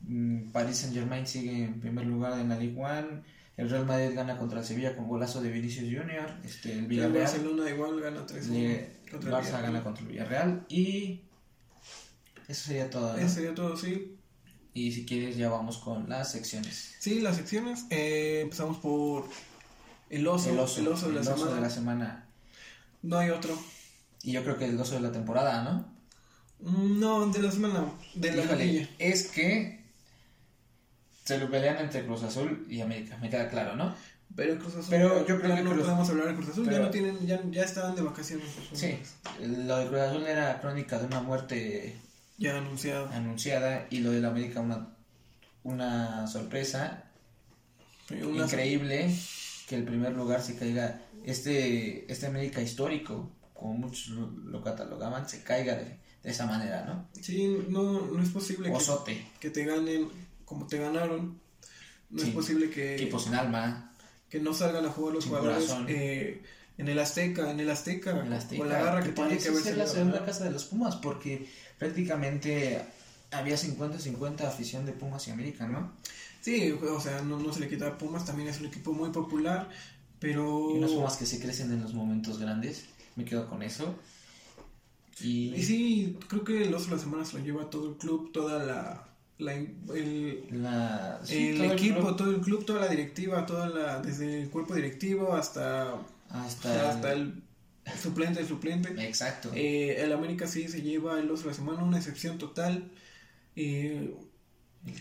Mm, 0.01 0.51
Paris 0.51 0.78
Saint 0.78 0.93
Germain 0.93 1.26
sigue 1.26 1.63
en 1.63 1.80
primer 1.80 2.05
lugar 2.05 2.39
en 2.39 2.49
la 2.49 2.59
Ligue 2.59 2.76
1. 2.76 3.24
El 3.57 3.68
Real 3.68 3.88
Madrid 3.88 4.11
gana 4.13 4.38
contra 4.38 4.59
el 4.59 4.65
Sevilla 4.68 4.95
con 4.95 5.07
golazo 5.07 5.41
de 5.41 5.49
Vinicius 5.49 5.86
Junior. 5.86 6.30
Este, 6.45 6.72
el 6.72 6.86
Villarreal. 6.86 7.15
El 7.15 7.22
Barcelona 7.24 7.70
igual 7.72 7.99
gana 7.99 8.28
3 8.28 8.47
contra 9.09 9.41
Barça 9.41 9.59
gana 9.59 9.84
contra 9.84 10.03
el 10.03 10.09
Villarreal. 10.09 10.65
Y 10.70 11.22
eso 12.47 12.68
sería 12.68 12.88
todo. 12.88 13.18
Eso 13.18 13.34
sería 13.34 13.55
todo, 13.55 13.76
sí. 13.76 14.20
Y 14.76 14.91
si 14.91 15.03
quieres 15.03 15.36
ya 15.36 15.49
vamos 15.49 15.80
con 15.80 16.07
las 16.07 16.32
secciones. 16.32 16.95
Sí, 16.99 17.22
las 17.22 17.38
secciones. 17.38 17.88
Eh, 17.89 18.41
empezamos 18.43 18.78
por 18.78 19.26
el 20.11 20.28
oso. 20.28 20.51
El 20.51 20.59
oso, 20.59 20.80
el 20.80 20.89
oso, 20.89 21.07
de, 21.07 21.15
la 21.15 21.24
semana. 21.24 21.55
de 21.55 21.61
la 21.61 21.70
semana. 21.72 22.28
No 23.01 23.18
hay 23.18 23.32
otro. 23.32 23.57
Y 24.24 24.32
yo 24.32 24.43
creo 24.43 24.57
que 24.57 24.65
el 24.65 24.80
oso 24.80 24.95
de 24.95 25.01
la 25.01 25.11
temporada, 25.11 25.63
¿no? 25.63 25.97
Mm, 26.59 26.99
no, 26.99 27.28
de 27.28 27.41
la 27.41 27.51
semana. 27.51 27.86
De 28.15 28.32
la 28.32 28.43
Híjole, 28.43 28.89
Es 28.99 29.28
que 29.28 29.78
se 31.24 31.38
lo 31.38 31.49
pelean 31.51 31.78
entre 31.78 32.05
Cruz 32.05 32.24
Azul 32.24 32.65
y 32.70 32.82
América, 32.82 33.18
me 33.18 33.30
queda 33.30 33.49
claro, 33.49 33.76
¿no? 33.76 33.93
Pero 34.36 34.57
Cruz 34.57 34.76
Azul, 34.76 34.86
pero 34.89 35.28
yo 35.28 35.39
creo 35.39 35.55
que 35.55 35.63
no 35.63 35.76
podemos 35.76 36.09
hablar 36.09 36.28
de 36.30 36.36
Cruz 36.36 36.49
Azul, 36.49 36.70
ya 36.70 36.80
no 36.80 36.89
tienen, 36.89 37.26
ya, 37.26 37.41
ya 37.49 37.63
estaban 37.63 37.95
de 37.95 38.01
vacaciones. 38.01 38.47
Sí, 38.74 38.97
lo 39.41 39.78
de 39.78 39.88
Cruz 39.88 39.99
Azul 39.99 40.26
era 40.26 40.59
crónica 40.61 40.99
de 40.99 41.05
una 41.05 41.22
muerte 41.22 41.95
ya 42.38 42.57
anunciada. 42.57 43.15
anunciada 43.15 43.88
y 43.89 43.99
lo 43.99 44.11
de 44.11 44.22
la 44.22 44.30
América 44.30 44.61
una, 44.61 44.89
una 45.63 46.28
sorpresa 46.28 47.03
increíble 48.09 49.13
que 49.68 49.76
el 49.76 49.84
primer 49.84 50.13
lugar 50.13 50.41
se 50.41 50.55
caiga, 50.55 51.01
este, 51.26 52.09
este 52.11 52.26
América 52.26 52.61
histórico, 52.61 53.32
como 53.58 53.74
muchos 53.74 54.10
lo 54.10 54.62
catalogaban, 54.62 55.28
se 55.28 55.43
caiga 55.43 55.76
de, 55.76 55.86
de 56.24 56.30
esa 56.30 56.45
manera, 56.45 56.86
¿no? 56.86 57.08
Sí, 57.22 57.66
no, 57.70 58.01
no 58.01 58.22
es 58.22 58.30
posible 58.30 58.72
que, 59.05 59.26
que 59.39 59.49
te 59.49 59.66
ganen 59.66 60.10
como 60.47 60.66
te 60.66 60.78
ganaron, 60.78 61.38
no 62.10 62.24
es 62.24 62.30
posible 62.30 62.70
que... 62.70 62.95
Equipos 62.95 63.26
sin 63.26 63.36
alma. 63.36 63.93
Que 64.30 64.39
no 64.39 64.53
salgan 64.53 64.86
a 64.86 64.89
jugar 64.89 65.16
los 65.16 65.26
jugadores 65.26 65.70
eh, 65.89 66.41
en 66.78 66.88
el 66.88 66.97
Azteca, 66.99 67.51
en 67.51 67.60
el 67.60 67.70
Azteca, 67.70 68.18
con 68.58 68.70
la 68.70 68.82
garra 68.82 69.03
que, 69.03 69.10
tiene 69.10 69.38
que 69.38 69.49
haber 69.49 69.78
la 69.78 69.88
segunda 69.88 70.26
casa 70.26 70.45
de 70.45 70.51
los 70.51 70.64
Pumas, 70.64 70.95
porque 70.95 71.49
prácticamente 71.78 72.82
había 73.32 73.55
50-50 73.55 74.41
afición 74.41 74.86
de 74.86 74.93
Pumas 74.93 75.28
y 75.28 75.32
América, 75.32 75.68
¿no? 75.68 75.91
Sí, 76.39 76.72
o 76.72 77.01
sea, 77.01 77.22
no, 77.22 77.38
no 77.39 77.51
se 77.51 77.60
le 77.60 77.68
quita 77.68 77.88
a 77.88 77.97
Pumas, 77.97 78.26
también 78.26 78.47
es 78.47 78.62
un 78.62 78.68
equipo 78.68 78.93
muy 78.93 79.10
popular, 79.10 79.70
pero... 80.18 80.72
Y 80.72 80.78
unos 80.78 80.91
Pumas 80.91 81.18
que 81.18 81.26
se 81.26 81.41
crecen 81.41 81.74
en 81.74 81.84
los 81.84 81.93
momentos 81.93 82.39
grandes, 82.39 82.86
me 83.18 83.26
quedo 83.26 83.49
con 83.49 83.61
eso. 83.61 83.95
Y, 85.20 85.53
y 85.55 85.63
sí, 85.63 86.18
creo 86.30 86.43
que 86.43 86.63
el 86.63 86.74
oso 86.74 86.86
de 86.86 86.95
la 86.95 87.01
semana 87.01 87.26
se 87.26 87.39
lo 87.39 87.43
lleva 87.43 87.70
todo 87.70 87.89
el 87.89 87.97
club, 87.97 88.32
toda 88.32 88.63
la, 88.63 89.07
la, 89.39 89.53
el, 89.53 90.45
equipo, 91.72 92.15
todo 92.15 92.32
el 92.32 92.41
club, 92.41 92.65
toda 92.65 92.82
la 92.82 92.88
directiva, 92.88 93.45
toda 93.45 93.68
la, 93.68 93.99
desde 93.99 94.43
el 94.43 94.49
cuerpo 94.49 94.76
directivo 94.76 95.34
hasta, 95.34 95.95
hasta, 96.30 96.89
hasta 96.89 97.13
el, 97.13 97.41
suplente, 98.01 98.41
el 98.41 98.47
suplente. 98.47 98.89
Exacto. 99.05 99.51
Eh, 99.55 100.01
el 100.03 100.13
América 100.13 100.45
sí 100.45 100.68
se 100.68 100.84
lleva 100.84 101.20
el 101.20 101.30
oso 101.32 101.43
de 101.43 101.49
la 101.49 101.55
semana, 101.55 101.84
una 101.84 101.97
excepción 101.97 102.38
total. 102.38 102.91
Eh, 103.55 104.13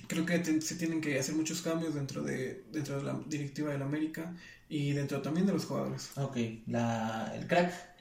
creo 0.07 0.25
que 0.25 0.43
se 0.63 0.77
tienen 0.77 1.03
que 1.03 1.19
hacer 1.19 1.35
muchos 1.35 1.61
cambios 1.61 1.95
dentro 1.95 2.23
de, 2.23 2.65
dentro 2.73 2.97
de 2.97 3.05
la 3.05 3.21
directiva 3.27 3.71
del 3.73 3.83
América 3.83 4.35
y 4.69 4.93
dentro 4.93 5.23
también 5.23 5.47
de 5.47 5.53
los 5.53 5.65
jugadores. 5.65 6.11
Ok, 6.17 6.37
la, 6.67 7.33
el 7.37 7.47
crack. 7.47 7.96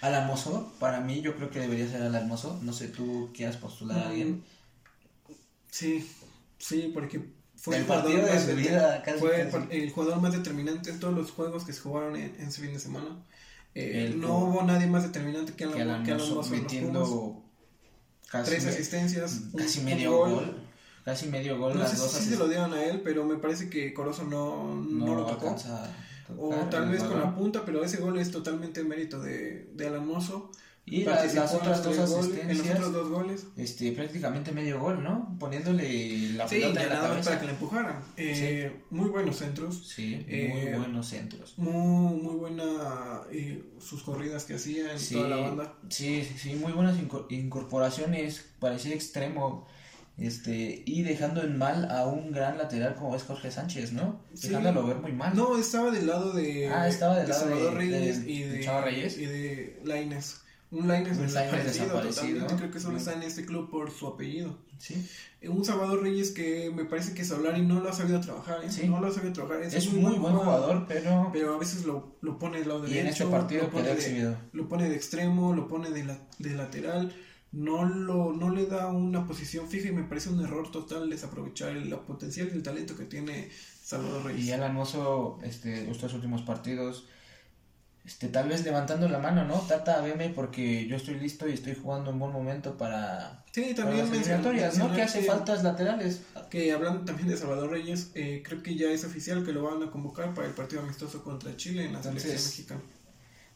Al 0.00 0.14
para 0.78 1.00
mí 1.00 1.20
yo 1.20 1.36
creo 1.36 1.50
que 1.50 1.60
debería 1.60 1.88
ser 1.88 2.02
Al 2.02 2.14
Almozo, 2.14 2.58
no 2.62 2.72
sé 2.72 2.88
tú 2.88 3.30
quieras 3.34 3.56
postular 3.56 3.98
a 3.98 4.08
alguien. 4.08 4.30
Mm, 4.32 4.42
Sí, 5.70 6.08
sí, 6.58 6.90
porque 6.92 7.20
fue 7.56 7.76
el, 7.76 7.84
jugador 7.84 8.22
más 8.22 8.44
fue 9.18 9.50
el 9.70 9.90
jugador 9.90 10.20
más 10.20 10.32
determinante 10.32 10.90
en 10.90 10.98
todos 10.98 11.14
los 11.14 11.30
juegos 11.30 11.64
que 11.64 11.72
se 11.72 11.80
jugaron 11.80 12.16
en, 12.16 12.34
ese 12.40 12.60
fin 12.60 12.72
de 12.72 12.80
semana. 12.80 13.24
Eh, 13.74 14.14
no 14.16 14.38
hubo 14.38 14.62
nadie 14.62 14.88
más 14.88 15.04
determinante 15.04 15.52
que 15.52 15.64
Alan, 15.64 16.02
que 16.02 16.16
metiendo 16.50 17.42
casi 18.28 18.50
tres 18.50 18.66
asistencias, 18.66 19.42
casi 19.56 19.80
medio 19.82 20.16
gol. 20.16 20.56
Casi 21.04 21.28
medio 21.28 21.58
gol. 21.58 21.78
No 21.78 21.86
sé 21.86 21.96
si 21.96 22.30
se 22.30 22.36
lo 22.36 22.48
dieron 22.48 22.72
a 22.74 22.82
él, 22.82 23.00
pero 23.02 23.24
me 23.24 23.36
parece 23.36 23.70
que 23.70 23.94
Corozo 23.94 24.24
no, 24.24 24.74
no, 24.74 25.14
lo 25.14 25.26
tocó. 25.26 25.56
O 26.38 26.54
tal 26.70 26.88
vez 26.90 27.02
con 27.02 27.18
la 27.18 27.34
punta, 27.34 27.62
pero 27.64 27.84
ese 27.84 27.98
gol 27.98 28.18
es 28.18 28.30
totalmente 28.30 28.84
mérito 28.84 29.20
de, 29.20 29.70
de 29.74 29.86
Alan 29.86 30.06
Mozo 30.06 30.50
Y 30.86 31.04
las, 31.04 31.34
las 31.34 31.54
otras 31.54 31.84
dos 31.84 31.98
asistencias. 31.98 32.50
En 32.50 32.58
los 32.58 32.68
otros 32.70 32.92
dos 32.92 33.08
goles. 33.10 33.46
Este, 33.56 33.92
prácticamente 33.92 34.50
medio 34.50 34.80
gol, 34.80 35.02
¿no? 35.04 35.36
Poniéndole 35.38 36.30
la 36.32 36.48
sí, 36.48 36.56
pelota 36.56 36.82
en 36.82 36.88
la 36.88 37.00
cabeza. 37.00 37.30
para 37.30 37.40
que 37.40 37.46
la 37.46 37.52
empujaran. 37.52 38.02
Eh, 38.16 38.82
Muy 38.90 39.08
buenos 39.08 39.36
centros. 39.36 39.86
Sí, 39.86 40.16
muy 40.26 40.34
eh, 40.34 40.74
buenos 40.76 41.06
centros. 41.06 41.54
Muy, 41.58 42.16
muy 42.20 42.34
buena 42.34 43.20
eh, 43.30 43.62
sus 43.78 44.02
corridas 44.02 44.44
que 44.44 44.54
hacía 44.54 44.92
en 44.92 45.08
toda 45.12 45.28
la 45.28 45.36
banda. 45.36 45.74
Sí, 45.88 46.24
sí, 46.36 46.54
muy 46.54 46.72
buenas 46.72 46.96
incorporaciones. 47.28 48.50
Parecía 48.58 48.94
extremo. 48.94 49.68
Este, 50.20 50.82
y 50.84 51.02
dejando 51.02 51.42
en 51.42 51.56
mal 51.56 51.90
a 51.90 52.06
un 52.06 52.30
gran 52.30 52.58
lateral 52.58 52.94
como 52.94 53.16
es 53.16 53.22
Jorge 53.22 53.50
Sánchez, 53.50 53.94
¿no? 53.94 54.20
Dejándolo 54.34 54.86
ver 54.86 54.98
muy 54.98 55.12
mal. 55.12 55.34
No, 55.34 55.58
estaba 55.58 55.90
del 55.90 56.06
lado 56.06 56.32
de, 56.34 56.68
ah, 56.68 56.86
estaba 56.86 57.18
del 57.18 57.30
lado 57.30 57.40
Salvador 57.40 57.72
de, 57.72 57.78
Reyes 57.78 58.22
y 58.26 58.42
de, 58.42 58.60
Chava 58.60 58.82
Reyes 58.82 59.16
y 59.16 59.24
de 59.24 59.80
Laines. 59.82 60.42
Un 60.72 60.88
Laines 60.88 61.18
desaparecido, 61.18 61.86
desaparecido 61.86 62.46
Creo 62.58 62.70
que 62.70 62.78
solo 62.78 62.98
está 62.98 63.14
en 63.14 63.22
este 63.22 63.46
club 63.46 63.70
por 63.70 63.90
su 63.90 64.06
apellido. 64.08 64.58
Sí. 64.78 65.08
Eh, 65.40 65.48
un 65.48 65.64
Salvador 65.64 66.02
Reyes 66.02 66.32
que 66.32 66.70
me 66.70 66.84
parece 66.84 67.14
que 67.14 67.24
Solari 67.24 67.62
no 67.62 67.80
lo 67.80 67.88
ha 67.88 67.94
sabido 67.94 68.20
trabajar. 68.20 68.62
¿eh? 68.62 68.70
Sí. 68.70 68.86
No 68.86 69.00
lo 69.00 69.06
ha 69.06 69.10
sabido 69.10 69.32
trabajar. 69.32 69.62
Es, 69.62 69.86
un 69.86 70.02
muy, 70.02 70.18
buen 70.18 70.36
jugador, 70.36 70.84
pero. 70.86 71.30
Pero 71.32 71.54
a 71.54 71.58
veces 71.58 71.86
lo, 71.86 72.18
lo 72.20 72.38
pone 72.38 72.58
del 72.58 72.68
lado 72.68 72.82
derecho. 72.82 72.96
Y 72.96 73.00
en 73.00 73.06
este 73.06 73.24
partido 73.24 73.62
lo 73.62 73.70
pone, 73.70 73.94
de, 73.94 74.36
lo 74.52 74.68
pone 74.68 74.88
de 74.90 74.96
extremo, 74.96 75.54
lo 75.54 75.66
pone 75.66 75.90
de, 75.90 76.04
la, 76.04 76.18
de 76.38 76.50
lateral 76.50 77.10
no, 77.52 77.84
lo, 77.84 78.32
no 78.32 78.50
le 78.50 78.66
da 78.66 78.88
una 78.88 79.26
posición 79.26 79.68
fija 79.68 79.88
y 79.88 79.92
me 79.92 80.04
parece 80.04 80.30
un 80.30 80.42
error 80.42 80.70
total 80.70 81.10
desaprovechar 81.10 81.70
el, 81.70 81.92
potencial 81.98 82.48
y 82.48 82.56
el 82.56 82.62
talento 82.62 82.96
que 82.96 83.04
tiene 83.04 83.50
Salvador 83.82 84.26
Reyes. 84.26 84.46
Y 84.46 84.52
Alan 84.52 84.74
Mozo, 84.74 85.38
este, 85.42 85.90
estos 85.90 86.14
últimos 86.14 86.42
partidos, 86.42 87.06
este, 88.04 88.28
tal 88.28 88.48
vez 88.48 88.64
levantando 88.64 89.08
la 89.08 89.18
mano, 89.18 89.44
¿no? 89.44 89.56
Tata, 89.60 90.00
veme 90.00 90.30
porque 90.30 90.86
yo 90.86 90.96
estoy 90.96 91.16
listo 91.18 91.48
y 91.48 91.52
estoy 91.52 91.74
jugando 91.74 92.10
en 92.10 92.18
buen 92.18 92.32
momento 92.32 92.76
para, 92.78 93.44
sí, 93.52 93.74
también 93.74 94.08
las 94.10 94.78
¿no? 94.78 94.94
Que 94.94 95.02
hace 95.02 95.22
faltas 95.22 95.62
laterales. 95.64 96.22
Que 96.50 96.72
hablando 96.72 97.04
también 97.04 97.28
de 97.28 97.36
Salvador 97.36 97.70
Reyes, 97.70 98.10
eh, 98.14 98.42
creo 98.44 98.62
que 98.62 98.76
ya 98.76 98.90
es 98.90 99.04
oficial 99.04 99.44
que 99.44 99.52
lo 99.52 99.64
van 99.64 99.82
a 99.82 99.90
convocar 99.90 100.34
para 100.34 100.46
el 100.46 100.54
partido 100.54 100.82
amistoso 100.82 101.22
contra 101.22 101.56
Chile 101.56 101.84
en 101.84 101.92
la 101.92 102.02
selección 102.02 102.34
mexicana. 102.34 102.80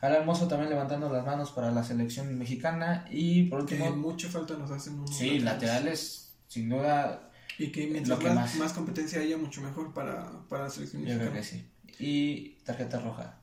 Al 0.05 0.13
Hermoso 0.13 0.47
también 0.49 0.69
levantando 0.69 1.09
las 1.09 1.25
manos 1.25 1.51
para 1.53 1.71
la 1.71 1.83
selección 1.83 2.37
mexicana. 2.37 3.07
Y 3.11 3.45
por 3.45 3.63
último. 3.63 3.87
Que 3.87 3.91
mucha 3.93 4.29
falta 4.29 4.55
nos 4.55 4.71
hacen 4.71 4.99
unos 4.99 5.17
Sí, 5.17 5.39
laterales, 5.39 6.35
sin 6.47 6.69
duda. 6.69 7.31
Y 7.59 7.73
que 7.73 7.87
mientras 7.87 8.23
más, 8.23 8.55
más, 8.57 8.73
competencia 8.75 9.21
haya, 9.21 9.39
mucho 9.39 9.63
mejor 9.63 9.95
para, 9.95 10.31
para 10.51 10.65
la 10.65 10.71
selección 10.71 11.03
mexicana. 11.03 11.25
Yo 11.25 11.31
creo 11.31 11.43
que 11.43 11.49
sí. 11.49 11.67
Y 11.99 12.51
tarjeta 12.65 13.01
roja. 13.01 13.41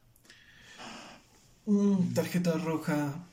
Mm, 1.65 2.13
tarjeta 2.13 2.51
roja. 2.53 3.25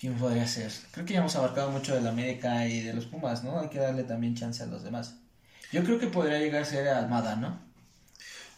¿Quién 0.00 0.14
podría 0.14 0.48
ser? 0.48 0.72
Creo 0.90 1.06
que 1.06 1.12
ya 1.12 1.20
hemos 1.20 1.36
abarcado 1.36 1.70
mucho 1.70 1.94
de 1.94 2.00
la 2.00 2.10
América 2.10 2.66
y 2.66 2.80
de 2.80 2.92
los 2.92 3.06
Pumas, 3.06 3.44
¿no? 3.44 3.60
Hay 3.60 3.68
que 3.68 3.78
darle 3.78 4.02
también 4.02 4.34
chance 4.34 4.64
a 4.64 4.66
los 4.66 4.82
demás. 4.82 5.20
Yo 5.70 5.84
creo 5.84 6.00
que 6.00 6.08
podría 6.08 6.40
llegar 6.40 6.62
a 6.62 6.64
ser 6.64 6.88
Almada, 6.88 7.36
¿no? 7.36 7.67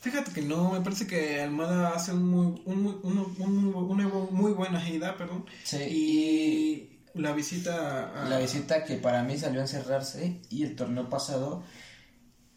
Fíjate 0.01 0.33
que 0.33 0.43
no, 0.43 0.73
me 0.73 0.81
parece 0.81 1.07
que 1.07 1.41
Almada 1.41 1.91
hace 1.95 2.13
un 2.13 2.29
muy, 2.29 2.63
un, 2.65 2.87
un, 3.03 3.35
un, 3.39 3.75
una 3.75 4.09
muy 4.09 4.53
buena 4.53 4.81
gira, 4.81 5.17
perdón. 5.17 5.45
Sí. 5.63 5.77
Y 5.77 7.01
la 7.15 7.33
visita 7.33 8.27
La 8.29 8.39
visita 8.39 8.85
que 8.85 8.97
para 8.97 9.23
mí 9.23 9.37
salió 9.37 9.61
a 9.61 9.65
encerrarse 9.65 10.41
y 10.49 10.63
el 10.63 10.75
torneo 10.77 11.09
pasado, 11.11 11.65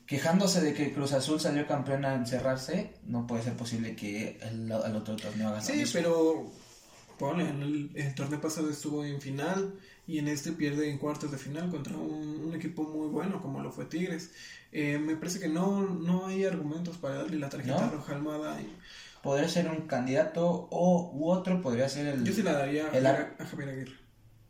quejándose 0.05 0.61
de 0.61 0.73
que 0.73 0.93
Cruz 0.93 1.11
Azul 1.11 1.39
salió 1.39 1.67
campeón 1.67 2.05
a 2.05 2.15
encerrarse, 2.15 2.93
no 3.03 3.27
puede 3.27 3.43
ser 3.43 3.57
posible 3.57 3.95
que 3.95 4.39
el, 4.41 4.71
otro 4.71 5.15
torneo 5.15 5.49
haga 5.49 5.61
Sí, 5.61 5.83
pero 5.91 6.49
bueno, 7.19 7.41
el, 7.45 7.91
el, 7.95 8.15
torneo 8.15 8.41
pasado 8.41 8.69
estuvo 8.69 9.03
en 9.05 9.21
final 9.21 9.79
y 10.05 10.19
en 10.19 10.27
este 10.27 10.51
pierde 10.51 10.89
en 10.89 10.97
cuartos 10.97 11.31
de 11.31 11.37
final 11.37 11.69
contra 11.69 11.95
un, 11.95 12.53
equipo 12.53 12.83
muy 12.83 13.07
bueno 13.07 13.41
como 13.41 13.61
lo 13.61 13.71
fue 13.71 13.85
Tigres. 13.85 14.31
Eh, 14.75 14.97
me 14.97 15.15
parece 15.15 15.39
que 15.39 15.47
no, 15.47 15.81
no 15.81 16.25
hay 16.25 16.45
argumentos 16.45 16.97
para 16.97 17.17
darle 17.17 17.37
la 17.37 17.49
tarjeta 17.49 17.89
roja 17.89 18.13
Almada. 18.13 18.59
Y... 18.59 18.67
Podría 19.21 19.47
ser 19.47 19.69
un 19.69 19.87
candidato 19.87 20.67
o 20.69 21.11
u 21.13 21.29
otro 21.29 21.61
podría 21.61 21.87
ser 21.87 22.07
el... 22.07 22.23
Yo 22.25 22.33
sí 22.33 22.41
la 22.41 22.53
daría 22.53 22.87
a, 22.87 23.45
Javier 23.45 23.69
Aguirre. 23.69 23.93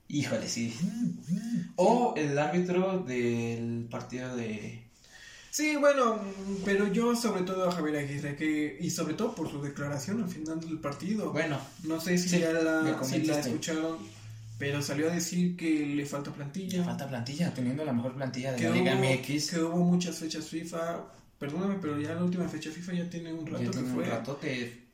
Híjole, 0.08 0.48
sí. 0.48 0.74
O 1.76 2.14
el 2.16 2.40
árbitro 2.40 3.00
del 3.00 3.88
partido 3.92 4.36
de... 4.36 4.88
Sí, 5.52 5.76
bueno, 5.76 6.20
pero 6.66 6.88
yo 6.88 7.16
sobre 7.16 7.44
todo 7.44 7.68
a 7.68 7.72
Javier 7.72 7.98
Aguirre, 7.98 8.36
que, 8.36 8.78
y 8.80 8.90
sobre 8.90 9.14
todo 9.14 9.36
por 9.36 9.52
su 9.52 9.62
declaración 9.62 10.24
al 10.24 10.30
final 10.30 10.60
del 10.60 10.80
partido. 10.80 11.32
Bueno. 11.32 11.60
No 11.84 12.00
sé 12.00 12.18
si 12.18 12.40
ya 12.40 12.52
la, 12.54 13.04
si 13.04 13.24
la 13.24 13.40
escucharon 13.40 13.98
pero 14.58 14.82
salió 14.82 15.10
a 15.10 15.14
decir 15.14 15.56
que 15.56 15.86
le 15.86 16.06
falta 16.06 16.32
plantilla. 16.32 16.80
Le 16.80 16.84
falta 16.84 17.08
plantilla, 17.08 17.54
teniendo 17.54 17.84
la 17.84 17.94
mejor 17.94 18.14
plantilla 18.14 18.52
de 18.52 18.62
la 18.62 18.70
Liga 18.70 18.96
MX. 18.96 19.52
Que 19.52 19.60
hubo 19.60 19.78
muchas 19.78 20.18
fechas 20.18 20.46
FIFA. 20.46 21.06
Perdóname, 21.40 21.76
pero 21.82 22.00
ya 22.00 22.14
la 22.14 22.24
última 22.24 22.48
fecha 22.48 22.72
FIFA 22.72 22.94
ya 22.94 23.10
tiene 23.10 23.34
un 23.34 23.46
rato 23.46 23.72
que 23.72 23.80
fue. 23.80 24.04
Un 24.04 24.10
rato 24.10 24.40
que 24.40 24.88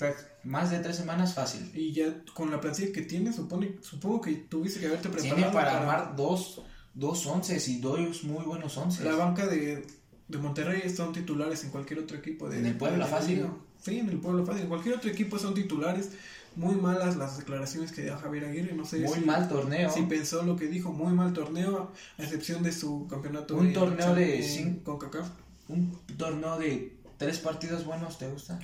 más 0.43 0.71
de 0.71 0.79
tres 0.79 0.95
semanas 0.95 1.33
fácil. 1.33 1.69
Y 1.75 1.91
ya 1.91 2.23
con 2.33 2.49
la 2.49 2.59
plantilla 2.59 2.91
que 2.91 3.03
tiene, 3.03 3.31
supone, 3.31 3.75
supongo 3.81 4.21
que 4.21 4.33
tuviste 4.33 4.79
que 4.79 4.87
haberte 4.87 5.09
preparado. 5.09 5.35
Tiene 5.35 5.51
para, 5.51 5.79
armar 5.79 6.15
dos, 6.15 6.61
dos 6.93 7.25
once 7.27 7.61
y 7.67 7.79
dos 7.79 8.23
muy 8.23 8.43
buenos 8.45 8.75
once. 8.77 9.03
La 9.03 9.15
banca 9.15 9.45
de, 9.45 9.85
de 10.27 10.37
Monterrey 10.37 10.89
son 10.89 11.13
titulares 11.13 11.63
en 11.65 11.69
cualquier 11.69 11.99
otro 11.99 12.17
equipo. 12.17 12.49
De, 12.49 12.59
en 12.59 12.65
el 12.65 12.77
Pueblo 12.77 13.05
Fácil. 13.05 13.45
Sí, 13.79 13.99
en 13.99 14.09
el 14.09 14.17
Pueblo 14.17 14.45
Fácil. 14.45 14.63
En 14.63 14.69
cualquier 14.69 14.95
otro 14.95 15.11
equipo 15.11 15.37
son 15.37 15.53
titulares 15.53 16.09
muy 16.59 16.75
malas 16.75 17.15
las 17.15 17.37
declaraciones 17.37 17.93
que 17.93 18.03
dio 18.03 18.17
Javier 18.17 18.43
Aguirre, 18.43 18.75
no 18.75 18.83
sé 18.83 18.99
muy 18.99 19.21
mal 19.21 19.47
torneo. 19.47 19.89
Si 19.89 20.01
pensó 20.03 20.43
lo 20.43 20.57
que 20.57 20.67
dijo, 20.67 20.91
muy 20.91 21.13
mal 21.13 21.31
torneo, 21.31 21.93
a 22.17 22.23
excepción 22.23 22.61
de 22.63 22.73
su 22.73 23.07
campeonato. 23.07 23.55
Un 23.55 23.71
torneo 23.71 24.13
de 24.13 24.81
con 24.83 24.99
CACAF. 24.99 25.29
Un 25.69 25.97
torneo 26.17 26.59
de 26.59 26.97
tres 27.17 27.39
partidos 27.39 27.85
buenos, 27.85 28.17
¿te 28.17 28.29
gusta? 28.29 28.59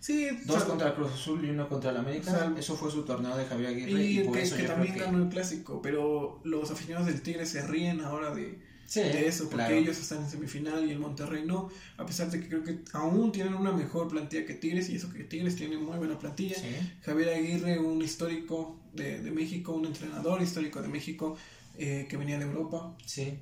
Sí, 0.00 0.28
dos 0.44 0.64
contra 0.64 0.94
Cruz 0.94 1.12
Azul 1.12 1.44
y 1.44 1.50
uno 1.50 1.68
contra 1.68 1.90
el 1.90 1.98
América. 1.98 2.52
eso 2.58 2.76
fue 2.76 2.90
su 2.90 3.04
torneo 3.04 3.36
de 3.36 3.44
Javier 3.44 3.70
Aguirre. 3.70 4.04
Y, 4.04 4.20
y 4.20 4.30
que, 4.30 4.62
también 4.64 4.98
ganó 4.98 5.18
el 5.18 5.28
clásico, 5.28 5.80
pero 5.80 6.40
los 6.42 6.70
aficionados 6.72 7.06
del 7.06 7.22
Tigre 7.22 7.46
se 7.46 7.64
ríen 7.64 8.00
ahora 8.00 8.34
de, 8.34 8.60
de 8.94 9.26
eso, 9.26 9.48
porque 9.50 9.78
ellos 9.78 9.98
están 9.98 10.22
en 10.22 10.30
semifinal 10.30 10.86
y 10.86 10.92
el 10.92 10.98
Monterrey 10.98 11.44
no, 11.44 11.68
a 11.96 12.06
pesar 12.06 12.30
de 12.30 12.40
que 12.40 12.48
creo 12.48 12.64
que 12.64 12.78
aún 12.92 13.32
tienen 13.32 13.54
una 13.54 13.72
mejor 13.72 14.08
plantilla 14.08 14.46
que 14.46 14.54
Tigres, 14.54 14.88
y 14.88 14.96
eso 14.96 15.12
que 15.12 15.24
Tigres 15.24 15.56
tiene 15.56 15.76
muy 15.76 15.96
buena 15.96 16.18
plantilla. 16.18 16.56
Javier 17.02 17.30
Aguirre, 17.30 17.78
un 17.78 18.02
histórico 18.02 18.80
de, 18.92 19.20
de, 19.20 19.30
México, 19.30 19.72
un 19.72 19.86
entrenador 19.86 20.40
histórico 20.42 20.80
de 20.80 20.88
México 20.88 21.36
eh, 21.78 22.06
que 22.08 22.16
venía 22.16 22.38
de 22.38 22.44
Europa. 22.44 22.96
Sí. 23.04 23.38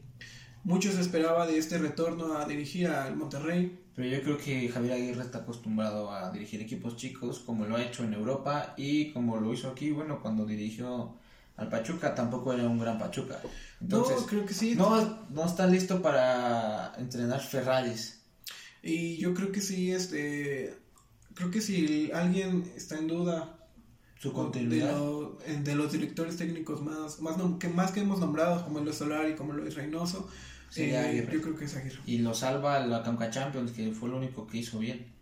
Muchos 0.65 0.97
esperaba 0.99 1.47
de 1.47 1.59
este 1.59 1.79
retorno 1.79 2.39
a 2.39 2.47
dirigir 2.47 2.89
al 2.89 3.17
Monterrey. 3.17 3.79
Pero 3.95 4.09
yo 4.09 4.23
creo 4.23 4.39
que 4.39 4.69
Javier 4.69 4.95
Aguirre 4.95 5.23
está 5.23 5.39
acostumbrado 5.39 6.11
a 6.11 6.33
dirigir 6.33 6.61
equipos 6.61 6.97
chicos, 6.97 7.39
como 7.39 7.65
lo 7.67 7.77
ha 7.77 7.85
hecho 7.85 8.03
en 8.03 8.15
Europa 8.15 8.75
y 8.77 9.13
como 9.13 9.37
lo 9.37 9.53
hizo 9.53 9.69
aquí, 9.69 9.93
bueno, 9.93 10.21
cuando 10.21 10.45
dirigió 10.45 11.15
al 11.57 11.69
Pachuca 11.69 12.15
tampoco 12.15 12.53
era 12.53 12.65
un 12.65 12.79
gran 12.79 12.99
Pachuca. 12.99 13.41
Entonces, 13.81 14.21
no, 14.21 14.27
creo 14.27 14.47
que 14.47 14.55
sí. 14.55 14.75
No, 14.75 15.27
no 15.31 15.45
está 15.45 15.67
listo 15.67 16.03
para 16.03 16.93
entrenar 16.99 17.41
Ferraris. 17.41 18.23
Y 18.83 19.17
yo 19.17 19.33
creo 19.35 19.53
que 19.53 19.61
sí, 19.61 19.93
este, 19.93 20.77
creo 21.35 21.51
que 21.51 21.61
si 21.61 22.11
alguien 22.13 22.71
está 22.77 22.99
en 22.99 23.09
duda 23.09 23.59
su 24.19 24.33
continuidad 24.33 24.99
de, 25.47 25.75
los 25.75 25.93
directores 25.93 26.37
técnicos 26.37 26.83
más, 26.83 27.21
más 27.21 27.37
que 27.59 27.69
más 27.69 27.93
que 27.93 28.01
hemos 28.01 28.21
nombrado, 28.21 28.65
como 28.65 28.81
Luis 28.81 28.97
Solari, 28.97 29.35
como 29.35 29.53
Luis 29.53 29.75
Reynoso, 29.75 30.29
eh, 30.77 31.29
yo 31.33 31.41
creo 31.41 31.57
que 31.57 31.67
es 31.67 31.77
Aguirre. 31.77 32.01
Y 32.07 32.19
lo 32.19 32.35
salva 32.35 32.81
la 32.87 33.03
Conca 33.03 33.31
Champions, 33.31 33.73
que 33.73 33.93
fue 33.93 34.09
lo 34.09 34.17
único 34.17 34.47
que 34.47 34.59
hizo 34.59 34.79
bien. 34.79 35.14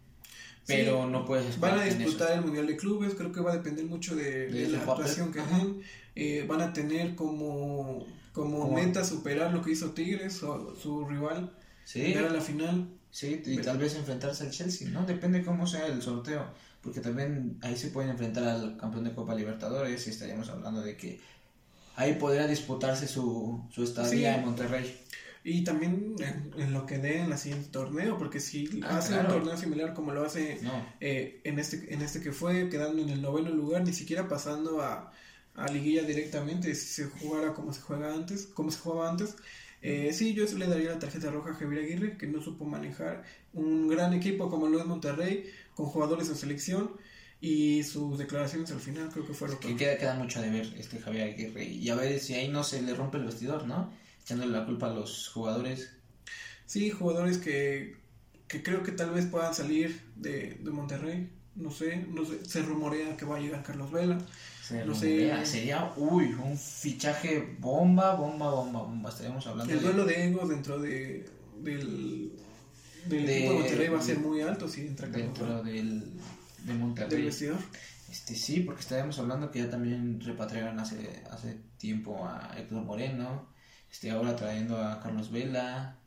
Pero 0.67 1.07
no 1.07 1.25
puedes 1.25 1.59
Van 1.59 1.79
a 1.79 1.85
disputar 1.85 2.33
el 2.33 2.43
Mundial 2.43 2.67
de 2.67 2.77
Clubes, 2.77 3.15
creo 3.15 3.33
que 3.33 3.41
va 3.41 3.53
a 3.53 3.57
depender 3.57 3.85
mucho 3.85 4.15
de, 4.15 4.69
la 4.69 4.79
actuación 4.79 5.33
que 5.33 5.41
den. 5.41 5.83
Eh, 6.15 6.45
van 6.47 6.61
a 6.61 6.73
tener 6.73 7.15
como, 7.15 8.07
como 8.33 8.71
meta 8.71 9.05
superar 9.05 9.53
lo 9.53 9.63
que 9.63 9.73
hizo 9.73 9.91
Tigres, 9.91 10.43
o 10.43 10.75
su 10.77 11.07
rival, 11.07 11.53
sí. 11.85 12.01
llegar 12.01 12.27
a 12.27 12.33
la 12.33 12.41
final. 12.41 12.89
Sí, 13.11 13.43
y 13.45 13.59
tal 13.59 13.77
vez 13.77 13.95
enfrentarse 13.95 14.45
al 14.45 14.51
Chelsea, 14.51 14.89
¿no? 14.89 15.05
Depende 15.05 15.45
cómo 15.45 15.67
sea 15.67 15.87
el 15.87 16.01
sorteo, 16.01 16.47
porque 16.81 17.01
también 17.01 17.59
ahí 17.61 17.77
se 17.77 17.89
pueden 17.89 18.11
enfrentar 18.11 18.45
al 18.45 18.77
campeón 18.79 19.05
de 19.05 19.13
Copa 19.13 19.35
Libertadores 19.35 20.07
y 20.07 20.11
estaríamos 20.11 20.49
hablando 20.49 20.81
de 20.81 20.97
que 20.97 21.21
ahí 21.97 22.15
podría 22.15 22.47
disputarse 22.47 23.07
su, 23.07 23.63
su 23.71 23.85
estadía 23.85 24.37
en 24.37 24.45
Monterrey. 24.47 24.99
Y 25.45 25.65
también 25.65 26.15
en, 26.57 26.73
lo 26.73 26.87
que 26.87 26.99
dé 26.99 27.19
en 27.19 27.31
la 27.31 27.37
siguiente 27.37 27.69
torneo, 27.71 28.17
porque 28.17 28.39
si 28.39 28.81
ah, 28.85 28.99
hace 28.99 29.19
un 29.19 29.27
torneo 29.27 29.57
similar 29.57 29.93
como 29.93 30.13
lo 30.13 30.25
hace 30.25 30.61
eh, 31.01 31.41
en, 31.43 31.59
este, 31.59 31.93
en 31.93 32.01
este 32.01 32.21
que 32.21 32.31
fue, 32.31 32.69
quedando 32.69 33.03
en 33.03 33.09
el 33.09 33.21
noveno 33.21 33.51
lugar, 33.51 33.83
ni 33.83 33.93
siquiera 33.93 34.29
pasando 34.29 34.81
a, 34.81 35.13
a 35.57 35.67
liguilla 35.69 36.03
directamente 36.03 36.75
si 36.77 36.87
se 36.87 37.05
jugara 37.07 37.55
como 37.55 37.73
se 37.73 37.81
juega 37.81 38.15
antes, 38.15 38.47
como 38.47 38.71
se 38.71 38.79
jugaba 38.79 39.11
antes. 39.11 39.35
Eh, 39.83 40.13
sí, 40.13 40.33
yo 40.33 40.45
le 40.57 40.69
daría 40.69 40.91
la 40.91 40.99
tarjeta 41.01 41.29
roja 41.31 41.51
a 41.51 41.55
Javier 41.55 41.83
Aguirre, 41.83 42.17
que 42.17 42.29
no 42.29 42.41
supo 42.41 42.65
manejar 42.65 43.25
un 43.53 43.89
gran 43.89 44.15
equipo 44.15 44.49
como 44.49 44.69
lo 44.69 44.79
es 44.79 44.87
Monterrey, 44.87 45.51
con 45.75 45.87
jugadores 45.87 46.29
de 46.29 46.37
selección. 46.37 46.93
Y 47.41 47.83
sus 47.83 48.19
declaraciones 48.19 48.71
al 48.71 48.79
final 48.79 49.09
creo 49.09 49.27
que 49.27 49.35
fueron... 49.35 49.59
Que 49.59 49.75
queda, 49.75 49.99
queda 49.99 50.15
mucho 50.15 50.41
de 50.41 50.49
ver 50.49 50.73
este 50.79 51.01
Javier 51.01 51.31
Aguirre. 51.31 51.65
Y 51.65 51.89
a 51.89 51.97
ver 51.97 52.21
si 52.21 52.35
ahí 52.35 52.47
no 52.47 52.63
se 52.63 52.81
le 52.81 52.95
rompe 52.95 53.19
el 53.19 53.25
vestidor, 53.25 53.67
¿no? 53.67 53.93
Echándole 54.23 54.53
la 54.53 54.65
culpa 54.65 54.87
a 54.87 54.95
los 54.95 55.29
jugadores. 55.29 55.91
Sí, 56.67 56.91
jugadores 56.91 57.39
que, 57.39 57.97
que 58.49 58.63
creo 58.63 58.83
que 58.83 58.93
tal 58.93 59.11
vez 59.11 59.27
puedan 59.27 59.55
salir 59.55 60.01
de, 60.17 60.59
de 60.63 60.71
Monterrey. 60.71 61.31
No 61.55 61.71
sé, 61.71 62.07
no 62.09 62.25
sé, 62.25 62.45
se 62.45 62.63
rumorea 62.63 63.17
que 63.17 63.27
va 63.27 63.37
a 63.37 63.41
llegar 63.41 63.63
Carlos 63.63 63.93
Vela. 63.93 64.19
no 64.87 64.95
sé. 64.95 65.45
Sería, 65.45 65.93
uy, 65.97 66.33
un 66.33 66.57
fichaje 66.57 67.57
bomba, 67.59 68.15
bomba, 68.15 68.51
bomba, 68.51 68.83
bomba. 68.83 69.11
Estaríamos 69.11 69.47
hablando 69.47 69.73
El 69.73 69.83
duelo 69.83 70.05
de, 70.07 70.29
egos 70.29 70.49
dentro 70.49 70.81
de, 70.81 71.29
del, 71.61 72.33
del 73.07 73.27
de, 73.27 73.39
equipo 73.39 73.53
de 73.53 73.59
Monterrey 73.59 73.89
va 73.89 73.99
a 73.99 74.03
ser 74.03 74.19
muy 74.19 74.41
alto 74.41 74.69
si 74.69 74.81
entra 74.83 75.11
Carlos 75.11 75.27
Dentro 75.27 75.63
del 75.63 76.05
de 76.65 76.75
Monterrey. 76.75 77.11
¿Del 77.11 77.25
vestidor? 77.27 77.59
Este, 78.11 78.35
sí, 78.35 78.61
porque 78.61 78.83
estábamos 78.83 79.19
hablando 79.19 79.51
que 79.51 79.61
ya 79.61 79.71
también 79.71 80.21
repatriaron 80.21 80.79
hace, 80.79 81.23
hace 81.31 81.57
tiempo 81.79 82.27
a 82.27 82.55
Héctor 82.59 82.83
Moreno, 82.83 83.49
este, 83.93 84.11
ahora 84.11 84.35
trayendo 84.35 84.77
a 84.79 85.01
Carlos 85.01 85.31
Vela. 85.31 85.99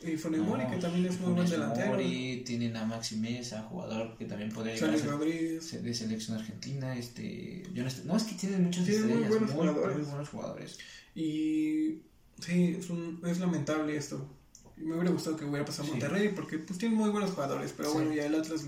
Y 0.00 0.16
Funemori, 0.16 0.64
que 0.66 0.76
también 0.76 1.06
es 1.06 1.20
muy 1.20 1.32
buen 1.32 1.48
delantero. 1.48 1.88
Mori, 1.88 2.42
tienen 2.46 2.76
a 2.76 2.86
Maxi 2.86 3.16
Mesa, 3.16 3.62
jugador 3.64 4.16
que 4.16 4.24
también 4.24 4.50
podría 4.50 4.74
llegar 4.74 4.94
a 4.94 4.98
ser 4.98 5.82
de 5.82 5.94
selección 5.94 6.38
argentina. 6.38 6.96
Este, 6.96 7.64
yo 7.74 7.84
no, 7.84 7.90
no, 8.04 8.16
es 8.16 8.22
que 8.22 8.34
tienen 8.36 8.64
muchos 8.64 8.84
tienen 8.84 9.08
muy 9.08 9.28
buenos, 9.28 9.52
muy, 9.52 9.66
jugadores. 9.66 9.96
muy 9.98 10.06
buenos 10.06 10.28
jugadores. 10.28 10.78
Y 11.16 11.98
sí, 12.40 12.76
es, 12.78 12.90
un, 12.90 13.20
es 13.26 13.38
lamentable 13.40 13.96
esto 13.96 14.38
me 14.80 14.94
hubiera 14.94 15.10
gustado 15.10 15.36
que 15.36 15.44
hubiera 15.44 15.64
pasado 15.64 15.88
a 15.88 15.90
Monterrey 15.90 16.28
porque 16.34 16.58
pues 16.58 16.78
tiene 16.78 16.94
muy 16.94 17.10
buenos 17.10 17.30
jugadores, 17.30 17.74
pero 17.76 17.92
bueno, 17.92 18.12
ya 18.12 18.26
el 18.26 18.34
Atlas 18.34 18.64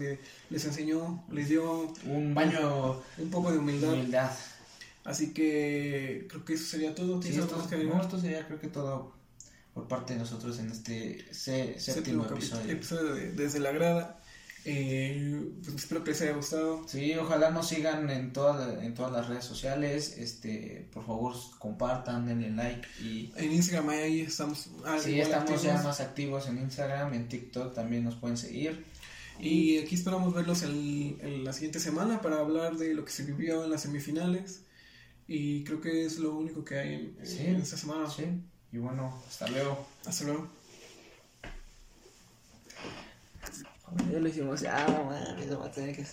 les 0.51 0.65
enseñó, 0.65 1.25
les 1.31 1.49
dio 1.49 1.93
un 2.05 2.35
baño, 2.35 3.01
un 3.19 3.31
poco 3.31 3.53
de 3.53 3.59
humildad. 3.59 3.93
humildad. 3.93 4.31
Así 5.11 5.33
que 5.33 6.27
creo 6.29 6.45
que 6.45 6.55
eso 6.55 6.65
sería 6.65 6.95
todo. 6.95 7.21
Sí, 7.21 7.31
esto, 7.31 7.57
no, 7.57 8.01
esto 8.01 8.21
sería 8.21 8.47
creo 8.47 8.59
que 8.59 8.69
todo 8.69 9.15
por 9.75 9.89
parte 9.89 10.15
de 10.15 10.21
nosotros 10.21 10.59
en 10.59 10.71
este 10.71 11.27
séptimo, 11.33 12.27
episodio. 12.27 12.73
episodio 12.73 13.15
de, 13.15 13.33
desde 13.33 13.61
la 13.61 13.73
grada. 13.73 14.17
Eh, 14.67 15.53
pues 15.65 15.77
espero 15.77 16.05
que 16.05 16.11
les 16.11 16.21
haya 16.21 16.35
gustado. 16.35 16.87
Sí, 16.87 17.15
ojalá 17.15 17.51
nos 17.51 17.69
sigan 17.69 18.11
en 18.11 18.33
todas 18.33 18.83
en 18.85 18.95
todas 18.95 19.11
las 19.11 19.29
redes 19.29 19.45
sociales. 19.45 20.17
Este, 20.19 20.89
por 20.93 21.05
favor, 21.07 21.35
compartan, 21.59 22.27
denle 22.27 22.51
like 22.51 22.87
y 23.01 23.33
en 23.37 23.53
Instagram 23.53 23.89
ahí 23.89 24.21
estamos. 24.21 24.69
sí, 25.03 25.19
estamos 25.19 25.63
ya 25.63 25.83
más 25.83 26.01
activos 26.01 26.47
en 26.49 26.59
Instagram, 26.59 27.15
en 27.15 27.29
TikTok 27.29 27.75
también 27.75 28.05
nos 28.05 28.17
pueden 28.17 28.37
seguir. 28.37 28.85
Y 29.41 29.79
aquí 29.79 29.95
esperamos 29.95 30.35
verlos 30.35 30.63
en, 30.63 31.45
la 31.45 31.53
siguiente 31.55 31.81
semana 31.81 32.21
para 32.21 32.41
hablar 32.41 32.77
de 32.77 32.95
lo 32.95 33.05
que 33.05 33.13
se 33.13 33.25
vivió 33.25 33.65
en 33.65 33.71
las 33.71 33.83
semifinales. 33.83 34.61
Y 35.33 35.63
creo 35.63 35.81
que 35.81 36.05
es 36.05 36.19
lo 36.19 36.35
único 36.35 36.65
que 36.65 36.77
hay 36.77 37.17
en, 37.21 37.61
esta 37.61 37.77
semana. 37.77 38.11
Sí. 38.11 38.25
Y 38.73 38.79
bueno, 38.79 39.23
hasta 39.29 39.47
luego. 39.47 39.87
Hasta 40.05 40.25
luego. 40.25 40.49
Ya 44.11 44.19
lo 44.19 44.29
hicimos, 44.29 44.61
ya, 44.61 44.89
no 44.89 45.05
mames, 45.05 45.57
va 45.57 45.67
a 45.67 45.71
tener 45.71 45.95
que 45.95 46.05
ser. 46.05 46.09